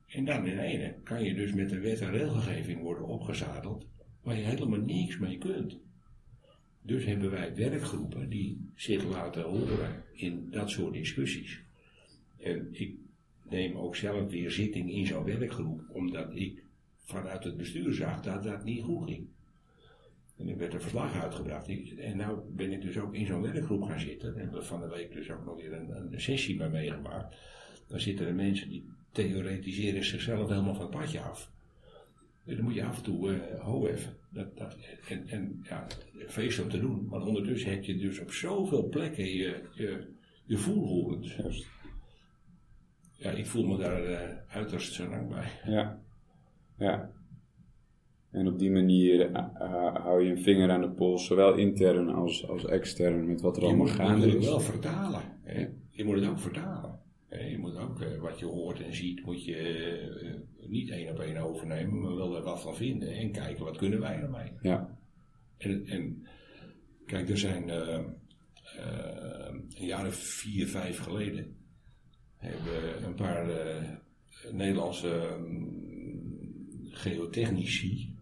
En 0.07 0.25
dan 0.25 0.47
in 0.47 0.59
ene 0.59 0.95
kan 1.03 1.25
je 1.25 1.35
dus 1.35 1.53
met 1.53 1.69
de 1.69 1.79
wet 1.79 2.01
en 2.01 2.11
regelgeving 2.11 2.81
worden 2.81 3.07
opgezadeld, 3.07 3.87
waar 4.23 4.37
je 4.37 4.45
helemaal 4.45 4.81
niks 4.81 5.19
mee 5.19 5.39
kunt. 5.39 5.79
Dus 6.83 7.05
hebben 7.05 7.31
wij 7.31 7.55
werkgroepen 7.55 8.29
die 8.29 8.71
zich 8.75 9.05
laten 9.05 9.43
horen 9.43 10.05
in 10.13 10.51
dat 10.51 10.71
soort 10.71 10.93
discussies. 10.93 11.63
En 12.41 12.69
ik 12.71 12.95
neem 13.49 13.77
ook 13.77 13.97
zelf 13.97 14.31
weer 14.31 14.51
zitting 14.51 14.91
in 14.91 15.07
zo'n 15.07 15.25
werkgroep, 15.25 15.83
omdat 15.93 16.31
ik 16.35 16.63
vanuit 17.05 17.45
het 17.45 17.57
bestuur 17.57 17.93
zag 17.93 18.21
dat 18.21 18.43
dat 18.43 18.65
niet 18.65 18.83
goed 18.83 19.09
ging. 19.09 19.27
En 20.37 20.49
er 20.49 20.57
werd 20.57 20.75
een 20.75 20.81
verslag 20.81 21.23
uitgebracht. 21.23 21.69
En 21.99 22.17
nou 22.17 22.41
ben 22.49 22.73
ik 22.73 22.83
dus 22.83 22.99
ook 22.99 23.15
in 23.15 23.27
zo'n 23.27 23.43
werkgroep 23.43 23.83
gaan 23.83 24.01
zitten. 24.01 24.37
En 24.37 24.53
we 24.53 24.63
van 24.63 24.81
de 24.81 24.89
week 24.89 25.13
dus 25.13 25.31
ook 25.31 25.45
nog 25.45 25.57
weer 25.57 25.73
een, 25.73 26.21
sessie 26.21 26.57
mee 26.57 26.69
meegemaakt. 26.69 27.37
Dan 27.87 28.01
zitten 28.01 28.27
er 28.27 28.35
mensen 28.35 28.69
die 28.69 28.85
theoretiseren 29.13 30.05
zichzelf 30.05 30.49
helemaal 30.49 30.75
van 30.75 30.83
het 30.83 30.91
padje 30.91 31.21
af. 31.21 31.51
En 32.45 32.57
dan 32.57 32.65
moet 32.65 32.75
je 32.75 32.85
af 32.85 32.97
en 32.97 33.03
toe 33.03 33.31
uh, 33.31 33.61
ho 33.61 33.87
even. 33.87 34.17
Dat, 34.31 34.57
dat, 34.57 34.77
en, 35.09 35.29
en 35.29 35.61
ja, 35.63 35.87
feest 36.27 36.61
om 36.61 36.69
te 36.69 36.81
doen. 36.81 37.07
Maar 37.07 37.21
ondertussen 37.21 37.71
heb 37.71 37.85
je 37.85 37.97
dus 37.97 38.21
op 38.21 38.33
zoveel 38.33 38.89
plekken 38.89 39.25
je, 39.25 39.63
je, 39.75 40.07
je. 40.45 41.65
Ja, 43.21 43.31
ik 43.31 43.47
voel 43.47 43.67
me 43.67 43.77
daar 43.77 44.11
uh, 44.11 44.19
uiterst 44.49 44.93
zo 44.93 45.09
lang 45.09 45.29
bij. 45.29 45.49
Ja. 45.65 46.01
Ja. 46.79 47.11
En 48.31 48.49
op 48.49 48.59
die 48.59 48.71
manier 48.71 49.31
uh, 49.31 49.95
hou 49.95 50.25
je 50.25 50.31
een 50.31 50.43
vinger 50.43 50.71
aan 50.71 50.81
de 50.81 50.91
pols, 50.91 51.27
zowel 51.27 51.55
intern 51.55 52.09
als, 52.09 52.49
als 52.49 52.65
extern, 52.65 53.27
met 53.27 53.41
wat 53.41 53.57
er 53.57 53.63
allemaal 53.63 53.87
gaande 53.87 54.27
is. 54.27 54.33
Je 54.33 54.35
moet 54.39 54.45
het 54.45 54.51
wel 54.51 54.61
vertalen. 54.61 55.21
Hè? 55.43 55.69
Je 55.91 56.05
moet 56.05 56.15
het 56.15 56.29
ook 56.29 56.39
vertalen. 56.39 56.99
Je 57.29 57.59
moet 57.59 57.77
ook 57.77 58.01
uh, 58.01 58.21
wat 58.21 58.39
je 58.39 58.47
hoort 58.47 58.83
en 58.83 58.95
ziet, 58.95 59.25
moet 59.25 59.45
je 59.45 60.47
niet 60.67 60.91
één 60.91 61.11
op 61.11 61.19
één 61.19 61.37
overnemen, 61.37 62.01
maar 62.01 62.17
wel 62.17 62.37
er 62.37 62.43
wat 62.43 62.63
van 62.63 62.77
vinden 62.77 63.09
en 63.09 63.33
kijken 63.33 63.65
wat 63.65 63.77
kunnen 63.77 64.01
wij 64.01 64.17
ermee. 64.17 64.53
Ja. 64.63 64.99
En, 65.59 65.87
en 65.87 66.27
kijk, 67.07 67.29
er 67.29 67.39
zijn 67.39 67.69
een 67.69 68.17
jaar 69.87 70.07
of 70.07 70.15
vier, 70.15 70.67
vijf 70.67 70.99
geleden 70.99 71.60
hebben 72.49 73.05
een 73.05 73.15
paar 73.15 73.47
Nederlandse 74.51 75.29
um, 75.33 76.89
geotechnici, 76.91 78.15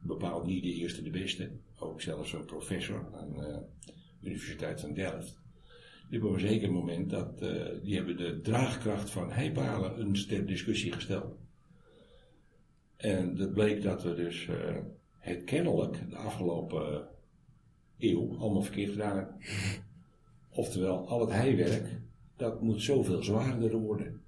bepaald 0.00 0.46
niet 0.46 0.62
de 0.62 0.74
eerste 0.74 1.02
de 1.02 1.10
beste, 1.10 1.50
ook 1.78 2.00
zelfs 2.00 2.32
een 2.32 2.44
professor 2.44 3.08
aan 3.14 3.32
de 3.32 3.62
Universiteit 4.20 4.80
van 4.80 4.94
Delft 4.94 5.40
die 6.10 6.18
hebben 6.18 6.38
op 6.38 6.44
een 6.44 6.50
zeker 6.50 6.72
moment 6.72 7.10
dat, 7.10 7.38
die 7.82 7.96
hebben 7.96 8.16
de 8.16 8.40
draagkracht 8.40 9.10
van 9.10 9.32
heipalen 9.32 9.98
eens 9.98 10.26
ter 10.26 10.46
discussie 10.46 10.92
gesteld. 10.92 11.36
En 12.96 13.36
dat 13.36 13.52
bleek 13.52 13.82
dat 13.82 14.02
we 14.02 14.14
dus 14.14 14.48
het 15.18 15.44
kennelijk 15.44 16.10
de 16.10 16.16
afgelopen 16.16 17.08
eeuw 17.98 18.36
allemaal 18.38 18.62
verkeerd 18.62 18.90
gedaan 18.90 19.16
hebben. 19.16 19.34
Oftewel, 20.48 21.08
al 21.08 21.20
het 21.20 21.30
heiwerk, 21.30 22.00
dat 22.40 22.62
moet 22.62 22.82
zoveel 22.82 23.22
zwaarder 23.22 23.76
worden. 23.76 24.20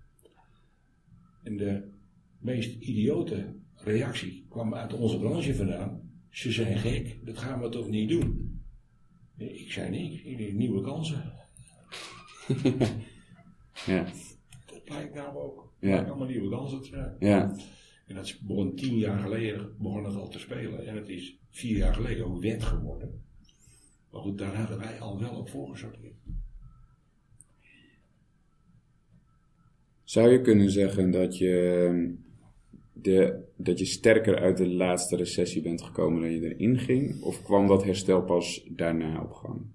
En 1.43 1.57
de 1.57 1.91
meest 2.39 2.75
idiote 2.81 3.55
reactie 3.75 4.47
kwam 4.49 4.75
uit 4.75 4.93
onze 4.93 5.19
branche 5.19 5.55
vandaan. 5.55 6.11
Ze 6.31 6.53
zijn 6.53 6.79
gek, 6.79 7.27
dat 7.27 7.39
gaan 7.39 7.61
we 7.61 7.69
toch 7.69 7.89
niet 7.89 8.09
doen? 8.09 8.61
Ik 9.37 9.73
zei 9.73 9.91
nee, 9.91 10.55
nieuwe 10.55 10.83
kansen. 10.83 11.33
ja. 13.87 14.07
Dat 14.67 14.89
lijkt 14.89 15.15
nou 15.15 15.37
ook. 15.37 15.75
Ja. 15.81 16.03
Allemaal 16.03 16.27
nieuwe 16.27 16.51
dansen 16.51 16.83
te 16.83 16.89
zijn. 16.89 17.17
Ja. 17.19 17.57
En 18.07 18.15
dat 18.15 18.39
begon 18.43 18.75
tien 18.75 18.99
jaar 18.99 19.19
geleden 19.19 19.77
begon 19.79 20.05
het 20.05 20.15
al 20.15 20.29
te 20.29 20.39
spelen. 20.39 20.87
En 20.87 20.97
het 20.97 21.09
is 21.09 21.39
vier 21.51 21.77
jaar 21.77 21.95
geleden 21.95 22.27
ook 22.27 22.41
wet 22.41 22.63
geworden. 22.63 23.25
Maar 24.11 24.21
goed, 24.21 24.39
daar 24.39 24.57
hadden 24.57 24.79
wij 24.79 25.01
al 25.01 25.21
wel 25.21 25.37
op 25.37 25.49
voorgesorteerd. 25.49 26.22
Zou 30.13 30.31
je 30.31 30.41
kunnen 30.41 30.71
zeggen 30.71 31.11
dat 31.11 31.39
je, 31.39 32.15
de, 32.93 33.45
dat 33.57 33.79
je 33.79 33.85
sterker 33.85 34.39
uit 34.39 34.57
de 34.57 34.69
laatste 34.69 35.17
recessie 35.17 35.63
bent 35.63 35.83
gekomen 35.83 36.21
dan 36.21 36.31
je 36.31 36.55
erin 36.55 36.79
ging? 36.79 37.23
Of 37.23 37.43
kwam 37.43 37.67
dat 37.67 37.85
herstel 37.85 38.23
pas 38.23 38.69
daarna 38.71 39.23
op 39.23 39.33
gang? 39.33 39.67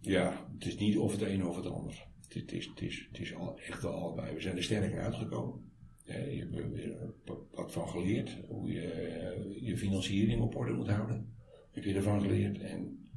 Ja, 0.00 0.48
het 0.52 0.66
is 0.66 0.76
niet 0.78 0.98
of 0.98 1.12
het 1.12 1.20
een 1.20 1.46
of 1.46 1.56
het 1.56 1.66
ander. 1.66 2.06
Het, 2.28 2.52
is, 2.52 2.66
het, 2.66 2.80
is, 2.80 3.08
het 3.12 3.20
is 3.20 3.34
al, 3.34 3.58
echt 3.58 3.82
wel 3.82 3.92
allebei. 3.92 4.34
We 4.34 4.40
zijn 4.40 4.56
er 4.56 4.62
sterker 4.62 5.00
uitgekomen. 5.00 5.70
Je 6.04 6.12
hebt 6.12 6.56
er 6.56 6.70
weer 6.70 7.14
wat 7.50 7.72
van 7.72 7.88
geleerd. 7.88 8.38
Hoe 8.48 8.72
je 8.72 9.58
je 9.60 9.76
financiering 9.76 10.42
op 10.42 10.56
orde 10.56 10.72
moet 10.72 10.88
houden. 10.88 11.34
Heb 11.70 11.84
je 11.84 11.94
ervan 11.94 12.20
geleerd. 12.20 12.58
En 12.58 13.08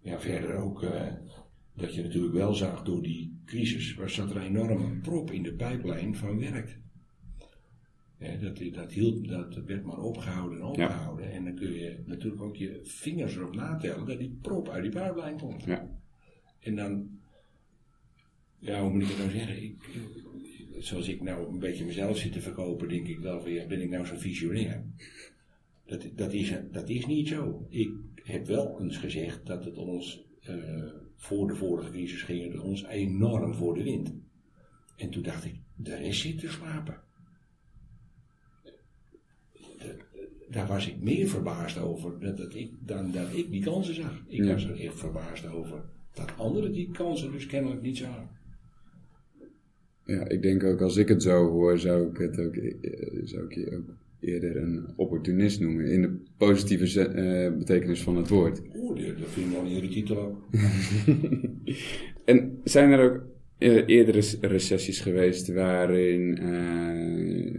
ja, 0.00 0.20
verder 0.20 0.54
ook 0.54 0.84
dat 1.80 1.94
je 1.94 2.02
natuurlijk 2.02 2.34
wel 2.34 2.54
zag 2.54 2.82
door 2.82 3.02
die 3.02 3.40
crisis. 3.44 3.94
Waar 3.94 4.10
zat 4.10 4.30
er 4.30 4.36
een 4.36 4.46
enorme 4.46 5.00
prop 5.00 5.30
in 5.30 5.42
de 5.42 5.54
pijplijn 5.54 6.16
van 6.16 6.38
werk. 6.38 6.78
Ja, 8.18 8.36
dat, 8.36 8.60
dat, 8.72 8.92
hield, 8.92 9.28
dat 9.28 9.54
werd 9.54 9.84
maar 9.84 9.98
opgehouden 9.98 10.58
en 10.58 10.64
opgehouden. 10.64 11.26
Ja. 11.26 11.32
En 11.32 11.44
dan 11.44 11.54
kun 11.54 11.72
je 11.72 12.02
natuurlijk 12.06 12.42
ook 12.42 12.56
je 12.56 12.80
vingers 12.82 13.36
erop 13.36 13.54
natellen 13.54 14.06
dat 14.06 14.18
die 14.18 14.38
prop 14.42 14.68
uit 14.68 14.82
die 14.82 14.92
pijplijn 14.92 15.38
komt. 15.38 15.64
Ja. 15.64 15.98
En 16.60 16.76
dan, 16.76 17.08
ja, 18.58 18.82
hoe 18.82 18.92
moet 18.92 19.02
ik 19.02 19.08
het 19.08 19.18
nou 19.18 19.30
zeggen? 19.30 19.62
Ik, 19.62 19.76
zoals 20.78 21.08
ik 21.08 21.22
nou 21.22 21.52
een 21.52 21.58
beetje 21.58 21.84
mezelf 21.84 22.18
zit 22.18 22.32
te 22.32 22.40
verkopen, 22.40 22.88
denk 22.88 23.06
ik 23.06 23.18
wel 23.18 23.40
van, 23.40 23.52
ja, 23.52 23.66
ben 23.66 23.80
ik 23.80 23.90
nou 23.90 24.06
zo'n 24.06 24.18
visionair? 24.18 24.84
Dat, 25.86 26.08
dat, 26.14 26.32
is, 26.32 26.54
dat 26.70 26.88
is 26.88 27.06
niet 27.06 27.28
zo. 27.28 27.66
Ik 27.68 27.90
heb 28.22 28.46
wel 28.46 28.80
eens 28.80 28.96
gezegd 28.96 29.46
dat 29.46 29.64
het 29.64 29.76
ons, 29.76 30.24
uh, 30.48 30.92
voor 31.20 31.46
de 31.46 31.54
vorige 31.54 31.90
crisis 31.90 32.22
ging 32.22 32.52
het 32.52 32.62
ons 32.62 32.84
enorm 32.84 33.54
voor 33.54 33.74
de 33.74 33.82
wind. 33.82 34.12
En 34.96 35.10
toen 35.10 35.22
dacht 35.22 35.44
ik, 35.44 35.54
de 35.76 35.96
rest 35.96 36.20
zit 36.20 36.38
te 36.38 36.48
slapen. 36.48 37.00
daar 40.50 40.66
was 40.66 40.88
ik 40.88 41.00
meer 41.00 41.28
verbaasd 41.28 41.78
over 41.78 42.20
dat, 42.20 42.36
dat 42.36 42.54
ik, 42.54 42.70
dan 42.80 43.12
dat 43.12 43.32
ik 43.32 43.50
die 43.50 43.62
kansen 43.62 43.94
zag. 43.94 44.22
Ik 44.26 44.44
was 44.44 44.64
er 44.64 44.80
echt 44.80 44.98
verbaasd 44.98 45.46
over 45.46 45.82
dat 46.14 46.36
anderen 46.36 46.72
die 46.72 46.90
kansen 46.90 47.32
dus 47.32 47.46
kennelijk 47.46 47.82
niet 47.82 47.96
zagen. 47.96 48.28
Ja, 50.04 50.28
ik 50.28 50.42
denk 50.42 50.64
ook 50.64 50.80
als 50.80 50.96
ik 50.96 51.08
het 51.08 51.22
zo 51.22 51.48
hoor, 51.48 51.78
zou 51.78 52.10
ik 52.10 52.16
het 52.16 52.38
ook, 52.38 52.54
eh, 52.56 53.20
zou 53.24 53.44
ik 53.44 53.54
je 53.54 53.76
ook 53.76 53.94
eerder 54.20 54.56
een 54.56 54.92
opportunist 54.96 55.60
noemen. 55.60 55.92
In 55.92 56.02
de 56.02 56.16
positieve 56.36 57.08
uh, 57.08 57.58
betekenis 57.58 58.02
van 58.02 58.16
het 58.16 58.28
woord. 58.28 58.62
Oeh, 58.90 59.18
dat 59.18 59.28
vind 59.28 59.46
ik 59.46 59.52
wel 59.52 59.66
een 59.66 59.90
titel 59.90 60.18
ook. 60.18 60.36
en 62.24 62.60
zijn 62.64 62.90
er 62.90 63.10
ook 63.10 63.22
uh, 63.58 63.88
eerdere 63.88 64.22
recessies 64.40 65.00
geweest 65.00 65.52
waarin, 65.52 66.38
uh, 66.42 67.54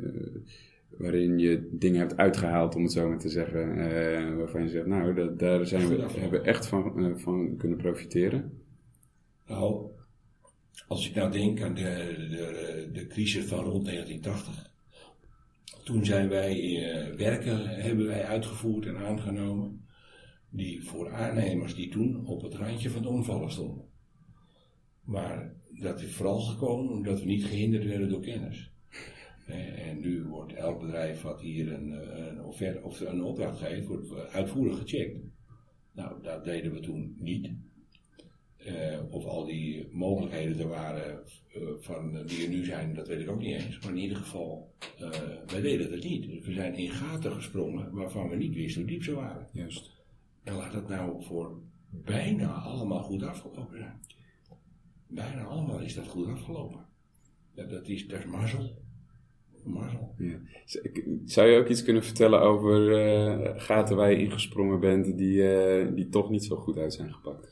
waarin 0.97 1.39
je 1.39 1.69
dingen 1.71 1.99
hebt 1.99 2.17
uitgehaald, 2.17 2.75
om 2.75 2.83
het 2.83 2.91
zo 2.91 3.07
maar 3.07 3.19
te 3.19 3.29
zeggen, 3.29 4.37
waarvan 4.37 4.61
je 4.61 4.69
zegt, 4.69 4.85
nou, 4.85 5.13
dat, 5.13 5.39
daar 5.39 5.65
zijn 5.65 5.87
we, 5.87 6.05
hebben 6.19 6.45
echt 6.45 6.67
van, 6.67 7.19
van 7.19 7.55
kunnen 7.57 7.77
profiteren? 7.77 8.51
Nou, 9.47 9.85
als 10.87 11.09
ik 11.09 11.15
nou 11.15 11.31
denk 11.31 11.61
aan 11.61 11.73
de, 11.73 12.15
de, 12.29 12.89
de 12.93 13.07
crisis 13.07 13.45
van 13.45 13.63
rond 13.63 13.85
1980. 13.85 14.69
Toen 15.83 16.05
zijn 16.05 16.29
wij 16.29 16.83
werken 17.17 17.67
hebben 17.67 18.07
wij 18.07 18.25
uitgevoerd 18.25 18.85
en 18.85 18.97
aangenomen. 18.97 19.80
Die 20.53 20.83
voor 20.83 21.11
aannemers 21.11 21.75
die 21.75 21.89
toen 21.89 22.25
op 22.25 22.41
het 22.41 22.53
randje 22.53 22.89
van 22.89 23.01
het 23.01 23.11
omvallen 23.11 23.51
stonden. 23.51 23.85
Maar 25.03 25.55
dat 25.69 26.01
is 26.01 26.13
vooral 26.13 26.39
gekomen 26.39 26.91
omdat 26.91 27.19
we 27.19 27.25
niet 27.25 27.45
gehinderd 27.45 27.85
werden 27.85 28.09
door 28.09 28.21
kennis. 28.21 28.71
Eh, 29.45 29.87
en 29.87 29.99
nu 29.99 30.23
wordt 30.23 30.53
elk 30.53 30.79
bedrijf 30.79 31.21
wat 31.21 31.41
hier 31.41 31.73
een, 31.73 31.93
eh, 31.93 32.25
een, 32.27 32.43
offerte, 32.43 32.81
of 32.83 32.99
een 32.99 33.23
opdracht 33.23 33.59
geeft, 33.59 33.87
wordt 33.87 34.11
uitvoerig 34.31 34.77
gecheckt. 34.77 35.17
Nou, 35.91 36.23
dat 36.23 36.43
deden 36.43 36.73
we 36.73 36.79
toen 36.79 37.15
niet. 37.19 37.51
Uh, 38.67 38.99
of 39.09 39.25
al 39.25 39.45
die 39.45 39.87
mogelijkheden 39.91 40.59
er 40.59 40.67
waren 40.67 41.19
van, 41.79 42.23
die 42.25 42.43
er 42.43 42.49
nu 42.49 42.65
zijn, 42.65 42.93
dat 42.93 43.07
weet 43.07 43.19
ik 43.19 43.29
ook 43.29 43.39
niet 43.39 43.55
eens. 43.55 43.79
Maar 43.79 43.91
in 43.91 44.01
ieder 44.01 44.17
geval, 44.17 44.73
wij 45.47 45.61
deden 45.61 45.91
het 45.91 46.03
niet. 46.03 46.45
We 46.45 46.53
zijn 46.53 46.73
in 46.73 46.89
gaten 46.89 47.31
gesprongen 47.31 47.91
waarvan 47.91 48.29
we 48.29 48.35
niet 48.35 48.53
wisten 48.53 48.81
hoe 48.81 48.91
diep 48.91 49.03
ze 49.03 49.13
waren. 49.13 49.47
Juist. 49.53 50.00
En 50.43 50.55
laat 50.55 50.73
het 50.73 50.87
nou 50.87 51.23
voor 51.23 51.59
bijna 51.89 52.53
allemaal 52.53 53.03
goed 53.03 53.23
afgelopen 53.23 53.77
zijn. 53.77 54.01
Bijna 55.07 55.43
allemaal 55.43 55.79
is 55.79 55.95
dat 55.95 56.07
goed 56.07 56.27
afgelopen. 56.27 56.85
Dat, 57.55 57.69
dat, 57.69 57.87
is, 57.87 58.07
dat 58.07 58.19
is 58.19 58.25
mazzel. 58.25 58.81
Mazzel. 59.63 60.15
Ja. 60.17 60.39
Zou 61.25 61.47
je 61.47 61.59
ook 61.59 61.67
iets 61.67 61.83
kunnen 61.83 62.03
vertellen 62.03 62.41
over 62.41 63.59
gaten 63.59 63.95
waar 63.95 64.11
je 64.11 64.23
ingesprongen 64.23 64.79
bent 64.79 65.17
die, 65.17 65.93
die 65.93 66.09
toch 66.09 66.29
niet 66.29 66.43
zo 66.43 66.55
goed 66.55 66.77
uit 66.77 66.93
zijn 66.93 67.13
gepakt? 67.13 67.51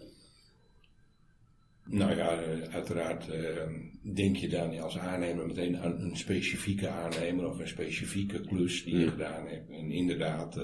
Nou 1.89 2.15
ja, 2.15 2.41
eh, 2.41 2.73
uiteraard 2.73 3.27
uh, 3.27 4.13
denk 4.15 4.35
je 4.35 4.49
dan 4.49 4.79
als 4.79 4.97
aannemer 4.97 5.45
meteen 5.45 5.77
aan 5.77 6.01
een 6.01 6.17
specifieke 6.17 6.89
aannemer 6.89 7.49
of 7.49 7.59
een 7.59 7.67
specifieke 7.67 8.41
klus 8.41 8.83
die 8.83 8.97
je 8.97 9.07
gedaan 9.07 9.47
hebt. 9.47 9.69
En 9.69 9.91
inderdaad, 9.91 10.59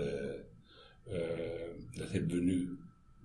dat 1.93 2.12
hebben 2.12 2.36
we 2.38 2.43
nu, 2.43 2.78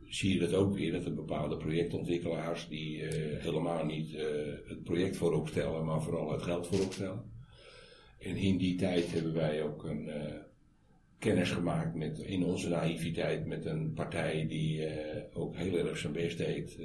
zie 0.09 0.33
je 0.33 0.39
dat 0.39 0.55
ook 0.55 0.75
weer, 0.75 0.93
dat 0.93 1.05
er 1.05 1.15
bepaalde 1.15 1.57
projectontwikkelaars 1.57 2.69
die 2.69 3.03
helemaal 3.39 3.85
niet 3.85 4.17
het 4.65 4.83
project 4.83 5.17
voorop 5.17 5.49
stellen, 5.49 5.85
maar 5.85 6.03
vooral 6.03 6.33
het 6.33 6.43
geld 6.43 6.67
voorop 6.67 6.93
stellen. 6.93 7.31
En 8.19 8.37
in 8.37 8.57
die 8.57 8.77
tijd 8.77 9.13
hebben 9.13 9.35
wij 9.35 9.63
ook 9.63 9.85
een 9.85 10.11
kennis 11.19 11.51
gemaakt 11.51 11.95
met, 11.95 12.19
in 12.19 12.45
onze 12.45 12.69
naïviteit 12.69 13.47
met 13.47 13.65
een 13.65 13.93
partij 13.93 14.47
die 14.49 14.89
ook 15.33 15.57
heel 15.57 15.77
erg 15.79 15.99
zijn 15.99 16.13
best 16.13 16.39
deed 16.39 16.79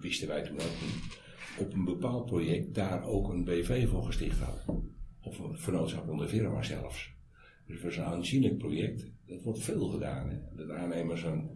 wisten 0.00 0.28
wij 0.28 0.42
toen 0.42 0.60
ook 0.60 0.80
niet. 0.82 1.18
op 1.58 1.72
een 1.72 1.84
bepaald 1.84 2.26
project 2.26 2.74
daar 2.74 3.04
ook 3.04 3.28
een 3.28 3.44
BV 3.44 3.88
voor 3.88 4.02
gesticht 4.02 4.38
hadden. 4.38 4.94
Of 5.22 5.38
een 5.38 5.58
vernootschap 5.58 6.08
onder 6.08 6.28
firma 6.28 6.62
zelfs. 6.62 7.18
Dus 7.70 7.82
was 7.82 7.96
een 7.96 8.04
aanzienlijk 8.04 8.58
project. 8.58 9.10
Dat 9.26 9.42
wordt 9.42 9.58
veel 9.58 9.88
gedaan. 9.88 10.30
Hè? 10.30 10.36
Dat 10.56 10.70
aannemers 10.70 11.22
een, 11.22 11.50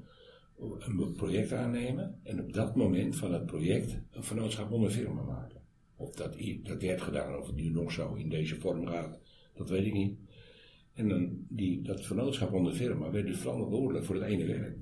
een 0.59 1.13
project 1.17 1.53
aannemen 1.53 2.21
en 2.23 2.41
op 2.41 2.53
dat 2.53 2.77
moment 2.77 3.17
van 3.17 3.33
het 3.33 3.47
project 3.47 3.99
een 4.11 4.25
vernootschap 4.25 4.71
onder 4.71 4.91
firma 4.91 5.23
maken. 5.23 5.61
Of 5.97 6.15
dat, 6.15 6.37
dat 6.63 6.83
werd 6.83 7.03
gedaan, 7.03 7.39
of 7.39 7.47
het 7.47 7.57
nu 7.57 7.69
nog 7.69 7.93
zo 7.93 8.15
in 8.15 8.29
deze 8.29 8.57
vorm 8.61 8.87
gaat, 8.87 9.19
dat 9.55 9.71
weet 9.71 9.87
ik 9.87 9.93
niet. 9.93 10.19
En 10.95 11.09
dan 11.09 11.47
die, 11.49 11.83
dat 11.83 12.07
vernootschap 12.07 12.53
onder 12.53 12.73
firma 12.73 13.11
werd 13.11 13.27
dus 13.27 13.39
verantwoordelijk 13.39 14.05
voor 14.05 14.15
het 14.15 14.25
ene 14.25 14.45
werk. 14.45 14.77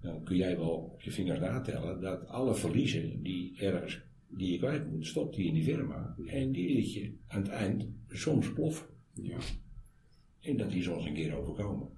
Dan 0.00 0.24
kun 0.24 0.36
jij 0.36 0.56
wel 0.56 0.70
op 0.70 1.02
je 1.02 1.10
vingers 1.10 1.40
natellen 1.40 2.00
dat 2.00 2.26
alle 2.26 2.54
verliezen 2.54 3.22
die 3.22 3.56
ergens 3.58 4.00
die 4.28 4.52
je 4.52 4.58
kwijt 4.58 4.90
moet, 4.90 5.06
stopt 5.06 5.36
die 5.36 5.46
in 5.46 5.54
die 5.54 5.64
firma. 5.64 6.16
En 6.26 6.52
die 6.52 6.74
liet 6.74 6.92
je 6.92 7.12
aan 7.26 7.42
het 7.42 7.50
eind 7.50 7.86
soms 8.08 8.52
ploffen. 8.52 8.86
Ja. 9.12 9.38
En 10.40 10.56
dat 10.56 10.72
is 10.72 10.88
ons 10.88 11.06
een 11.06 11.14
keer 11.14 11.36
overkomen. 11.36 11.88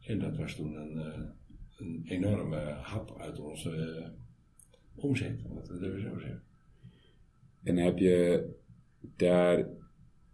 En 0.00 0.18
dat 0.18 0.36
was 0.36 0.54
toen 0.54 0.74
een, 0.76 0.96
uh, 0.96 1.26
een 1.76 2.02
enorme 2.04 2.56
hap 2.82 3.18
uit 3.18 3.40
onze 3.40 3.70
uh, 3.70 5.04
omzet, 5.04 5.42
om 5.48 5.56
het 5.56 5.66
zo 5.66 6.18
zeggen. 6.18 6.42
En 7.62 7.76
heb 7.76 7.98
je 7.98 8.48
daar, 9.16 9.68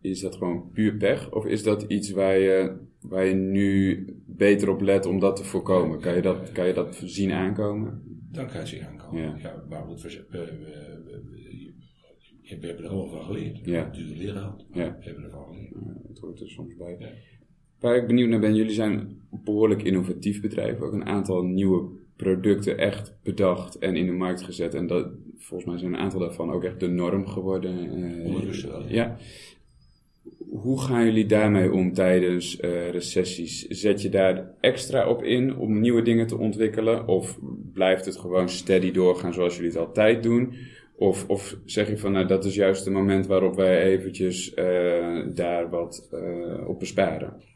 is 0.00 0.20
dat 0.20 0.36
gewoon 0.36 0.70
puur 0.70 0.96
pech? 0.96 1.32
Of 1.32 1.46
is 1.46 1.62
dat 1.62 1.82
iets 1.82 2.10
waar 2.10 2.38
je, 2.38 2.76
waar 3.00 3.24
je 3.24 3.34
nu 3.34 4.04
beter 4.26 4.68
op 4.68 4.80
let 4.80 5.06
om 5.06 5.18
dat 5.18 5.36
te 5.36 5.44
voorkomen? 5.44 6.00
Kan 6.00 6.14
je 6.14 6.22
dat, 6.22 6.52
kan 6.52 6.66
je 6.66 6.72
dat 6.72 7.00
zien 7.04 7.32
aankomen? 7.32 8.02
Dan 8.30 8.44
kan 8.44 8.54
je 8.54 8.60
het 8.60 8.68
zien 8.68 8.84
aankomen. 8.84 9.22
Ja. 9.22 9.36
ja 9.36 9.64
maar 9.68 9.88
we, 9.88 10.24
we, 10.28 10.28
we, 10.30 11.74
hebben 12.42 12.84
er 12.84 12.88
gewoon 12.88 13.10
van 13.10 13.24
geleerd. 13.24 13.64
Ja. 13.64 13.84
Duur 13.90 14.16
leraar. 14.16 14.54
Ja. 14.72 14.96
We 14.98 15.04
hebben 15.04 15.24
ervan 15.24 15.46
geleerd. 15.46 15.74
Ja, 15.74 15.94
dat 16.06 16.18
hoort 16.18 16.40
er 16.40 16.48
soms 16.48 16.76
bij. 16.76 16.96
Ja. 16.98 17.08
Waar 17.86 17.96
ik 17.96 18.06
benieuwd 18.06 18.28
naar 18.28 18.40
ben, 18.40 18.54
jullie 18.54 18.74
zijn 18.74 18.92
een 18.92 19.20
behoorlijk 19.44 19.82
innovatief 19.82 20.40
bedrijf. 20.40 20.80
Ook 20.80 20.92
een 20.92 21.06
aantal 21.06 21.42
nieuwe 21.42 21.88
producten 22.16 22.78
echt 22.78 23.18
bedacht 23.22 23.78
en 23.78 23.96
in 23.96 24.06
de 24.06 24.12
markt 24.12 24.42
gezet. 24.42 24.74
En 24.74 24.86
dat, 24.86 25.08
volgens 25.36 25.70
mij 25.70 25.78
zijn 25.78 25.94
een 25.94 26.00
aantal 26.00 26.20
daarvan 26.20 26.50
ook 26.50 26.64
echt 26.64 26.80
de 26.80 26.88
norm 26.88 27.26
geworden. 27.26 27.98
Uh, 28.26 28.64
wel. 28.64 28.88
Ja. 28.88 29.16
Hoe 30.48 30.80
gaan 30.80 31.04
jullie 31.04 31.26
daarmee 31.26 31.72
om 31.72 31.92
tijdens 31.92 32.60
uh, 32.60 32.90
recessies? 32.90 33.66
Zet 33.66 34.02
je 34.02 34.08
daar 34.08 34.54
extra 34.60 35.08
op 35.08 35.22
in 35.22 35.56
om 35.56 35.80
nieuwe 35.80 36.02
dingen 36.02 36.26
te 36.26 36.38
ontwikkelen? 36.38 37.08
Of 37.08 37.38
blijft 37.72 38.04
het 38.04 38.16
gewoon 38.16 38.48
steady 38.48 38.90
doorgaan 38.90 39.34
zoals 39.34 39.56
jullie 39.56 39.70
het 39.70 39.78
altijd 39.78 40.22
doen? 40.22 40.54
Of, 40.96 41.28
of 41.28 41.56
zeg 41.64 41.88
je 41.88 41.98
van 41.98 42.12
nou 42.12 42.26
dat 42.26 42.44
is 42.44 42.54
juist 42.54 42.84
het 42.84 42.94
moment 42.94 43.26
waarop 43.26 43.56
wij 43.56 43.82
eventjes 43.82 44.54
uh, 44.54 45.26
daar 45.34 45.70
wat 45.70 46.08
op 46.66 46.78
besparen? 46.78 47.54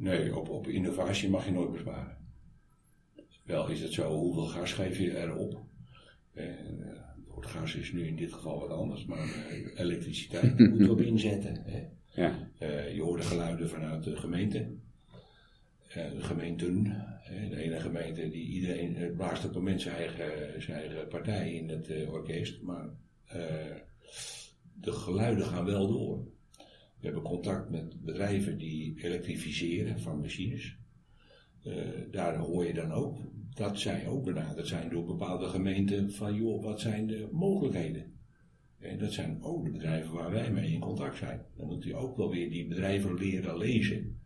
Nee, 0.00 0.36
op, 0.36 0.48
op 0.48 0.68
innovatie 0.68 1.28
mag 1.28 1.44
je 1.44 1.50
nooit 1.50 1.72
besparen. 1.72 2.16
Wel 3.44 3.68
is 3.68 3.80
het 3.80 3.92
zo, 3.92 4.14
hoeveel 4.14 4.46
gas 4.46 4.72
geef 4.72 4.98
je 4.98 5.18
erop? 5.18 5.60
En, 6.34 6.78
uh, 6.78 7.36
het 7.36 7.46
gas 7.46 7.74
is 7.74 7.92
nu 7.92 8.06
in 8.06 8.16
dit 8.16 8.32
geval 8.32 8.60
wat 8.60 8.70
anders, 8.70 9.04
maar 9.04 9.24
uh, 9.24 9.78
elektriciteit 9.78 10.58
moet 10.58 10.78
je 10.78 10.90
op 10.90 11.00
inzetten. 11.00 11.62
Hè? 11.64 11.86
Ja. 12.22 12.50
Uh, 12.58 12.94
je 12.94 13.02
hoort 13.02 13.20
de 13.20 13.26
geluiden 13.26 13.68
vanuit 13.68 14.04
de 14.04 14.16
gemeente. 14.16 14.70
de 15.88 16.20
gemeenten, 16.20 16.82
de 17.50 17.56
ene 17.56 17.80
gemeente 17.80 18.28
die 18.28 18.48
iedereen 18.48 19.14
blaast 19.16 19.44
op 19.44 19.54
een 19.54 19.62
mens 19.62 19.82
zijn 19.82 19.96
eigen, 19.96 20.62
zijn 20.62 20.78
eigen 20.78 21.08
partij 21.08 21.52
in 21.52 21.68
het 21.68 22.08
orkest, 22.08 22.62
maar 22.62 22.90
de 24.74 24.92
geluiden 24.92 25.46
gaan 25.46 25.64
wel 25.64 25.88
door. 25.88 26.26
We 27.00 27.06
hebben 27.06 27.22
contact 27.22 27.70
met 27.70 28.04
bedrijven 28.04 28.58
die 28.58 29.04
elektrificeren 29.04 30.00
van 30.00 30.20
machines. 30.20 30.78
Uh, 31.64 31.74
daar 32.10 32.36
hoor 32.36 32.66
je 32.66 32.74
dan 32.74 32.92
ook 32.92 33.18
dat 33.54 33.78
zij 33.78 34.06
ook 34.06 34.24
benaderd 34.24 34.66
zijn 34.66 34.90
door 34.90 35.04
bepaalde 35.04 35.46
gemeenten 35.46 36.12
van 36.12 36.34
joh, 36.34 36.62
wat 36.62 36.80
zijn 36.80 37.06
de 37.06 37.28
mogelijkheden? 37.32 38.18
En 38.78 38.98
dat 38.98 39.12
zijn 39.12 39.42
ook 39.42 39.64
de 39.64 39.70
bedrijven 39.70 40.12
waar 40.12 40.30
wij 40.30 40.50
mee 40.50 40.72
in 40.72 40.80
contact 40.80 41.16
zijn. 41.16 41.44
Dan 41.56 41.66
moet 41.66 41.84
je 41.84 41.94
ook 41.94 42.16
wel 42.16 42.30
weer 42.30 42.50
die 42.50 42.66
bedrijven 42.66 43.14
leren 43.14 43.56
lezen. 43.56 44.20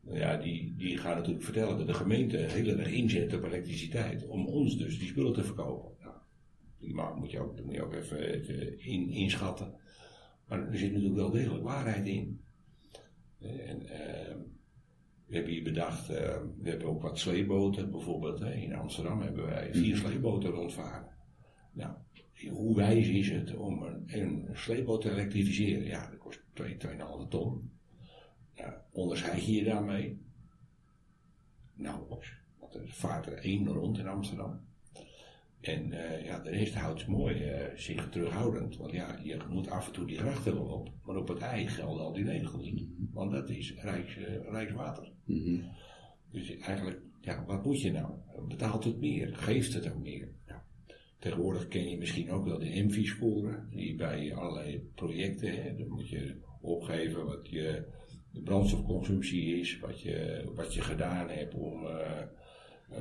Nou 0.00 0.18
ja, 0.18 0.36
die, 0.36 0.74
die 0.76 0.98
gaan 0.98 1.16
natuurlijk 1.16 1.44
vertellen 1.44 1.78
dat 1.78 1.86
de 1.86 1.94
gemeente 1.94 2.36
heel 2.36 2.78
erg 2.78 2.90
inzet 2.92 3.34
op 3.34 3.44
elektriciteit 3.44 4.26
om 4.26 4.46
ons 4.46 4.76
dus 4.76 4.98
die 4.98 5.08
spullen 5.08 5.32
te 5.32 5.44
verkopen. 5.44 5.92
Nou, 6.78 7.18
moet 7.18 7.30
je 7.30 7.38
ook, 7.38 7.64
moet 7.64 7.74
je 7.74 7.82
ook 7.82 7.94
even, 7.94 8.18
even 8.18 8.78
in, 8.78 9.10
inschatten. 9.10 9.74
Maar 10.56 10.68
er 10.68 10.78
zit 10.78 10.92
natuurlijk 10.92 11.16
wel 11.16 11.30
degelijk 11.30 11.64
waarheid 11.64 12.06
in. 12.06 12.40
En, 13.38 13.82
uh, 13.82 14.36
we 15.26 15.34
hebben 15.34 15.52
hier 15.52 15.62
bedacht, 15.62 16.10
uh, 16.10 16.16
we 16.60 16.68
hebben 16.68 16.88
ook 16.88 17.02
wat 17.02 17.18
sleeboten. 17.18 17.90
Bijvoorbeeld 17.90 18.40
in 18.40 18.74
Amsterdam 18.74 19.20
hebben 19.20 19.46
wij 19.46 19.74
vier 19.74 19.96
sleeboten 19.96 20.50
rondvaren. 20.50 21.08
Nou, 21.72 21.94
hoe 22.50 22.76
wijs 22.76 23.08
is 23.08 23.30
het 23.30 23.56
om 23.56 23.82
een, 23.82 24.02
een 24.06 24.48
sleepboot 24.52 25.00
te 25.00 25.10
elektrificeren? 25.10 25.84
Ja, 25.84 26.10
dat 26.10 26.18
kost 26.18 26.42
2, 26.52 26.76
2,5 26.76 27.28
ton. 27.28 27.70
Ja, 28.52 28.84
onderscheid 28.92 29.44
je 29.44 29.52
je 29.52 29.64
daarmee? 29.64 30.22
Nauwelijks. 31.74 32.36
Want 32.58 32.74
er 32.74 32.88
vaart 32.88 33.26
er 33.26 33.38
één 33.38 33.68
rond 33.68 33.98
in 33.98 34.08
Amsterdam. 34.08 34.60
En 35.66 35.92
uh, 35.92 36.24
ja, 36.24 36.38
de 36.38 36.50
rest 36.50 36.74
houdt 36.74 37.06
mooi 37.06 37.50
uh, 37.50 37.76
zich 37.76 38.08
terughoudend. 38.08 38.76
Want 38.76 38.92
ja, 38.92 39.18
je 39.22 39.36
moet 39.50 39.70
af 39.70 39.86
en 39.86 39.92
toe 39.92 40.06
die 40.06 40.18
grachten 40.18 40.54
wel 40.54 40.64
op. 40.64 40.90
Maar 41.04 41.16
op 41.16 41.28
het 41.28 41.38
ei 41.38 41.68
gelden 41.68 42.04
al 42.04 42.12
die 42.12 42.24
regels 42.24 42.70
niet. 42.70 42.88
Want 43.12 43.30
dat 43.30 43.48
is 43.48 43.74
Rijks, 43.74 44.16
uh, 44.16 44.24
Rijkswater. 44.50 45.12
Mm 45.24 45.62
Dus 46.30 46.58
eigenlijk, 46.58 47.00
ja, 47.20 47.44
wat 47.46 47.64
moet 47.64 47.80
je 47.80 47.92
nou? 47.92 48.12
Betaalt 48.48 48.84
het 48.84 49.00
meer? 49.00 49.36
Geeft 49.36 49.74
het 49.74 49.92
ook 49.92 50.02
meer? 50.02 50.28
Ja. 50.46 50.64
Tegenwoordig 51.18 51.68
ken 51.68 51.90
je 51.90 51.98
misschien 51.98 52.30
ook 52.30 52.44
wel 52.44 52.58
de 52.58 52.70
ENVI-score. 52.70 53.66
Die 53.70 53.96
bij 53.96 54.34
allerlei 54.34 54.90
projecten, 54.94 55.62
hè, 55.62 55.76
dan 55.76 55.88
moet 55.88 56.08
je 56.08 56.40
opgeven 56.60 57.26
wat 57.26 57.50
je 57.50 57.84
de 58.32 58.42
brandstofconsumptie 58.42 59.60
is. 59.60 59.78
Wat 59.78 60.00
je, 60.00 60.50
wat 60.54 60.74
je 60.74 60.80
gedaan 60.80 61.28
hebt 61.28 61.54
om 61.54 61.86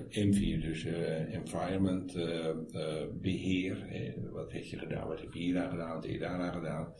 M4, 0.09 0.61
dus 0.61 0.83
uh, 0.85 1.33
environment 1.33 2.15
uh, 2.15 2.47
uh, 2.73 3.03
beheer. 3.21 3.77
wat 4.31 4.51
heb 4.51 4.63
je 4.63 4.77
gedaan? 4.77 5.07
Wat 5.07 5.19
heb 5.19 5.33
je 5.33 5.39
hieraan 5.39 5.69
gedaan? 5.69 5.93
Wat 5.93 6.03
heb 6.03 6.13
je 6.13 6.19
daarna 6.19 6.51
gedaan? 6.51 6.93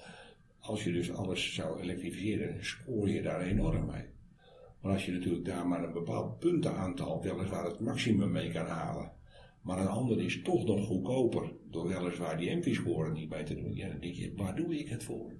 Als 0.59 0.83
je 0.83 0.91
dus 0.91 1.11
alles 1.11 1.53
zou 1.53 1.81
elektrificeren, 1.81 2.65
scoor 2.65 3.09
je 3.09 3.21
daar 3.21 3.41
enorm 3.41 3.85
mee. 3.85 4.05
Maar 4.81 4.91
als 4.91 5.05
je 5.05 5.11
natuurlijk 5.11 5.45
daar 5.45 5.67
maar 5.67 5.83
een 5.83 5.93
bepaald 5.93 6.39
puntenaantal, 6.39 7.21
weliswaar 7.21 7.65
het 7.65 7.79
maximum 7.79 8.31
mee 8.31 8.51
kan 8.51 8.65
halen, 8.65 9.11
maar 9.61 9.79
een 9.79 9.87
ander 9.87 10.21
is 10.21 10.41
toch 10.41 10.65
nog 10.65 10.85
goedkoper 10.85 11.51
door 11.69 11.87
weliswaar 11.87 12.37
die 12.37 12.55
MV-score 12.55 13.11
niet 13.11 13.29
bij 13.29 13.43
te 13.43 13.55
doen, 13.55 13.75
ja, 13.75 13.87
dan 13.87 13.99
denk 13.99 14.13
je, 14.13 14.33
waar 14.35 14.55
doe 14.55 14.79
ik 14.79 14.89
het 14.89 15.03
voor? 15.03 15.33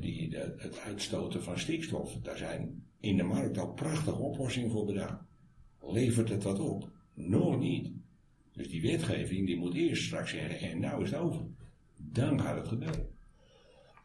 die, 0.00 0.28
de, 0.28 0.54
het 0.56 0.78
uitstoten 0.78 1.42
van 1.42 1.58
stikstof, 1.58 2.16
daar 2.22 2.36
zijn 2.36 2.84
in 3.00 3.16
de 3.16 3.22
markt 3.22 3.58
al 3.58 3.72
prachtige 3.72 4.18
oplossingen 4.18 4.70
voor 4.70 4.84
bedacht. 4.84 5.25
Levert 5.92 6.28
het 6.28 6.42
wat 6.42 6.60
op? 6.60 6.90
Nog 7.14 7.58
niet. 7.58 7.92
Dus 8.52 8.68
die 8.68 8.82
wetgeving 8.82 9.46
die 9.46 9.56
moet 9.56 9.74
eerst 9.74 10.04
straks 10.04 10.30
zeggen, 10.30 10.70
en 10.70 10.80
nou 10.80 11.02
is 11.02 11.10
het 11.10 11.20
over. 11.20 11.46
Dan 11.96 12.40
gaat 12.40 12.56
het 12.56 12.68
gebeuren. 12.68 13.08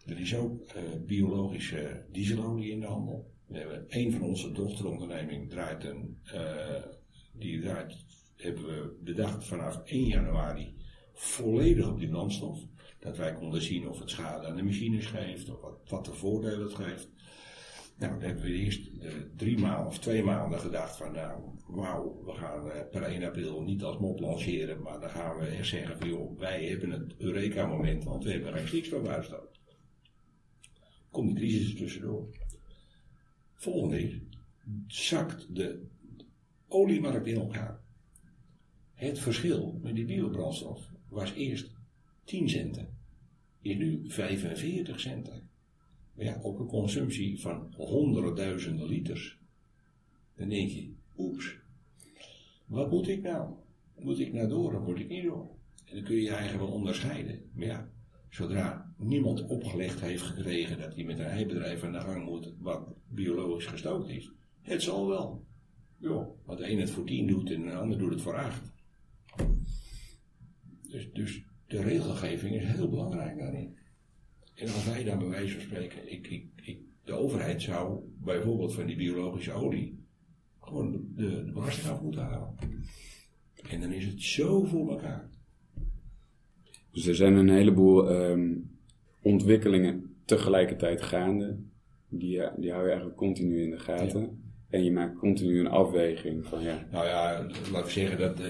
Er 0.06 0.20
is 0.20 0.36
ook 0.36 0.76
uh, 0.76 0.82
biologische 1.06 2.06
dieselolie 2.12 2.72
in 2.72 2.80
de 2.80 2.86
handel. 2.86 3.32
We 3.48 3.58
hebben 3.58 3.86
een 3.88 4.12
van 4.12 4.22
onze 4.22 4.52
dochterondernemingen 4.52 5.48
draait 5.48 5.84
een, 5.84 6.18
uh, 6.34 6.84
die 7.32 7.62
draait, 7.62 8.06
hebben 8.36 8.66
we 8.66 8.98
bedacht 9.04 9.46
vanaf 9.46 9.82
1 9.84 10.06
januari 10.06 10.76
volledig 11.14 11.88
op 11.88 12.00
die 12.00 12.10
brandstof. 12.10 12.60
Dat 13.00 13.18
wij 13.18 13.34
konden 13.34 13.62
zien 13.62 13.90
of 13.90 14.00
het 14.00 14.10
schade 14.10 14.48
aan 14.48 14.56
de 14.56 14.64
machines 14.64 15.06
geeft, 15.06 15.50
of 15.50 15.62
wat, 15.62 15.90
wat 15.90 16.06
de 16.06 16.14
voordelen 16.14 16.62
het 16.62 16.74
geeft. 16.74 17.10
Nou, 18.02 18.14
dan 18.14 18.22
hebben 18.22 18.44
we 18.44 18.52
eerst 18.52 18.90
drie 19.36 19.58
maanden 19.58 19.88
of 19.88 20.00
twee 20.00 20.24
maanden 20.24 20.60
gedacht 20.60 20.98
van, 20.98 21.12
nou, 21.12 21.42
wauw, 21.68 22.24
we 22.26 22.32
gaan 22.34 22.68
uh, 22.68 22.74
per 22.92 23.04
1 23.04 23.24
april 23.24 23.62
niet 23.62 23.84
als 23.84 23.98
mop 23.98 24.20
lanceren, 24.20 24.82
maar 24.82 25.00
dan 25.00 25.10
gaan 25.10 25.38
we 25.38 25.46
echt 25.46 25.68
zeggen 25.68 25.98
van, 25.98 26.08
joh, 26.08 26.40
wij 26.40 26.66
hebben 26.66 26.90
het 26.90 27.16
Eureka-moment, 27.18 28.04
want 28.04 28.24
we 28.24 28.32
hebben 28.32 28.54
geen 28.54 28.68
stikstofuitstoot. 28.68 29.60
Komt 31.12 31.28
die 31.28 31.36
crisis 31.36 31.72
er 31.72 31.78
tussendoor. 31.78 32.28
Volgende 33.54 34.04
is, 34.04 34.20
zakt 34.88 35.56
de 35.56 35.88
oliemarkt 36.68 37.28
in 37.28 37.40
elkaar. 37.40 37.82
Het 38.94 39.20
verschil 39.20 39.80
met 39.82 39.96
die 39.96 40.06
biobrandstof 40.06 40.90
was 41.10 41.34
eerst 41.34 41.72
10 42.24 42.50
centen, 42.50 42.98
is 43.62 43.76
nu 43.76 44.04
45 44.08 45.00
centen 45.00 45.41
ja, 46.24 46.40
op 46.42 46.60
een 46.60 46.68
consumptie 46.68 47.40
van 47.40 47.74
honderdduizenden 47.78 48.88
liters. 48.88 49.40
Dan 50.36 50.50
denk 50.50 50.70
je, 50.70 50.92
oeps, 51.18 51.58
wat 52.66 52.92
moet 52.92 53.08
ik 53.08 53.22
nou? 53.22 53.54
moet 54.04 54.20
ik 54.20 54.34
naar 54.34 54.48
door 54.48 54.76
of 54.76 54.86
moet 54.86 55.00
ik 55.00 55.10
niet 55.10 55.24
door? 55.24 55.50
En 55.86 55.96
dan 55.96 56.04
kun 56.04 56.16
je 56.16 56.22
je 56.22 56.30
eigen 56.30 56.60
wel 56.60 56.68
onderscheiden. 56.68 57.42
Maar 57.54 57.66
ja, 57.66 57.90
zodra 58.30 58.94
niemand 58.98 59.48
opgelegd 59.48 60.02
heeft 60.02 60.22
gekregen 60.22 60.80
dat 60.80 60.96
hij 60.96 61.04
met 61.04 61.20
een 61.20 61.26
eibedrijf 61.26 61.84
aan 61.84 61.92
de 61.92 62.00
gang 62.00 62.26
moet 62.26 62.54
wat 62.60 62.88
biologisch 63.08 63.66
gestookt 63.66 64.10
is, 64.10 64.32
het 64.62 64.82
zal 64.82 65.08
wel. 65.08 65.46
Ja, 65.98 66.28
wat 66.46 66.58
de 66.58 66.72
een 66.72 66.80
het 66.80 66.90
voor 66.90 67.06
tien 67.06 67.28
doet 67.28 67.52
en 67.52 67.62
de 67.62 67.74
ander 67.74 67.98
doet 67.98 68.12
het 68.12 68.22
voor 68.22 68.38
acht. 68.38 68.72
Dus, 70.90 71.12
dus 71.14 71.44
de 71.68 71.82
regelgeving 71.82 72.56
is 72.56 72.64
heel 72.64 72.90
belangrijk 72.90 73.38
daarin. 73.38 73.78
En 74.62 74.68
als 74.68 74.86
wij 74.86 75.04
dan 75.04 75.20
bij 75.20 75.28
wijze 75.28 75.54
van 75.54 75.62
spreken, 75.62 76.12
ik, 76.12 76.28
ik, 76.28 76.46
ik, 76.64 76.78
de 77.04 77.14
overheid 77.14 77.62
zou 77.62 78.00
bijvoorbeeld 78.24 78.74
van 78.74 78.86
die 78.86 78.96
biologische 78.96 79.52
olie 79.52 80.00
gewoon 80.60 80.92
de, 80.92 81.44
de 81.46 81.52
belasting 81.52 81.88
af 81.88 82.02
moeten 82.02 82.22
halen. 82.22 82.56
En 83.70 83.82
dan 83.82 83.92
is 83.92 84.06
het 84.06 84.22
zo 84.22 84.64
voor 84.64 84.90
elkaar. 84.90 85.30
Dus 86.92 87.06
er 87.06 87.16
zijn 87.16 87.34
een 87.34 87.50
heleboel 87.50 88.10
ehm, 88.10 88.56
ontwikkelingen 89.22 90.16
tegelijkertijd 90.26 91.02
gaande. 91.02 91.58
Die, 92.10 92.42
die 92.58 92.72
hou 92.72 92.84
je 92.84 92.90
eigenlijk 92.90 93.18
continu 93.18 93.62
in 93.62 93.70
de 93.70 93.80
gaten. 93.80 94.44
En 94.70 94.84
je 94.84 94.92
maakt 94.92 95.18
continu 95.18 95.60
een 95.60 95.68
afweging 95.68 96.46
van 96.46 96.64
ja. 96.64 96.88
Nou 96.92 97.06
ja, 97.06 97.48
laat 97.72 97.86
ik 97.86 97.92
zeggen 97.92 98.18
dat 98.18 98.40
uh, 98.40 98.48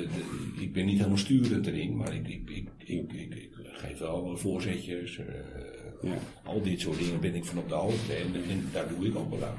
ik 0.62 0.74
ben 0.74 0.86
niet 0.86 0.97
helemaal 0.97 1.18
sturend 1.18 1.68
erin, 1.68 1.97
maar 1.97 2.16
ik, 2.16 2.28
ik, 2.28 2.49
ik, 2.49 2.70
ik, 2.78 3.14
ik 3.14 3.49
geef 3.62 3.99
wel 3.99 4.38
voorzetjes. 4.38 5.18
Uh, 5.18 5.26
ja. 6.02 6.18
Al 6.43 6.62
dit 6.62 6.80
soort 6.80 6.97
dingen 6.97 7.20
ben 7.20 7.36
ik 7.36 7.45
van 7.45 7.58
op 7.58 7.70
de 7.70 7.76
hoogte 7.76 8.14
en, 8.14 8.34
en 8.49 8.70
daar 8.74 8.89
doe 8.89 9.06
ik 9.06 9.16
ook 9.16 9.30
wel 9.30 9.43
aan. 9.43 9.58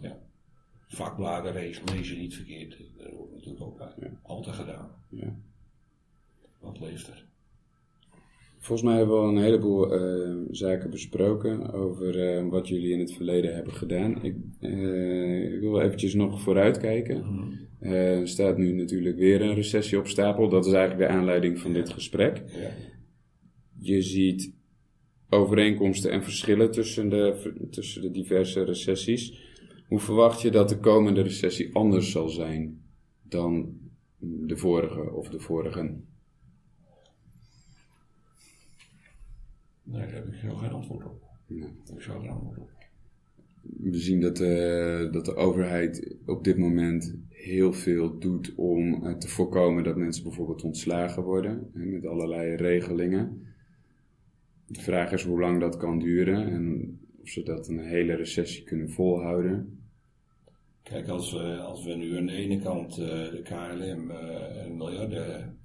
Ja. 0.00 0.18
Vakbladen 0.88 1.54
lezen 1.54 2.18
niet 2.18 2.34
verkeerd, 2.34 2.78
dat 2.96 3.10
hoort 3.10 3.32
natuurlijk 3.32 3.62
ook 3.62 3.78
bij. 3.78 4.10
Altijd 4.22 4.56
gedaan. 4.56 4.90
Wat 6.60 6.80
leeft 6.80 7.08
er? 7.08 7.26
Volgens 8.58 8.88
mij 8.88 8.96
hebben 8.96 9.16
we 9.16 9.22
al 9.22 9.28
een 9.28 9.42
heleboel 9.42 10.00
uh, 10.00 10.46
zaken 10.50 10.90
besproken 10.90 11.72
over 11.72 12.38
uh, 12.38 12.50
wat 12.50 12.68
jullie 12.68 12.92
in 12.92 12.98
het 12.98 13.12
verleden 13.12 13.54
hebben 13.54 13.72
gedaan. 13.72 14.22
Ik, 14.22 14.36
uh, 14.60 15.54
ik 15.54 15.60
wil 15.60 15.80
eventjes 15.80 16.14
nog 16.14 16.40
vooruitkijken. 16.40 17.24
Mm 17.24 17.66
er 17.80 18.28
staat 18.28 18.56
nu 18.56 18.72
natuurlijk 18.72 19.16
weer 19.16 19.42
een 19.42 19.54
recessie 19.54 19.98
op 19.98 20.06
stapel. 20.06 20.48
Dat 20.48 20.66
is 20.66 20.72
eigenlijk 20.72 21.10
de 21.10 21.16
aanleiding 21.16 21.58
van 21.58 21.72
dit 21.72 21.88
gesprek. 21.88 22.42
Je 23.78 24.02
ziet 24.02 24.52
overeenkomsten 25.28 26.10
en 26.10 26.22
verschillen 26.22 26.70
tussen 26.70 27.08
de, 27.08 27.52
tussen 27.70 28.02
de 28.02 28.10
diverse 28.10 28.64
recessies. 28.64 29.46
Hoe 29.88 29.98
verwacht 29.98 30.40
je 30.40 30.50
dat 30.50 30.68
de 30.68 30.78
komende 30.78 31.20
recessie 31.20 31.74
anders 31.74 32.10
zal 32.10 32.28
zijn 32.28 32.82
dan 33.22 33.78
de 34.18 34.56
vorige 34.56 35.12
of 35.12 35.28
de 35.28 35.40
vorigen? 35.40 36.06
Nee, 39.82 40.00
daar 40.00 40.14
heb 40.14 40.26
ik 40.26 40.34
zo 40.34 40.54
geen 40.54 40.70
antwoord 40.70 41.04
op. 41.04 41.22
Nee. 41.46 41.68
Ik 41.94 42.02
zo 42.02 42.18
geen 42.18 42.30
antwoord 42.30 42.58
op. 42.58 42.70
We 43.62 43.98
zien 43.98 44.20
dat, 44.20 44.40
uh, 44.40 45.12
dat 45.12 45.24
de 45.24 45.34
overheid 45.34 46.16
op 46.26 46.44
dit 46.44 46.58
moment 46.58 47.14
heel 47.28 47.72
veel 47.72 48.18
doet 48.18 48.52
om 48.56 49.04
uh, 49.04 49.14
te 49.14 49.28
voorkomen 49.28 49.84
dat 49.84 49.96
mensen 49.96 50.22
bijvoorbeeld 50.22 50.64
ontslagen 50.64 51.22
worden. 51.22 51.70
Hè, 51.74 51.84
met 51.84 52.06
allerlei 52.06 52.54
regelingen. 52.54 53.47
De 54.68 54.80
vraag 54.80 55.12
is 55.12 55.22
hoe 55.22 55.40
lang 55.40 55.60
dat 55.60 55.76
kan 55.76 55.98
duren 55.98 56.48
en 56.48 56.98
of 57.22 57.28
ze 57.28 57.42
dat 57.42 57.68
een 57.68 57.78
hele 57.78 58.14
recessie 58.14 58.64
kunnen 58.64 58.90
volhouden. 58.90 59.82
Kijk, 60.82 61.08
als 61.08 61.32
we, 61.32 61.56
als 61.56 61.84
we 61.84 61.94
nu 61.94 62.16
aan 62.16 62.26
de 62.26 62.32
ene 62.32 62.58
kant 62.58 62.98
uh, 62.98 63.06
de 63.06 63.42
KLM 63.42 64.10
een 64.10 64.76
miljarden 64.76 65.58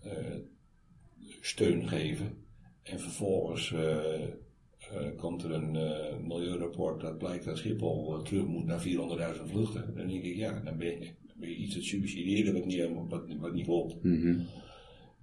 steun 1.41 1.88
geven 1.88 2.38
en 2.84 2.99
vervolgens 2.99 3.72
uh, 3.72 5.18
komt 5.18 5.43
er 5.43 5.51
een 5.51 5.76
uh, 5.76 6.28
milieurapport 6.28 7.01
dat 7.01 7.18
blijkt 7.18 7.45
dat 7.45 7.58
Schiphol 7.58 8.22
terug 8.22 8.45
moet 8.45 8.66
naar 8.66 8.86
400.000 8.88 9.43
vluchten. 9.45 9.95
Dan 9.95 10.08
denk 10.08 10.24
ik, 10.24 10.36
ja, 10.36 10.60
dan 10.60 10.78
ben 10.78 10.88
je, 10.88 10.99
dan 10.99 11.36
ben 11.36 11.49
je 11.49 11.56
iets 11.56 11.74
te 11.74 11.82
subsidiëren 11.82 12.54
wat 12.54 12.66
niet, 12.66 12.89
wat, 13.10 13.24
wat 13.39 13.54
niet 13.54 13.66
klopt. 13.66 14.04
Mm 14.04 14.22
-hmm. 14.22 14.45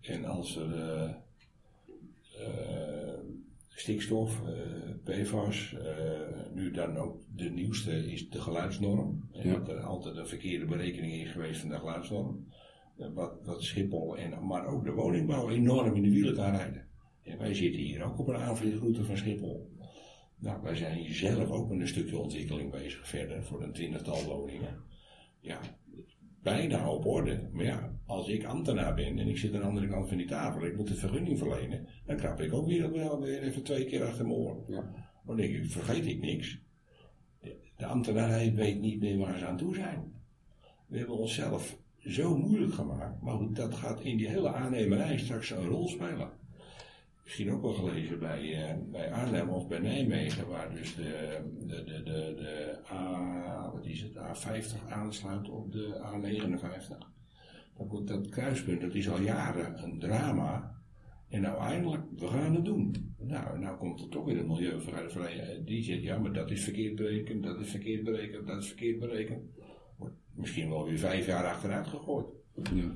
En 0.00 0.24
als 0.24 0.56
er 0.56 0.68
stikstof, 3.74 4.42
PFAS, 5.04 5.76
nu 6.54 6.70
dan 6.70 6.96
ook 6.96 7.22
de 7.34 7.50
nieuwste 7.50 8.12
is 8.12 8.28
de 8.28 8.40
geluidsnorm. 8.40 9.28
Ja. 9.32 9.52
Dat 9.52 9.68
er 9.68 9.80
altijd 9.80 10.16
een 10.16 10.26
verkeerde 10.26 10.64
berekening 10.64 11.12
is 11.12 11.30
geweest 11.30 11.60
van 11.60 11.70
de 11.70 11.78
geluidsnorm. 11.78 12.46
wat, 13.14 13.38
wat 13.44 13.62
Schiphol 13.62 14.16
en 14.16 14.46
maar 14.46 14.66
ook 14.66 14.84
de 14.84 14.92
woningbouw 14.92 15.50
enorm 15.50 15.94
in 15.96 16.02
de 16.02 16.10
wielen 16.10 16.34
kan 16.34 16.50
rijden. 16.50 16.88
Ja, 17.22 17.36
wij 17.36 17.54
zitten 17.54 17.80
hier 17.80 18.02
ook 18.02 18.18
op 18.18 18.28
een 18.28 18.36
aanvliegroute 18.36 19.04
van 19.04 19.16
Schiphol. 19.16 19.70
Nou, 20.38 20.62
wij 20.62 20.76
zijn 20.76 20.96
hier 20.96 21.14
zelf 21.14 21.50
ook 21.50 21.68
met 21.68 21.80
een 21.80 21.88
stukje 21.88 22.18
ontwikkeling 22.18 22.70
bezig 22.70 23.08
verder 23.08 23.44
voor 23.44 23.62
een 23.62 23.72
twintigtal 23.72 24.24
woningen. 24.24 24.82
Ja, 25.40 25.60
bijna 26.42 26.90
op 26.90 27.06
orde. 27.06 27.48
Maar 27.52 27.64
ja, 27.64 27.98
als 28.06 28.28
ik 28.28 28.44
ambtenaar 28.44 28.94
ben 28.94 29.18
en 29.18 29.28
ik 29.28 29.38
zit 29.38 29.54
aan 29.54 29.60
de 29.60 29.66
andere 29.66 29.88
kant 29.88 30.08
van 30.08 30.16
die 30.16 30.26
tafel, 30.26 30.66
ik 30.66 30.76
moet 30.76 30.88
de 30.88 30.94
vergunning 30.94 31.38
verlenen, 31.38 31.88
dan 32.06 32.16
krap 32.16 32.40
ik 32.40 32.52
ook 32.52 32.66
weer, 32.66 32.92
wel 32.92 33.20
weer 33.20 33.42
even 33.42 33.62
twee 33.62 33.84
keer 33.84 34.04
achter 34.04 34.26
mijn 34.26 34.38
oor. 34.38 34.64
Ja. 34.66 35.08
Dan 35.26 35.36
denk 35.36 35.54
ik, 35.54 35.70
vergeet 35.70 36.06
ik 36.06 36.20
niks. 36.20 36.60
De, 37.40 37.56
de 37.76 37.86
ambtenarij 37.86 38.54
weet 38.54 38.80
niet 38.80 39.00
meer 39.00 39.18
waar 39.18 39.38
ze 39.38 39.46
aan 39.46 39.56
toe 39.56 39.74
zijn. 39.74 40.12
We 40.86 40.98
hebben 40.98 41.16
onszelf 41.16 41.78
zo 41.98 42.36
moeilijk 42.36 42.74
gemaakt, 42.74 43.22
maar 43.22 43.52
dat 43.52 43.74
gaat 43.74 44.00
in 44.00 44.16
die 44.16 44.28
hele 44.28 44.52
aannemerij 44.52 45.18
straks 45.18 45.50
een 45.50 45.66
rol 45.66 45.88
spelen 45.88 46.39
misschien 47.30 47.52
ook 47.52 47.62
wel 47.62 47.72
gelezen 47.72 48.18
bij, 48.18 48.42
uh, 48.42 48.90
bij 48.90 49.12
Arnhem 49.12 49.48
of 49.48 49.68
bij 49.68 49.78
Nijmegen, 49.78 50.48
waar 50.48 50.74
dus 50.74 50.94
de, 50.94 51.38
de, 51.66 51.84
de, 51.84 52.02
de, 52.04 52.78
A, 52.92 53.70
wat 53.72 53.84
is 53.84 54.02
het, 54.02 54.14
A50 54.14 54.88
aansluit 54.88 55.48
op 55.48 55.72
de 55.72 56.00
A59. 56.04 56.96
Dat, 57.76 58.06
dat 58.06 58.28
kruispunt, 58.28 58.80
dat 58.80 58.94
is 58.94 59.08
al 59.08 59.20
jaren 59.20 59.82
een 59.82 59.98
drama. 59.98 60.78
En 61.28 61.40
nou 61.40 61.60
eindelijk, 61.60 62.02
we 62.16 62.26
gaan 62.26 62.54
het 62.54 62.64
doen. 62.64 63.14
Nou, 63.18 63.58
nou 63.58 63.76
komt 63.76 64.00
er 64.00 64.08
toch 64.08 64.24
weer 64.24 64.38
een 64.38 64.46
milieuvrij. 64.46 65.62
Die 65.64 65.82
zegt, 65.82 66.02
ja, 66.02 66.18
maar 66.18 66.32
dat 66.32 66.50
is 66.50 66.64
verkeerd 66.64 66.94
berekend, 66.94 67.42
dat 67.42 67.60
is 67.60 67.70
verkeerd 67.70 68.04
berekend, 68.04 68.46
dat 68.46 68.62
is 68.62 68.66
verkeerd 68.68 68.98
berekend. 68.98 69.42
Wordt 69.96 70.16
misschien 70.34 70.68
wel 70.68 70.84
weer 70.84 70.98
vijf 70.98 71.26
jaar 71.26 71.44
achteruit 71.44 71.86
gegooid. 71.86 72.26
Ja. 72.74 72.94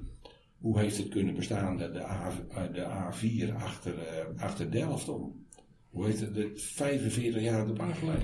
Hoe 0.64 0.78
heeft 0.78 0.98
het 0.98 1.08
kunnen 1.08 1.34
bestaan, 1.34 1.76
de, 1.76 1.90
de, 1.90 2.04
A, 2.04 2.30
de 2.72 2.84
A4 2.84 3.54
achter, 3.54 3.94
uh, 3.94 4.42
achter 4.42 4.70
Delft 4.70 5.08
om? 5.08 5.46
Hoe 5.90 6.04
heeft 6.04 6.20
het, 6.20 6.36
het 6.36 6.62
45 6.62 7.42
jaar 7.42 7.68
op 7.68 7.76
de? 7.76 8.18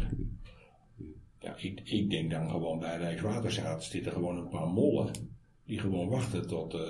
Ja, 1.39 1.57
ik, 1.57 1.81
ik 1.85 2.11
denk 2.11 2.31
dan 2.31 2.51
gewoon 2.51 2.79
bij 2.79 2.97
Rijkswaterstaat 2.97 3.85
zitten 3.85 4.13
gewoon 4.13 4.37
een 4.37 4.49
paar 4.49 4.69
mollen 4.69 5.11
die 5.65 5.79
gewoon 5.79 6.09
wachten 6.09 6.47
tot, 6.47 6.75
uh, 6.75 6.81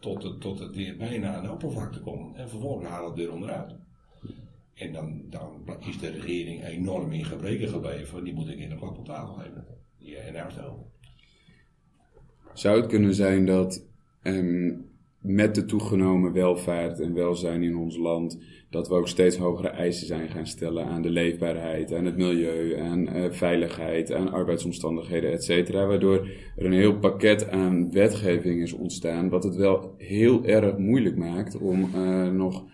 tot, 0.00 0.22
het, 0.22 0.40
tot 0.40 0.58
het 0.58 0.76
weer 0.76 0.96
bijna 0.96 1.34
aan 1.34 1.42
de 1.44 1.50
oppervlakte 1.50 2.00
komt. 2.00 2.36
En 2.36 2.48
vervolgens 2.48 2.88
halen 2.88 3.10
het 3.10 3.20
er 3.20 3.32
onderuit. 3.32 3.74
En 4.74 4.92
dan, 4.92 5.22
dan 5.30 5.64
is 5.80 5.98
de 5.98 6.10
regering 6.10 6.64
enorm 6.64 7.12
in 7.12 7.24
gebreken 7.24 7.68
gebleven. 7.68 8.24
Die 8.24 8.34
moet 8.34 8.48
ik 8.48 8.58
in 8.58 8.70
een 8.70 8.78
klap 8.78 8.98
op 8.98 9.04
tafel 9.04 9.38
hebben. 9.38 9.66
Die 9.98 10.16
en 10.16 10.32
daar 10.32 10.52
Zou 12.54 12.80
het 12.80 12.86
kunnen 12.86 13.14
zijn 13.14 13.46
dat 13.46 13.86
um, 14.22 14.85
met 15.26 15.54
de 15.54 15.64
toegenomen 15.64 16.32
welvaart 16.32 17.00
en 17.00 17.14
welzijn 17.14 17.62
in 17.62 17.76
ons 17.76 17.96
land, 17.96 18.38
dat 18.70 18.88
we 18.88 18.94
ook 18.94 19.08
steeds 19.08 19.36
hogere 19.36 19.68
eisen 19.68 20.06
zijn 20.06 20.28
gaan 20.28 20.46
stellen 20.46 20.84
aan 20.84 21.02
de 21.02 21.10
leefbaarheid, 21.10 21.94
aan 21.94 22.04
het 22.04 22.16
milieu, 22.16 22.78
aan 22.78 23.16
uh, 23.16 23.30
veiligheid, 23.30 24.12
aan 24.12 24.32
arbeidsomstandigheden, 24.32 25.32
et 25.32 25.44
cetera. 25.44 25.86
Waardoor 25.86 26.28
er 26.56 26.64
een 26.64 26.72
heel 26.72 26.98
pakket 26.98 27.50
aan 27.50 27.92
wetgeving 27.92 28.62
is 28.62 28.72
ontstaan, 28.72 29.28
wat 29.28 29.44
het 29.44 29.56
wel 29.56 29.94
heel 29.98 30.44
erg 30.44 30.76
moeilijk 30.76 31.16
maakt 31.16 31.58
om 31.58 31.90
uh, 31.94 32.30
nog 32.30 32.64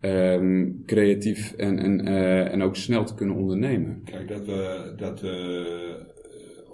um, 0.00 0.82
creatief 0.86 1.52
en, 1.52 1.78
en, 1.78 2.08
uh, 2.08 2.52
en 2.52 2.62
ook 2.62 2.76
snel 2.76 3.04
te 3.04 3.14
kunnen 3.14 3.36
ondernemen. 3.36 4.02
Kijk, 4.04 4.28
dat 4.28 4.46
we, 4.46 4.92
dat 4.96 5.20
we 5.20 6.10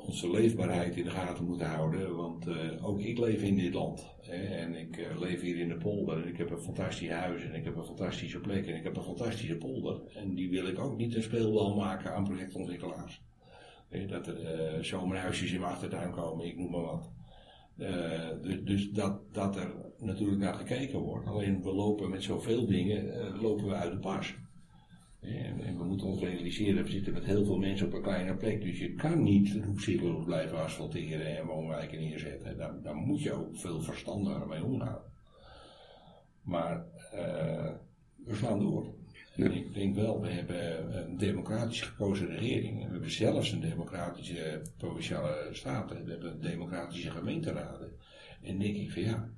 onze 0.08 0.30
leefbaarheid 0.30 0.96
in 0.96 1.04
de 1.04 1.10
gaten 1.10 1.44
moeten 1.44 1.66
houden, 1.66 2.16
want 2.16 2.46
ook 2.82 3.00
ik 3.00 3.18
leef 3.18 3.42
in 3.42 3.56
dit 3.56 3.74
land. 3.74 4.14
En 4.30 4.74
ik 4.74 4.96
uh, 4.96 5.20
leef 5.20 5.40
hier 5.40 5.58
in 5.58 5.68
de 5.68 5.76
polder 5.76 6.22
en 6.22 6.28
ik 6.28 6.36
heb 6.36 6.50
een 6.50 6.60
fantastisch 6.60 7.10
huis 7.10 7.42
en 7.42 7.54
ik 7.54 7.64
heb 7.64 7.76
een 7.76 7.84
fantastische 7.84 8.40
plek 8.40 8.66
en 8.66 8.76
ik 8.76 8.84
heb 8.84 8.96
een 8.96 9.02
fantastische 9.02 9.56
polder. 9.56 10.00
En 10.14 10.34
die 10.34 10.50
wil 10.50 10.66
ik 10.66 10.78
ook 10.78 10.96
niet 10.96 11.14
een 11.14 11.22
speelbal 11.22 11.74
maken 11.74 12.14
aan 12.14 12.24
projectontwikkelaars. 12.24 13.22
dat 14.08 14.26
er 14.26 14.76
uh, 14.76 14.82
zomerhuisjes 14.82 15.52
in 15.52 15.60
mijn 15.60 15.72
achtertuin 15.72 16.10
komen, 16.10 16.46
ik 16.46 16.56
noem 16.56 16.70
maar 16.70 16.82
wat. 16.82 17.10
Dus, 18.42 18.64
dus 18.64 18.90
dat, 18.90 19.34
dat 19.34 19.56
er 19.56 19.74
natuurlijk 19.98 20.40
naar 20.40 20.54
gekeken 20.54 20.98
wordt. 20.98 21.26
Alleen 21.26 21.62
we 21.62 21.74
lopen 21.74 22.10
met 22.10 22.22
zoveel 22.22 22.66
dingen, 22.66 23.30
lopen 23.40 23.66
we 23.66 23.74
uit 23.74 23.92
de 23.92 23.98
pas. 23.98 24.34
En, 25.36 25.78
we 25.78 25.84
moeten 25.84 26.06
ons 26.06 26.20
realiseren, 26.20 26.84
we 26.84 26.90
zitten 26.90 27.12
met 27.12 27.24
heel 27.24 27.44
veel 27.44 27.58
mensen 27.58 27.86
op 27.86 27.92
een 27.92 28.02
kleine 28.02 28.34
plek, 28.34 28.62
dus 28.62 28.78
je 28.78 28.94
kan 28.94 29.22
niet 29.22 29.64
roepzieloos 29.64 30.24
blijven 30.24 30.58
asfalteren 30.58 31.36
en 31.38 31.46
woonwijken 31.46 32.00
neerzetten. 32.00 32.56
Daar, 32.56 32.82
daar 32.82 32.94
moet 32.94 33.22
je 33.22 33.32
ook 33.32 33.56
veel 33.56 33.82
verstandiger 33.82 34.46
mee 34.46 34.64
omgaan. 34.64 35.00
Maar 36.42 36.84
we 38.24 38.34
slaan 38.34 38.58
door. 38.58 38.94
En 39.36 39.52
ik 39.52 39.74
denk 39.74 39.94
wel, 39.94 40.20
we 40.20 40.28
hebben 40.28 40.96
een 40.98 41.16
democratisch 41.16 41.80
gekozen 41.80 42.26
regering. 42.26 42.84
We 42.84 42.90
hebben 42.90 43.10
zelfs 43.10 43.52
een 43.52 43.60
democratische 43.60 44.62
provinciale 44.76 45.48
staten. 45.52 46.04
We 46.04 46.10
hebben 46.10 46.40
democratische 46.40 47.10
gemeenteraden. 47.10 47.92
En 48.42 48.58
denk 48.58 48.76
ik 48.76 48.92
van 48.92 49.02
ja, 49.02 49.28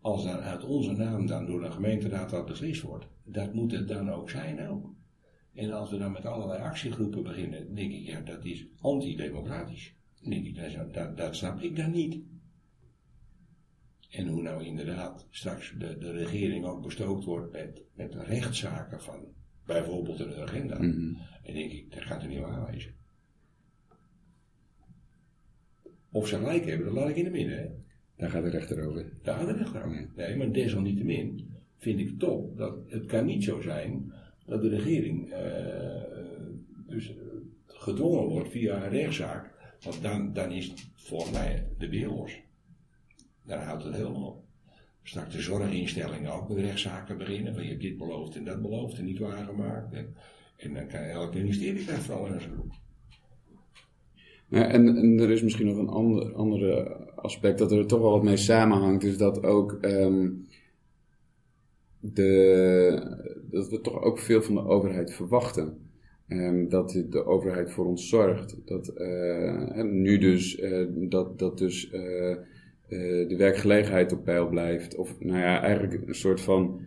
als 0.00 0.24
daar 0.24 0.40
uit 0.40 0.64
onze 0.64 0.92
naam 0.92 1.26
dan 1.26 1.46
door 1.46 1.64
een 1.64 1.72
gemeenteraad 1.72 2.30
dat 2.30 2.46
beslist 2.46 2.82
wordt, 2.82 3.06
dat 3.24 3.54
moet 3.54 3.72
het 3.72 3.88
dan 3.88 4.10
ook 4.10 4.30
zijn 4.30 4.68
ook. 4.68 4.86
En 5.60 5.72
als 5.72 5.90
we 5.90 5.98
dan 5.98 6.12
met 6.12 6.24
allerlei 6.24 6.62
actiegroepen 6.62 7.22
beginnen, 7.22 7.74
denk 7.74 7.92
ik, 7.92 8.06
ja, 8.06 8.20
dat 8.20 8.44
is 8.44 8.66
antidemocratisch. 8.80 9.94
Denk 10.22 10.46
ik, 10.46 10.54
dat, 10.54 10.94
dat, 10.94 11.16
dat 11.16 11.36
snap 11.36 11.60
ik 11.60 11.76
dan 11.76 11.90
niet. 11.90 12.22
En 14.10 14.26
hoe 14.26 14.42
nou 14.42 14.64
inderdaad 14.64 15.26
straks 15.30 15.74
de, 15.78 15.98
de 15.98 16.10
regering 16.10 16.64
ook 16.64 16.82
bestookt 16.82 17.24
wordt 17.24 17.52
met, 17.52 17.82
met 17.94 18.14
rechtszaken 18.14 19.02
van 19.02 19.24
bijvoorbeeld 19.66 20.20
een 20.20 20.34
agenda. 20.34 20.82
Mm 20.82 21.18
En 21.42 21.54
denk 21.54 21.72
ik, 21.72 21.92
dat 21.92 22.02
gaat 22.02 22.22
er 22.22 22.28
niet 22.28 22.42
aanwijzen. 22.42 22.94
Of 26.10 26.28
ze 26.28 26.36
gelijk 26.36 26.64
hebben, 26.64 26.86
dat 26.86 26.94
laat 26.94 27.08
ik 27.08 27.16
in 27.16 27.24
de 27.24 27.30
midden. 27.30 27.58
Hè. 27.58 27.68
Daar 28.16 28.30
gaat 28.30 28.42
de 28.42 28.50
rechter 28.50 28.86
over. 28.86 29.12
Daar 29.22 29.38
gaat 29.38 29.46
de 29.46 29.56
rechter 29.56 29.84
over. 29.84 30.10
Nee, 30.16 30.36
maar 30.36 30.52
desalniettemin 30.52 31.50
vind 31.78 32.00
ik 32.00 32.18
toch 32.18 32.54
dat 32.54 32.76
het 32.86 33.06
kan 33.06 33.24
niet 33.24 33.44
zo 33.44 33.60
zijn 33.60 34.12
dat 34.50 34.62
de 34.62 34.68
regering 34.68 35.32
uh, 35.32 35.38
dus 36.86 37.12
gedwongen 37.66 38.28
wordt 38.28 38.50
via 38.50 38.84
een 38.84 38.90
rechtszaak. 38.90 39.50
Want 39.80 40.02
dan, 40.02 40.32
dan 40.32 40.50
is 40.50 40.74
volgens 40.94 41.32
mij 41.32 41.66
de 41.78 42.06
los. 42.06 42.40
Daar 43.42 43.64
houdt 43.64 43.84
het 43.84 43.94
helemaal 43.94 44.28
op. 44.28 44.44
Straks 45.02 45.34
de 45.34 45.40
zorginstellingen 45.40 46.32
ook 46.32 46.48
met 46.48 46.58
rechtszaken 46.58 47.18
beginnen. 47.18 47.54
Van 47.54 47.62
je 47.62 47.68
hebt 47.68 47.82
dit 47.82 47.98
beloofd 47.98 48.36
en 48.36 48.44
dat 48.44 48.62
beloofd 48.62 48.98
en 48.98 49.04
niet 49.04 49.18
waargemaakt. 49.18 49.92
En, 49.92 50.14
en 50.56 50.74
dan 50.74 50.86
kan 50.86 51.00
elk 51.00 51.34
ministerie 51.34 51.88
vooral 51.88 52.26
in 52.26 52.40
zijn 52.40 52.52
broek. 52.52 52.72
Ja, 54.48 54.66
en, 54.66 54.96
en, 54.96 55.18
er 55.18 55.30
is 55.30 55.42
misschien 55.42 55.66
nog 55.66 55.76
een 55.76 55.88
ander 55.88 56.34
andere 56.34 56.96
aspect 57.16 57.58
dat 57.58 57.72
er 57.72 57.86
toch 57.86 58.00
wel 58.00 58.10
wat 58.10 58.22
mee 58.22 58.36
samenhangt. 58.36 59.04
Is 59.04 59.16
dat 59.16 59.42
ook 59.42 59.78
um, 59.82 60.46
de, 62.00 63.39
dat 63.50 63.68
we 63.68 63.80
toch 63.80 64.02
ook 64.02 64.18
veel 64.18 64.42
van 64.42 64.54
de 64.54 64.64
overheid 64.64 65.12
verwachten. 65.12 65.88
Um, 66.28 66.68
dat 66.68 67.04
de 67.08 67.24
overheid 67.24 67.70
voor 67.70 67.86
ons 67.86 68.08
zorgt. 68.08 68.56
Dat 68.64 68.92
uh, 68.96 69.82
nu 69.82 70.18
dus, 70.18 70.58
uh, 70.58 70.86
dat, 70.90 71.38
dat 71.38 71.58
dus 71.58 71.86
uh, 71.92 72.36
de 73.28 73.34
werkgelegenheid 73.38 74.12
op 74.12 74.24
peil 74.24 74.48
blijft. 74.48 74.96
Of 74.96 75.20
nou 75.20 75.38
ja, 75.38 75.62
eigenlijk 75.62 76.08
een 76.08 76.14
soort 76.14 76.40
van 76.40 76.80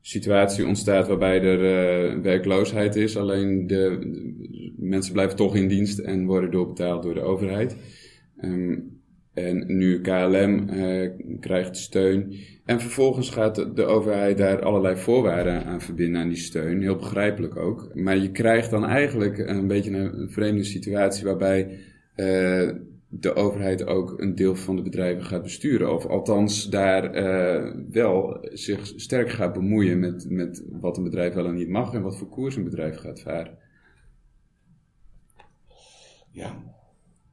situatie 0.00 0.66
ontstaat 0.66 1.08
waarbij 1.08 1.42
er 1.42 2.22
werkloosheid 2.22 2.96
is. 2.96 3.16
Alleen 3.16 3.66
de, 3.66 4.72
mensen 4.76 5.12
blijven 5.12 5.36
toch 5.36 5.56
in 5.56 5.68
dienst 5.68 5.98
en 5.98 6.26
worden 6.26 6.50
doorbetaald 6.50 7.02
door 7.02 7.14
de 7.14 7.20
overheid. 7.20 7.76
Um, 8.40 8.97
en 9.46 9.76
nu 9.76 10.00
KLM 10.00 10.68
uh, 10.70 11.10
krijgt 11.40 11.76
steun. 11.76 12.34
En 12.64 12.80
vervolgens 12.80 13.30
gaat 13.30 13.76
de, 13.76 13.84
overheid 13.84 14.38
daar 14.38 14.62
allerlei 14.62 14.96
voorwaarden 14.96 15.64
aan 15.64 15.80
verbinden 15.80 16.20
aan 16.20 16.28
die 16.28 16.36
steun. 16.36 16.82
Heel 16.82 16.96
begrijpelijk 16.96 17.56
ook. 17.56 17.94
Maar 17.94 18.16
je 18.16 18.30
krijgt 18.30 18.70
dan 18.70 18.84
eigenlijk 18.84 19.38
een 19.38 19.66
beetje 19.66 19.90
een, 19.90 20.30
vreemde 20.30 20.64
situatie 20.64 21.24
waarbij 21.24 21.78
uh, 22.16 22.70
de 23.08 23.34
overheid 23.34 23.86
ook 23.86 24.20
een 24.20 24.34
deel 24.34 24.54
van 24.54 24.76
de 24.76 24.82
bedrijven 24.82 25.24
gaat 25.24 25.42
besturen. 25.42 25.94
Of 25.94 26.06
althans 26.06 26.70
daar 26.70 27.16
uh, 27.16 27.74
wel 27.90 28.38
zich 28.42 28.92
sterk 28.96 29.30
gaat 29.30 29.52
bemoeien 29.52 29.98
met, 29.98 30.26
met 30.30 30.64
wat 30.70 30.96
een 30.96 31.04
bedrijf 31.04 31.34
wel 31.34 31.46
en 31.46 31.54
niet 31.54 31.68
mag 31.68 31.94
en 31.94 32.02
wat 32.02 32.18
voor 32.18 32.28
koers 32.28 32.56
een 32.56 32.64
bedrijf 32.64 32.96
gaat 32.96 33.20
varen. 33.20 33.58
Ja, 36.30 36.62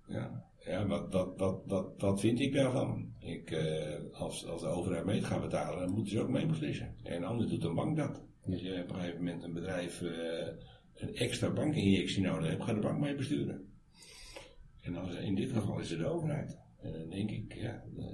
ja. 0.08 0.45
Ja, 0.66 0.86
dat, 0.86 1.11
dat, 1.11 1.38
dat, 1.38 1.70
dat, 1.70 1.99
dat 1.99 2.20
vind 2.20 2.39
ik 2.39 2.53
daarvan. 2.53 3.13
Ik, 3.20 3.51
uh, 3.51 3.95
als, 4.11 4.45
als 4.45 4.61
de 4.61 4.68
overheid 4.68 5.05
mee 5.05 5.22
gaat 5.22 5.41
betalen, 5.41 5.80
dan 5.80 5.93
moeten 5.93 6.11
ze 6.11 6.22
ook 6.22 6.30
mee 6.30 6.45
beslissen. 6.45 6.95
En 7.03 7.24
anders 7.24 7.49
doet 7.49 7.63
een 7.63 7.76
bank 7.76 7.97
dat. 7.97 8.24
Als 8.45 8.61
je 8.61 8.82
op 8.84 8.89
een 8.89 8.95
gegeven 8.95 9.18
moment 9.18 9.43
een 9.43 9.53
bedrijf 9.53 10.01
uh, 10.01 10.11
een 10.93 11.16
extra 11.16 11.53
bankinjectie 11.53 12.22
nodig 12.22 12.49
hebt, 12.49 12.63
gaat 12.63 12.76
de 12.76 12.82
bank 12.82 12.99
mee 12.99 13.16
besturen. 13.16 13.74
En 14.82 14.95
als, 14.95 15.16
in 15.16 15.36
dit 15.36 15.51
geval 15.51 15.80
is 15.80 15.89
het 15.89 15.99
de 15.99 16.05
overheid. 16.05 16.57
En 16.82 16.91
dan 16.91 17.09
denk 17.09 17.32
ik, 17.32 17.53
ja, 17.53 17.84
uh, 17.97 18.05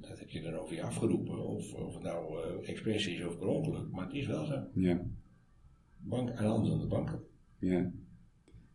dat 0.00 0.18
heb 0.18 0.28
je 0.28 0.42
dan 0.42 0.54
over 0.54 0.74
je 0.74 0.82
afgeroepen. 0.82 1.46
Of, 1.46 1.74
of 1.74 1.94
het 1.94 2.02
nou 2.02 2.42
expressie 2.64 3.14
is 3.14 3.24
of 3.24 3.38
per 3.38 3.48
ongeluk. 3.48 3.90
Maar 3.90 4.04
het 4.04 4.14
is 4.14 4.26
wel 4.26 4.44
zo. 4.44 4.66
Ja. 4.74 5.06
Bank 5.96 6.30
aan 6.30 6.46
handen 6.46 6.70
van 6.70 6.80
de 6.80 6.86
banken. 6.86 7.22
Ja. 7.58 7.90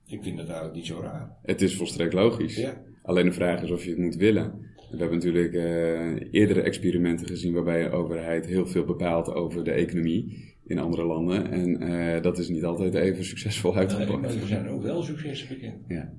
Ik 0.06 0.24
vind 0.24 0.38
dat 0.38 0.48
eigenlijk 0.48 0.76
niet 0.76 0.86
zo 0.86 1.00
raar. 1.00 1.38
Het 1.42 1.62
is 1.62 1.76
volstrekt 1.76 2.14
logisch. 2.14 2.56
Ja. 2.56 2.88
Alleen 3.10 3.26
de 3.26 3.32
vraag 3.32 3.62
is 3.62 3.72
of 3.72 3.84
je 3.84 3.90
het 3.90 4.00
moet 4.00 4.16
willen. 4.16 4.52
We 4.92 4.98
hebben 4.98 5.18
natuurlijk 5.18 5.54
uh, 5.54 6.32
eerdere 6.32 6.62
experimenten 6.62 7.28
gezien 7.28 7.54
waarbij 7.54 7.84
de 7.84 7.90
overheid 7.90 8.46
heel 8.46 8.68
veel 8.68 8.86
bepaalt 8.86 9.34
over 9.34 9.64
de 9.64 9.72
economie 9.72 10.54
in 10.66 10.80
andere 10.80 11.06
landen. 11.06 11.52
En 11.52 11.84
uh, 11.84 12.22
dat 12.22 12.38
is 12.38 12.50
niet 12.50 12.64
altijd 12.64 12.94
even 12.94 13.26
succesvol 13.26 13.76
uitgepakt. 13.76 14.10
Nee, 14.10 14.20
maar 14.20 14.42
er 14.42 14.48
zijn 14.48 14.68
ook 14.68 14.82
wel 14.82 15.04
successen 15.04 15.48
bekend. 15.48 15.86
Ja. 15.88 16.14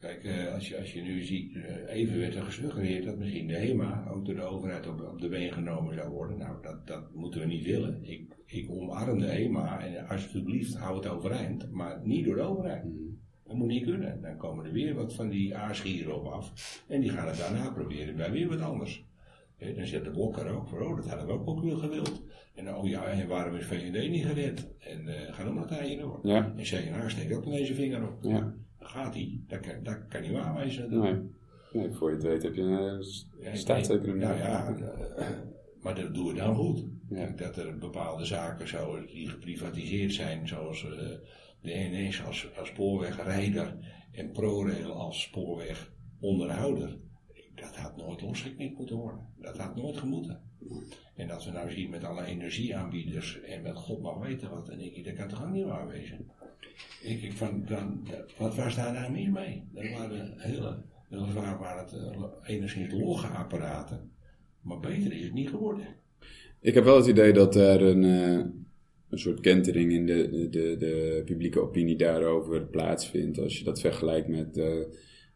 Kijk, 0.00 0.24
uh, 0.24 0.54
als, 0.54 0.68
je, 0.68 0.78
als 0.78 0.92
je 0.92 1.02
nu 1.02 1.22
ziet, 1.22 1.56
even 1.88 2.18
werd 2.18 2.34
er 2.34 2.42
gesuggereerd 2.42 3.04
dat 3.04 3.18
misschien 3.18 3.46
de 3.46 3.56
HEMA 3.56 4.08
ook 4.14 4.26
door 4.26 4.34
de 4.34 4.42
overheid 4.42 4.88
op, 4.88 5.00
op 5.00 5.20
de 5.20 5.28
been 5.28 5.52
genomen 5.52 5.94
zou 5.94 6.10
worden. 6.10 6.38
Nou, 6.38 6.62
dat, 6.62 6.86
dat 6.86 7.14
moeten 7.14 7.40
we 7.40 7.46
niet 7.46 7.64
willen. 7.64 7.98
Ik, 8.02 8.34
ik 8.46 8.70
omarm 8.70 9.18
de 9.18 9.26
HEMA 9.26 9.80
en 9.80 10.08
alsjeblieft 10.08 10.76
hou 10.76 10.96
het 10.96 11.08
overeind, 11.08 11.70
maar 11.72 12.00
niet 12.04 12.24
door 12.24 12.34
de 12.34 12.42
overheid. 12.42 12.84
Mm. 12.84 13.24
Dat 13.46 13.56
moet 13.56 13.68
niet 13.68 13.84
kunnen. 13.84 14.20
Dan 14.22 14.36
komen 14.36 14.64
er 14.64 14.72
weer 14.72 14.94
wat 14.94 15.14
van 15.14 15.28
die 15.28 15.56
aarschieren 15.56 16.16
op 16.16 16.26
af. 16.26 16.82
En 16.88 17.00
die 17.00 17.10
gaan 17.10 17.28
het 17.28 17.38
daarna 17.38 17.70
proberen 17.70 18.16
bij 18.16 18.30
weer 18.30 18.48
wat 18.48 18.60
anders. 18.60 19.04
dan 19.58 19.86
zet 19.86 20.04
de 20.04 20.10
blok 20.10 20.38
er 20.38 20.56
ook 20.56 20.68
voor, 20.68 20.80
oh, 20.80 20.96
dat 20.96 21.08
hadden 21.08 21.26
we 21.26 21.32
ook, 21.32 21.48
ook 21.48 21.62
wel 21.62 21.76
gewild. 21.76 22.22
En 22.54 22.74
oh 22.74 22.88
ja, 22.88 23.04
en 23.04 23.28
waarom 23.28 23.54
is 23.54 23.66
VVD 23.66 24.10
niet 24.10 24.24
gered? 24.24 24.68
En 24.78 25.06
uh, 25.06 25.34
ga 25.34 25.44
nog 25.44 25.56
een 25.56 25.66
tijdje 25.66 25.98
door. 25.98 26.20
Ja. 26.22 26.52
En 26.56 26.64
CNA 26.64 27.08
steekt 27.08 27.34
ook 27.34 27.44
deze 27.44 27.74
vinger 27.74 28.08
op. 28.08 28.18
Ja. 28.20 28.40
Dan 28.78 28.88
gaat 28.88 29.14
hij, 29.14 29.40
dat 29.46 29.60
kan, 29.60 29.82
dat 29.82 30.08
kan 30.08 30.22
niet 30.22 30.32
waarwijzen. 30.32 31.00
Nee. 31.00 31.18
nee, 31.72 31.90
voor 31.90 32.08
je 32.08 32.16
het 32.16 32.24
weet 32.24 32.42
heb 32.42 32.54
je 32.54 32.62
een 32.62 33.00
uh, 33.40 33.54
staatseconomie. 33.54 34.24
Nou 34.24 34.38
ja, 34.38 34.76
uh, 35.18 35.28
maar 35.80 35.94
dat 35.94 36.14
doen 36.14 36.26
we 36.26 36.34
dan 36.34 36.54
goed. 36.54 36.84
Ja. 37.08 37.26
Dat 37.36 37.56
er 37.56 37.78
bepaalde 37.78 38.24
zaken 38.24 38.68
zouden 38.68 39.06
die 39.06 39.28
geprivatiseerd 39.28 40.12
zijn, 40.12 40.48
zoals 40.48 40.84
uh, 40.84 40.90
de 41.66 42.22
als, 42.26 42.48
als 42.58 42.68
spoorwegrijder 42.68 43.76
en 44.12 44.32
ProRail 44.32 44.92
als 44.92 45.22
spoorwegonderhouder. 45.22 46.98
Dat 47.54 47.76
had 47.76 47.96
nooit 47.96 48.22
losgeknipt 48.22 48.78
moeten 48.78 48.96
worden. 48.96 49.26
Dat 49.36 49.58
had 49.58 49.76
nooit 49.76 49.96
gemoeten. 49.96 50.40
En 51.14 51.28
dat 51.28 51.44
we 51.44 51.50
nou 51.50 51.70
zien 51.70 51.90
met 51.90 52.04
alle 52.04 52.24
energieaanbieders 52.24 53.40
en 53.40 53.62
met 53.62 53.76
God 53.76 54.02
mag 54.02 54.18
weten 54.18 54.50
wat, 54.50 54.66
denk 54.66 54.80
ik, 54.80 55.04
dat 55.04 55.14
kan 55.14 55.28
toch 55.28 55.42
ook 55.44 55.52
niet 55.52 55.64
waar 55.64 55.88
wezen. 55.88 56.30
Denk 57.02 57.20
ik 57.20 57.32
van, 57.32 57.64
dan, 57.64 58.08
wat 58.38 58.54
was 58.54 58.76
daar 58.76 58.92
nou 58.92 59.12
mis 59.12 59.28
mee? 59.28 59.68
Dat 59.72 59.90
waren 59.98 60.34
hele, 60.36 60.82
weliswaar 61.08 61.58
waren 61.58 61.84
het 61.84 61.92
uh, 61.92 62.24
enigszins 62.44 62.92
logge 62.92 63.26
apparaten, 63.26 64.10
maar 64.60 64.80
beter 64.80 65.12
is 65.12 65.24
het 65.24 65.32
niet 65.32 65.48
geworden. 65.48 65.86
Ik 66.60 66.74
heb 66.74 66.84
wel 66.84 66.96
het 66.96 67.06
idee 67.06 67.32
dat 67.32 67.54
er 67.54 67.82
een, 67.82 68.02
uh, 68.02 68.44
een 69.10 69.18
soort 69.18 69.40
kentering 69.40 69.92
in 69.92 70.06
de, 70.06 70.28
de, 70.30 70.48
de, 70.48 70.76
de, 70.78 71.22
publieke 71.24 71.60
opinie 71.60 71.96
daarover 71.96 72.62
plaatsvindt. 72.62 73.38
Als 73.38 73.58
je 73.58 73.64
dat 73.64 73.80
vergelijkt 73.80 74.28
met 74.28 74.56
uh, 74.56 74.84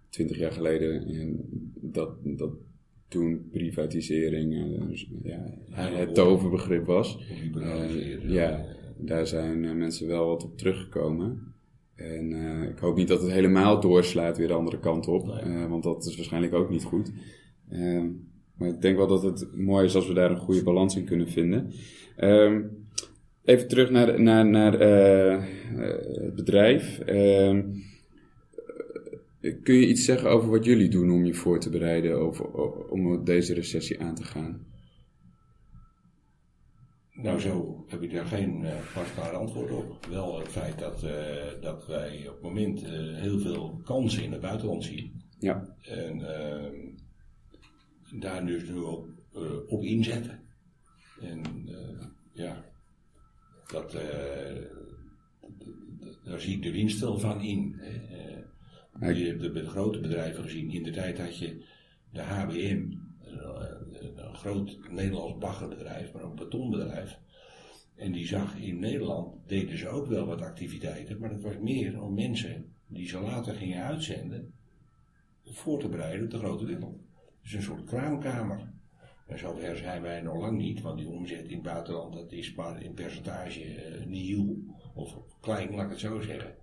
twintig 0.09 0.39
jaar 0.39 0.53
geleden. 0.53 1.07
En 1.07 1.49
dat, 1.81 2.11
dat 2.23 2.51
toen 3.09 3.49
privatisering 3.51 4.53
uh, 4.53 4.97
ja, 5.23 5.57
het 5.75 6.15
toverbegrip 6.15 6.87
was. 6.87 7.19
Uh, 7.55 8.31
ja, 8.31 8.67
daar 8.97 9.27
zijn 9.27 9.79
mensen 9.79 10.07
wel 10.07 10.27
wat 10.27 10.45
op 10.45 10.59
teruggekomen. 10.59 11.55
En 11.95 12.33
ik 12.71 12.79
hoop 12.79 12.97
niet 12.97 13.09
dat 13.09 13.23
het 13.23 13.31
helemaal 13.31 13.81
doorslaat 13.81 14.39
weer 14.39 14.47
de 14.47 14.53
andere 14.53 14.79
kant 14.79 15.09
op. 15.09 15.27
want 15.69 15.83
dat 15.83 16.07
is 16.07 16.17
waarschijnlijk 16.17 16.55
ook 16.55 16.71
niet 16.71 16.85
goed. 16.85 17.13
Ehm, 17.69 18.09
maar 18.55 18.69
ik 18.69 18.81
denk 18.81 18.97
wel 18.97 19.07
dat 19.07 19.23
het 19.23 19.57
mooi 19.57 19.85
is 19.85 19.95
als 19.95 20.07
we 20.07 20.15
daar 20.15 20.31
een 20.31 20.37
goede 20.37 20.63
balans 20.63 20.97
in 20.97 21.05
kunnen 21.05 21.29
vinden. 21.29 21.73
Ehm, 22.17 22.63
Even 23.45 23.69
terug 23.69 23.91
naar, 23.91 24.21
naar, 24.21 24.47
naar 24.47 24.81
uh, 24.81 25.45
het 26.23 26.35
bedrijf. 26.35 27.01
Uh, 27.07 27.65
kun 29.63 29.75
je 29.75 29.87
iets 29.87 30.05
zeggen 30.05 30.31
over 30.31 30.51
wat 30.51 30.65
jullie 30.65 30.89
doen 30.89 31.11
om 31.11 31.25
je 31.25 31.35
voor 31.35 31.61
te 31.61 31.71
bereiden 31.71 32.19
over, 32.19 32.45
om 32.91 33.25
deze 33.25 33.55
recessie 33.55 34.01
aan 34.01 34.15
te 34.15 34.25
gaan? 34.25 34.69
Nou, 37.13 37.41
zo 37.41 37.85
heb 37.89 38.03
ik 38.03 38.13
daar 38.13 38.27
geen 38.27 38.61
uh, 38.63 39.33
antwoord 39.33 39.71
op. 39.71 40.07
Wel 40.11 40.39
het 40.39 40.49
feit 40.49 40.79
dat, 40.79 41.05
uh, 41.05 41.11
dat 41.61 41.87
wij 41.87 42.29
op 42.29 42.35
het 42.35 42.43
moment 42.43 42.83
uh, 42.83 43.17
heel 43.17 43.39
veel 43.39 43.81
kansen 43.85 44.23
in 44.23 44.33
het 44.33 44.41
buitenland 44.41 44.85
zien. 44.85 45.23
Ja. 45.39 45.77
En 45.83 46.19
daar 48.21 48.47
dus 48.47 48.69
nu 48.69 48.75
op, 48.75 49.09
op 49.69 49.83
inzetten. 49.83 50.41
En 51.21 51.43
ja, 52.33 52.65
dat, 53.73 53.95
uh, 53.95 54.01
daar 56.25 56.41
zie 56.41 56.57
ik 56.57 56.63
de 56.63 56.73
winst 56.73 57.01
wel 57.01 57.19
van 57.19 57.41
in. 57.41 57.75
Hè. 58.99 59.09
je 59.09 59.27
hebt 59.27 59.55
de, 59.55 59.67
grote 59.67 60.01
bedrijven 60.01 60.43
gezien. 60.43 60.71
In 60.71 60.83
de 60.83 60.91
tijd 60.91 61.19
had 61.19 61.39
je 61.39 61.65
de 62.13 62.21
HBM, 62.21 62.93
een 63.21 64.35
groot 64.35 64.79
Nederlands 64.91 65.39
baggerbedrijf, 65.39 66.13
maar 66.13 66.23
ook 66.23 66.37
betonbedrijf. 66.37 67.19
En 67.97 68.13
die 68.13 68.27
zag 68.27 68.57
in 68.57 68.79
Nederland, 68.79 69.49
deden 69.49 69.79
ze 69.79 69.89
ook 69.89 70.07
wel 70.07 70.27
wat 70.27 70.41
activiteiten, 70.41 71.19
maar 71.19 71.31
dat 71.31 71.43
was 71.43 71.59
meer 71.59 72.03
om 72.03 72.15
mensen 72.15 72.75
die 72.87 73.09
ze 73.09 73.21
later 73.21 73.55
gingen 73.55 73.85
uitzenden, 73.85 74.53
voor 75.45 75.81
te 75.81 75.89
bereiden 75.89 76.25
op 76.25 76.31
de 76.31 76.39
grote 76.39 76.65
wereld. 76.65 76.99
Dus 77.43 77.53
een 77.53 77.63
soort 77.63 77.85
kraamkamer. 77.85 78.73
En 79.31 79.39
zover 79.39 79.77
zijn 79.77 80.03
wij 80.03 80.21
nog 80.21 80.41
lang 80.41 80.59
niet, 80.59 80.81
want 80.81 80.99
die 80.99 81.09
omzet 81.09 81.49
in 81.49 81.55
het 81.55 81.63
buitenland 81.63 82.15
dat 82.15 82.33
is 82.33 82.55
maar 82.55 82.83
in 82.83 82.95
percentage 82.95 83.65
uh, 83.65 84.07
nieuw, 84.07 84.57
of 84.95 85.19
klein, 85.41 85.75
laat 85.75 85.85
ik 85.85 85.91
het 85.91 86.01
zo 86.01 86.21
zeggen. 86.21 86.55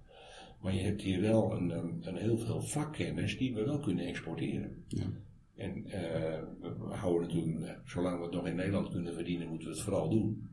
Maar 0.61 0.73
je 0.73 0.81
hebt 0.81 1.01
hier 1.01 1.21
wel 1.21 1.51
een, 1.51 1.69
een, 2.07 2.15
heel 2.15 2.37
veel 2.37 2.61
vakkennis 2.61 3.37
die 3.37 3.53
we 3.53 3.63
wel 3.63 3.79
kunnen 3.79 4.05
exporteren. 4.05 4.83
Ja. 4.87 5.05
En 5.55 5.77
uh, 5.85 5.91
we 6.59 6.93
houden 6.93 7.27
natuurlijk, 7.27 7.81
zolang 7.85 8.17
we 8.17 8.23
het 8.23 8.33
nog 8.33 8.47
in 8.47 8.55
Nederland 8.55 8.89
kunnen 8.89 9.13
verdienen, 9.13 9.47
moeten 9.47 9.67
we 9.67 9.73
het 9.73 9.83
vooral 9.83 10.09
doen. 10.09 10.49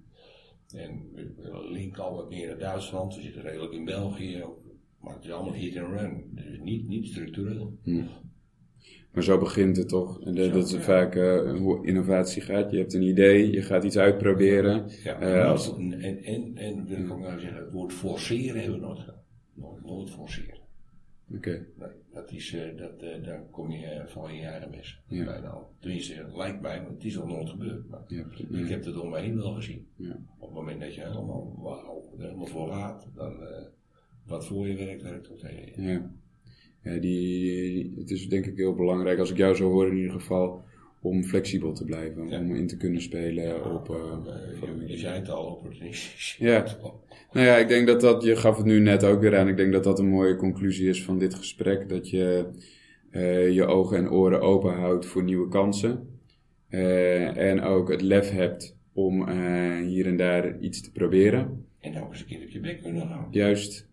En 0.74 1.10
we 1.12 1.68
linken 1.70 2.02
al 2.02 2.14
wat 2.14 2.28
meer 2.28 2.46
naar 2.46 2.58
Duitsland, 2.58 3.14
we 3.14 3.22
zitten 3.22 3.42
redelijk 3.42 3.72
in 3.72 3.84
België, 3.84 4.44
maar 5.00 5.14
het 5.14 5.24
is 5.24 5.30
allemaal 5.30 5.54
hit 5.54 5.76
and 5.76 6.00
run, 6.00 6.30
dus 6.30 6.58
niet, 6.58 6.88
niet 6.88 7.06
structureel. 7.06 7.78
Hm. 7.82 8.02
Maar 9.14 9.22
zo 9.22 9.38
begint 9.38 9.76
het 9.76 9.88
toch. 9.88 10.20
En 10.20 10.34
dat 10.34 10.54
is 10.54 10.76
vaak 10.76 11.14
uh, 11.14 11.56
hoe 11.56 11.86
innovatie 11.86 12.42
gaat. 12.42 12.70
Je 12.70 12.78
hebt 12.78 12.94
een 12.94 13.02
idee, 13.02 13.50
je 13.50 13.62
gaat 13.62 13.84
iets 13.84 13.98
uitproberen. 13.98 14.84
Ja, 15.04 15.22
uh, 15.22 15.50
als... 15.50 15.76
en, 15.76 16.22
en, 16.24 16.56
en 16.56 16.86
wil 16.86 16.98
ik 16.98 17.12
ook 17.12 17.20
nou 17.20 17.40
zeggen, 17.40 17.60
het 17.60 17.72
woord 17.72 17.92
forceren 17.92 18.60
hebben 18.60 18.80
we 18.80 18.86
nooit 18.86 18.98
gedaan. 18.98 19.22
Nooit, 19.84 20.10
forceren. 20.10 20.58
Oké. 21.34 21.66
Okay. 21.78 21.88
dat 22.12 22.32
is, 22.32 22.52
uh, 22.52 22.76
dat, 22.76 23.00
daar 23.00 23.42
kom 23.50 23.70
je 23.70 24.02
van 24.06 24.34
je 24.34 24.42
eigen 24.42 24.70
mes. 24.70 25.02
Ja. 25.06 25.24
Bijna 25.24 25.48
al. 25.48 25.70
Tenminste, 25.78 26.26
lijkt 26.34 26.60
mij, 26.60 26.82
want 26.82 26.94
het 26.94 27.04
is 27.04 27.18
al 27.18 27.26
nooit 27.26 27.50
gebeurd. 27.50 27.88
Maar 27.88 28.04
ja, 28.06 28.24
ik 28.50 28.68
heb 28.68 28.84
het 28.84 29.00
om 29.00 29.10
me 29.10 29.20
heen 29.20 29.36
wel 29.36 29.52
gezien. 29.52 29.88
Ja. 29.96 30.18
Op 30.38 30.48
het 30.48 30.56
moment 30.56 30.80
dat 30.80 30.94
je 30.94 31.00
helemaal, 31.00 31.54
wauw, 31.62 32.14
helemaal 32.18 32.46
voor 32.46 32.68
gaat, 32.68 33.08
dan 33.14 33.36
wat 34.26 34.46
voor 34.46 34.68
je 34.68 34.76
werkt, 34.76 35.02
werkt 35.02 35.30
ook 35.30 35.38
tegen 35.38 35.82
je. 35.82 35.82
Ja 35.82 36.10
ja, 36.84 36.98
die, 36.98 37.94
het 37.98 38.10
is 38.10 38.28
denk 38.28 38.46
ik 38.46 38.56
heel 38.56 38.74
belangrijk, 38.74 39.18
als 39.18 39.30
ik 39.30 39.36
jou 39.36 39.54
zo 39.54 39.70
hoor 39.70 39.88
in 39.88 39.96
ieder 39.96 40.12
geval, 40.12 40.62
om 41.00 41.24
flexibel 41.24 41.72
te 41.72 41.84
blijven. 41.84 42.32
Om 42.32 42.54
in 42.54 42.66
te 42.66 42.76
kunnen 42.76 43.02
spelen 43.02 43.74
op... 43.74 43.88
Uh, 43.88 44.88
je, 44.88 44.98
zei 44.98 45.18
het 45.18 45.28
al, 45.28 45.44
opportunistisch. 45.44 46.36
Ja. 46.38 46.64
Nou 47.32 47.46
ja, 47.46 47.56
ik 47.56 47.68
denk 47.68 47.86
dat 47.86 48.00
dat, 48.00 48.22
je 48.22 48.36
gaf 48.36 48.56
het 48.56 48.66
nu 48.66 48.80
net 48.80 49.04
ook 49.04 49.20
weer 49.20 49.36
aan, 49.36 49.48
ik 49.48 49.56
denk 49.56 49.72
dat 49.72 49.84
dat 49.84 49.98
een 49.98 50.08
mooie 50.08 50.36
conclusie 50.36 50.88
is 50.88 51.04
van 51.04 51.18
dit 51.18 51.34
gesprek. 51.34 51.88
Dat 51.88 52.10
je 52.10 52.46
uh, 53.10 53.50
je 53.50 53.64
ogen 53.64 53.96
en 53.96 54.10
oren 54.10 54.40
open 54.40 54.74
houdt 54.74 55.06
voor 55.06 55.22
nieuwe 55.22 55.48
kansen. 55.48 56.18
Uh, 56.68 57.36
en 57.36 57.60
ook 57.60 57.90
het 57.90 58.02
lef 58.02 58.30
hebt 58.30 58.76
om 58.92 59.28
hier 59.80 60.06
en 60.06 60.16
daar 60.16 60.60
iets 60.60 60.82
te 60.82 60.92
proberen. 60.92 61.66
En 61.80 62.02
ook 62.02 62.10
eens 62.10 62.20
een 62.20 62.26
keer 62.26 62.42
op 62.42 62.48
je 62.48 62.60
bek 62.60 62.82
kunnen 62.82 63.06
gaan. 63.06 63.28
Juist. 63.30 63.88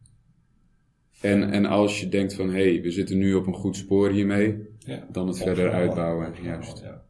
En, 1.22 1.51
en 1.51 1.65
als 1.65 1.99
je 1.99 2.09
denkt 2.09 2.34
van, 2.34 2.49
hé, 2.49 2.74
hey, 2.74 2.82
we 2.82 2.91
zitten 2.91 3.17
nu 3.17 3.34
op 3.34 3.47
een 3.47 3.53
goed 3.53 3.76
spoor 3.76 4.09
hiermee, 4.09 4.67
ja. 4.80 5.07
dan 5.11 5.28
het 5.28 5.38
verder 5.38 5.72
uitbouwen. 5.72 6.34
Juist. 6.43 6.80
Ja. 6.80 7.03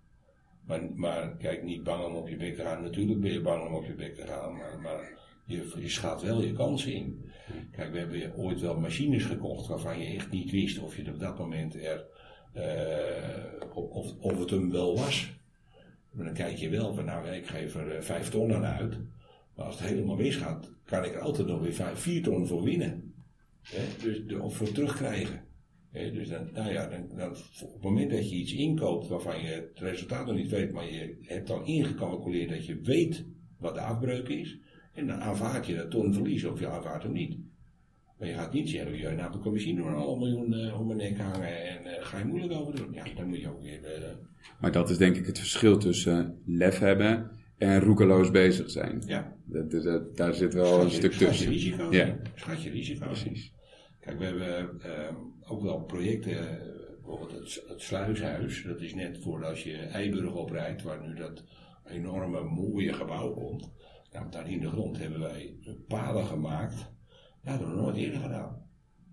Maar, 0.65 0.81
maar 0.95 1.37
kijk, 1.37 1.63
niet 1.63 1.83
bang 1.83 2.05
om 2.05 2.15
op 2.15 2.27
je 2.27 2.37
bek 2.37 2.55
te 2.55 2.61
gaan. 2.61 2.83
Natuurlijk 2.83 3.19
ben 3.19 3.31
je 3.31 3.41
bang 3.41 3.67
om 3.67 3.73
op 3.73 3.85
je 3.85 3.93
bek 3.93 4.15
te 4.15 4.27
gaan, 4.27 4.57
maar, 4.57 4.79
maar 4.81 5.19
je, 5.45 5.71
je 5.77 6.25
wel 6.25 6.41
je 6.41 6.53
kansen 6.53 6.93
in. 6.93 7.29
Kijk, 7.71 7.91
we 7.91 7.99
hebben 7.99 8.35
ooit 8.35 8.61
wel 8.61 8.79
machines 8.79 9.23
gekocht 9.23 9.67
waarvan 9.67 9.99
je 9.99 10.15
echt 10.15 10.31
niet 10.31 10.51
wist 10.51 10.79
of 10.79 10.95
je 10.97 11.11
op 11.11 11.19
dat 11.19 11.37
moment 11.37 11.75
er, 11.75 12.05
uh, 12.55 13.75
of, 13.75 14.13
of 14.19 14.39
het 14.39 14.49
hem 14.49 14.71
wel 14.71 14.95
was. 14.95 15.31
Maar 16.11 16.25
dan 16.25 16.33
kijk 16.33 16.57
je 16.57 16.69
wel 16.69 16.93
van, 16.93 17.05
nou, 17.05 17.27
ik 17.27 17.47
geef 17.47 17.75
er 17.75 17.95
uh, 17.95 18.01
vijf 18.01 18.29
ton 18.29 18.53
aan 18.53 18.65
uit. 18.65 18.97
Maar 19.55 19.65
als 19.65 19.79
het 19.79 19.89
helemaal 19.89 20.15
misgaat, 20.15 20.71
kan 20.85 21.03
ik 21.03 21.13
er 21.13 21.21
altijd 21.21 21.47
nog 21.47 21.61
weer 21.61 21.73
vijf, 21.73 21.99
vier 21.99 22.23
ton 22.23 22.47
voor 22.47 22.63
winnen 22.63 23.10
dus 24.01 24.25
de, 24.25 24.41
of 24.41 24.55
voor 24.55 24.71
terugkrijgen. 24.71 25.43
dus 25.91 26.29
dan, 26.29 26.49
nou 26.53 26.71
ja, 26.71 26.87
dan, 26.87 27.29
op 27.61 27.73
het 27.73 27.81
moment 27.81 28.11
dat 28.11 28.29
je 28.29 28.35
iets 28.35 28.53
inkoopt 28.53 29.07
waarvan 29.07 29.41
je 29.41 29.47
het 29.47 29.79
resultaat 29.79 30.25
nog 30.25 30.35
niet 30.35 30.49
weet, 30.49 30.71
maar 30.71 30.91
je 30.91 31.17
hebt 31.21 31.47
dan 31.47 31.65
ingecalculeerd 31.65 32.49
dat 32.49 32.65
je 32.65 32.79
weet 32.81 33.25
wat 33.57 33.73
de 33.73 33.81
afbreuk 33.81 34.27
is, 34.27 34.59
en 34.93 35.07
dan 35.07 35.19
aanvaard 35.19 35.65
je 35.65 35.75
dat 35.75 35.91
ton 35.91 36.13
verlies 36.13 36.45
of 36.45 36.59
je 36.59 36.67
aanvaardt 36.67 37.03
hem 37.03 37.13
niet. 37.13 37.37
Maar 38.17 38.27
je 38.27 38.35
gaat 38.35 38.53
niet 38.53 38.69
zeggen, 38.69 39.01
nou 39.01 39.21
heb 39.21 39.33
ik 39.33 39.45
een 39.45 39.51
machine 39.51 39.81
door 39.81 39.91
een 39.91 40.19
miljoen 40.19 40.53
uh, 40.53 40.79
om 40.79 40.87
mijn 40.87 40.97
nek 40.97 41.17
hangen 41.17 41.67
en 41.67 41.85
uh, 41.85 42.05
ga 42.05 42.17
je 42.17 42.25
moeilijk 42.25 42.53
over 42.53 42.75
doen. 42.75 42.93
Ja, 42.93 43.03
dan 43.15 43.27
moet 43.27 43.39
je 43.39 43.49
ook 43.49 43.61
weer... 43.61 43.99
Uh, 43.99 44.07
maar 44.59 44.71
dat 44.71 44.89
is 44.89 44.97
denk 44.97 45.15
ik 45.15 45.25
het 45.25 45.39
verschil 45.39 45.77
tussen 45.77 46.41
lef 46.45 46.79
hebben 46.79 47.31
en 47.61 47.79
roekeloos 47.79 48.31
bezig 48.31 48.69
zijn. 48.69 49.03
Ja. 49.05 49.35
Dat, 49.45 49.71
dat, 49.71 50.17
daar 50.17 50.33
zit 50.33 50.53
wel 50.53 50.81
een 50.81 50.91
stuk 50.91 51.11
tussen. 51.11 51.49
Risico 51.49 51.91
ja. 51.91 52.15
Schat 52.35 52.63
je 52.63 52.69
risico. 52.69 53.05
Precies. 53.05 53.53
Kijk, 53.99 54.17
we 54.17 54.25
hebben 54.25 54.81
uh, 54.85 55.51
ook 55.51 55.61
wel 55.61 55.83
projecten, 55.83 56.59
bijvoorbeeld 57.01 57.31
het, 57.31 57.63
het, 57.67 57.81
Sluishuis, 57.81 58.63
dat 58.63 58.81
is 58.81 58.93
net 58.93 59.17
voor 59.21 59.45
als 59.45 59.63
je 59.63 59.75
Eiburg 59.75 60.33
oprijdt, 60.33 60.83
waar 60.83 61.07
nu 61.07 61.15
dat 61.15 61.43
enorme 61.85 62.43
mooie 62.43 62.93
gebouw 62.93 63.33
komt. 63.33 63.71
Nou, 64.11 64.31
daar 64.31 64.49
in 64.49 64.59
de 64.59 64.69
grond 64.69 64.97
hebben 64.97 65.19
wij 65.19 65.55
paden 65.87 66.25
gemaakt. 66.25 66.75
Dat 67.43 67.53
hadden 67.53 67.69
we 67.69 67.81
nooit 67.81 67.95
eerder 67.95 68.19
gedaan. 68.19 68.65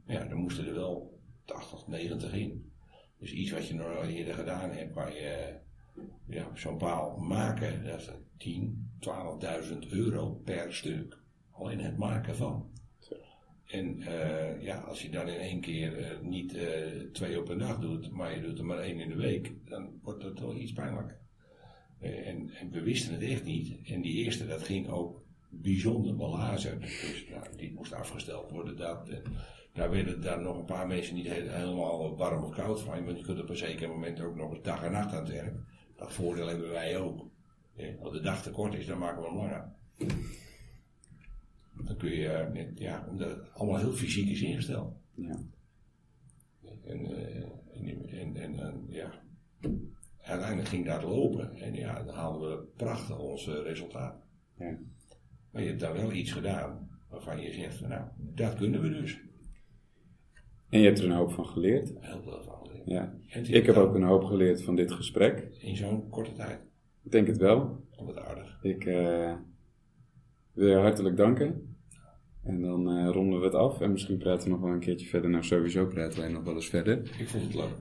Ja, 0.06 0.24
dan 0.24 0.38
moesten 0.38 0.66
er 0.66 0.74
wel 0.74 1.20
80, 1.44 1.86
90 1.86 2.32
in. 2.32 2.72
Dus 3.18 3.32
iets 3.32 3.50
wat 3.50 3.68
je 3.68 3.74
nog 3.74 4.06
eerder 4.06 4.34
gedaan 4.34 4.70
hebt, 4.70 4.94
waar 4.94 5.14
je 5.14 5.56
ja, 6.26 6.50
zo'n 6.54 6.76
paal 6.76 7.16
maken, 7.16 7.84
dat 7.84 8.12
10, 8.38 8.90
12.000 9.00 9.78
euro 9.90 10.34
per 10.34 10.74
stuk. 10.74 11.18
Alleen 11.50 11.80
het 11.80 11.96
maken 11.96 12.36
van. 12.36 12.70
En 13.68 13.98
uh, 13.98 14.62
ja, 14.62 14.78
als 14.78 15.02
je 15.02 15.10
dan 15.10 15.28
in 15.28 15.38
één 15.38 15.60
keer 15.60 15.98
uh, 15.98 16.20
niet 16.20 16.54
uh, 16.54 16.62
twee 17.12 17.40
op 17.40 17.48
een 17.48 17.58
dag 17.58 17.78
doet, 17.78 18.10
maar 18.10 18.34
je 18.34 18.40
doet 18.40 18.58
er 18.58 18.64
maar 18.64 18.78
één 18.78 19.00
in 19.00 19.08
de 19.08 19.16
week, 19.16 19.52
dan 19.64 19.98
wordt 20.02 20.22
het 20.22 20.40
wel 20.40 20.54
iets 20.54 20.72
pijnlijk. 20.72 21.16
En, 22.00 22.50
en, 22.50 22.70
we 22.70 22.82
wisten 22.82 23.12
het 23.12 23.22
echt 23.22 23.44
niet. 23.44 23.88
En 23.88 24.00
die 24.00 24.24
eerste, 24.24 24.46
dat 24.46 24.62
ging 24.62 24.88
ook 24.88 25.24
bijzonder 25.50 26.16
belazen. 26.16 26.80
Dus 26.80 27.26
nou, 27.30 27.56
die 27.56 27.72
moest 27.72 27.92
afgesteld 27.92 28.50
worden. 28.50 28.76
Dat, 28.76 29.08
en 29.08 29.22
daar 29.72 29.90
werden 29.90 30.20
daar 30.20 30.40
nog 30.40 30.58
een 30.58 30.64
paar 30.64 30.86
mensen 30.86 31.14
niet 31.14 31.28
helemaal 31.28 32.16
warm 32.16 32.44
of 32.44 32.54
koud 32.54 32.80
van. 32.80 33.04
Want 33.04 33.18
je 33.18 33.24
kunt 33.24 33.40
op 33.40 33.48
een 33.48 33.56
zeker 33.56 33.88
moment 33.88 34.20
ook 34.20 34.36
nog 34.36 34.50
eens 34.50 34.62
dag 34.62 34.82
en 34.82 34.92
nacht 34.92 35.12
aan 35.12 35.24
het 35.24 35.32
werk. 35.32 35.54
Dat 35.96 36.12
voordeel 36.12 36.46
hebben 36.46 36.70
wij 36.70 36.98
ook. 36.98 37.30
Als 38.00 38.12
de 38.12 38.20
dag 38.20 38.42
te 38.42 38.50
kort 38.50 38.74
is, 38.74 38.86
dan 38.86 38.98
maken 38.98 39.22
we 39.22 39.28
hem 39.28 39.36
langer. 39.36 39.72
Dan 41.86 41.96
kun 41.96 42.10
je, 42.10 42.28
eh, 42.28 42.76
ja, 42.76 43.06
omdat 43.08 43.30
het 43.30 43.54
allemaal 43.54 43.78
heel 43.78 43.92
fysiek 43.92 44.28
is 44.28 44.42
ingesteld. 44.42 44.96
Ja. 45.14 45.38
En, 46.84 47.06
en, 47.72 48.36
en, 48.36 48.36
en, 48.36 48.86
ja, 48.88 49.12
uiteindelijk 50.20 50.68
ging 50.68 50.86
dat 50.86 51.02
lopen. 51.02 51.54
En 51.56 51.74
ja, 51.74 52.02
dan 52.02 52.14
haalden 52.14 52.50
we 52.50 52.64
prachtig 52.76 53.18
onze 53.18 53.62
resultaat. 53.62 54.22
Ja. 54.58 54.78
Maar 55.50 55.62
je 55.62 55.68
hebt 55.68 55.80
daar 55.80 55.92
wel 55.92 56.12
iets 56.12 56.32
gedaan 56.32 56.88
waarvan 57.08 57.40
je 57.40 57.52
zegt, 57.52 57.80
nou, 57.80 58.04
dat 58.16 58.54
kunnen 58.54 58.82
we 58.82 58.88
dus. 58.88 59.20
En 60.68 60.80
je 60.80 60.86
hebt 60.86 60.98
er 60.98 61.04
een 61.04 61.10
hoop 61.10 61.32
van 61.32 61.46
geleerd. 61.46 61.92
Heel 62.00 62.22
veel 62.22 62.42
van 62.42 62.66
geleerd. 62.66 62.86
Ja. 62.86 63.14
Ik 63.42 63.66
heb 63.66 63.76
ook 63.76 63.94
een 63.94 64.02
hoop 64.02 64.24
geleerd 64.24 64.62
van 64.62 64.76
dit 64.76 64.92
gesprek. 64.92 65.56
In 65.58 65.76
zo'n 65.76 66.08
korte 66.08 66.32
tijd? 66.32 66.67
Ik 67.08 67.14
denk 67.14 67.26
het 67.26 67.36
wel. 67.36 67.84
Wat 68.04 68.18
aardig. 68.18 68.58
Ik 68.62 68.84
uh, 68.84 69.32
wil 70.52 70.68
je 70.68 70.76
hartelijk 70.76 71.16
danken. 71.16 71.76
En 72.42 72.62
dan 72.62 72.98
uh, 72.98 73.10
ronden 73.10 73.38
we 73.38 73.44
het 73.44 73.54
af. 73.54 73.80
En 73.80 73.92
misschien 73.92 74.18
praten 74.18 74.44
we 74.44 74.50
nog 74.50 74.60
wel 74.60 74.72
een 74.72 74.80
keertje 74.80 75.06
verder. 75.06 75.30
Nou, 75.30 75.44
sowieso 75.44 75.86
praten 75.86 76.20
wij 76.20 76.28
nog 76.28 76.44
wel 76.44 76.54
eens 76.54 76.68
verder. 76.68 76.96
Ik 77.18 77.28
vond 77.28 77.44
het 77.44 77.54
leuk. 77.54 77.76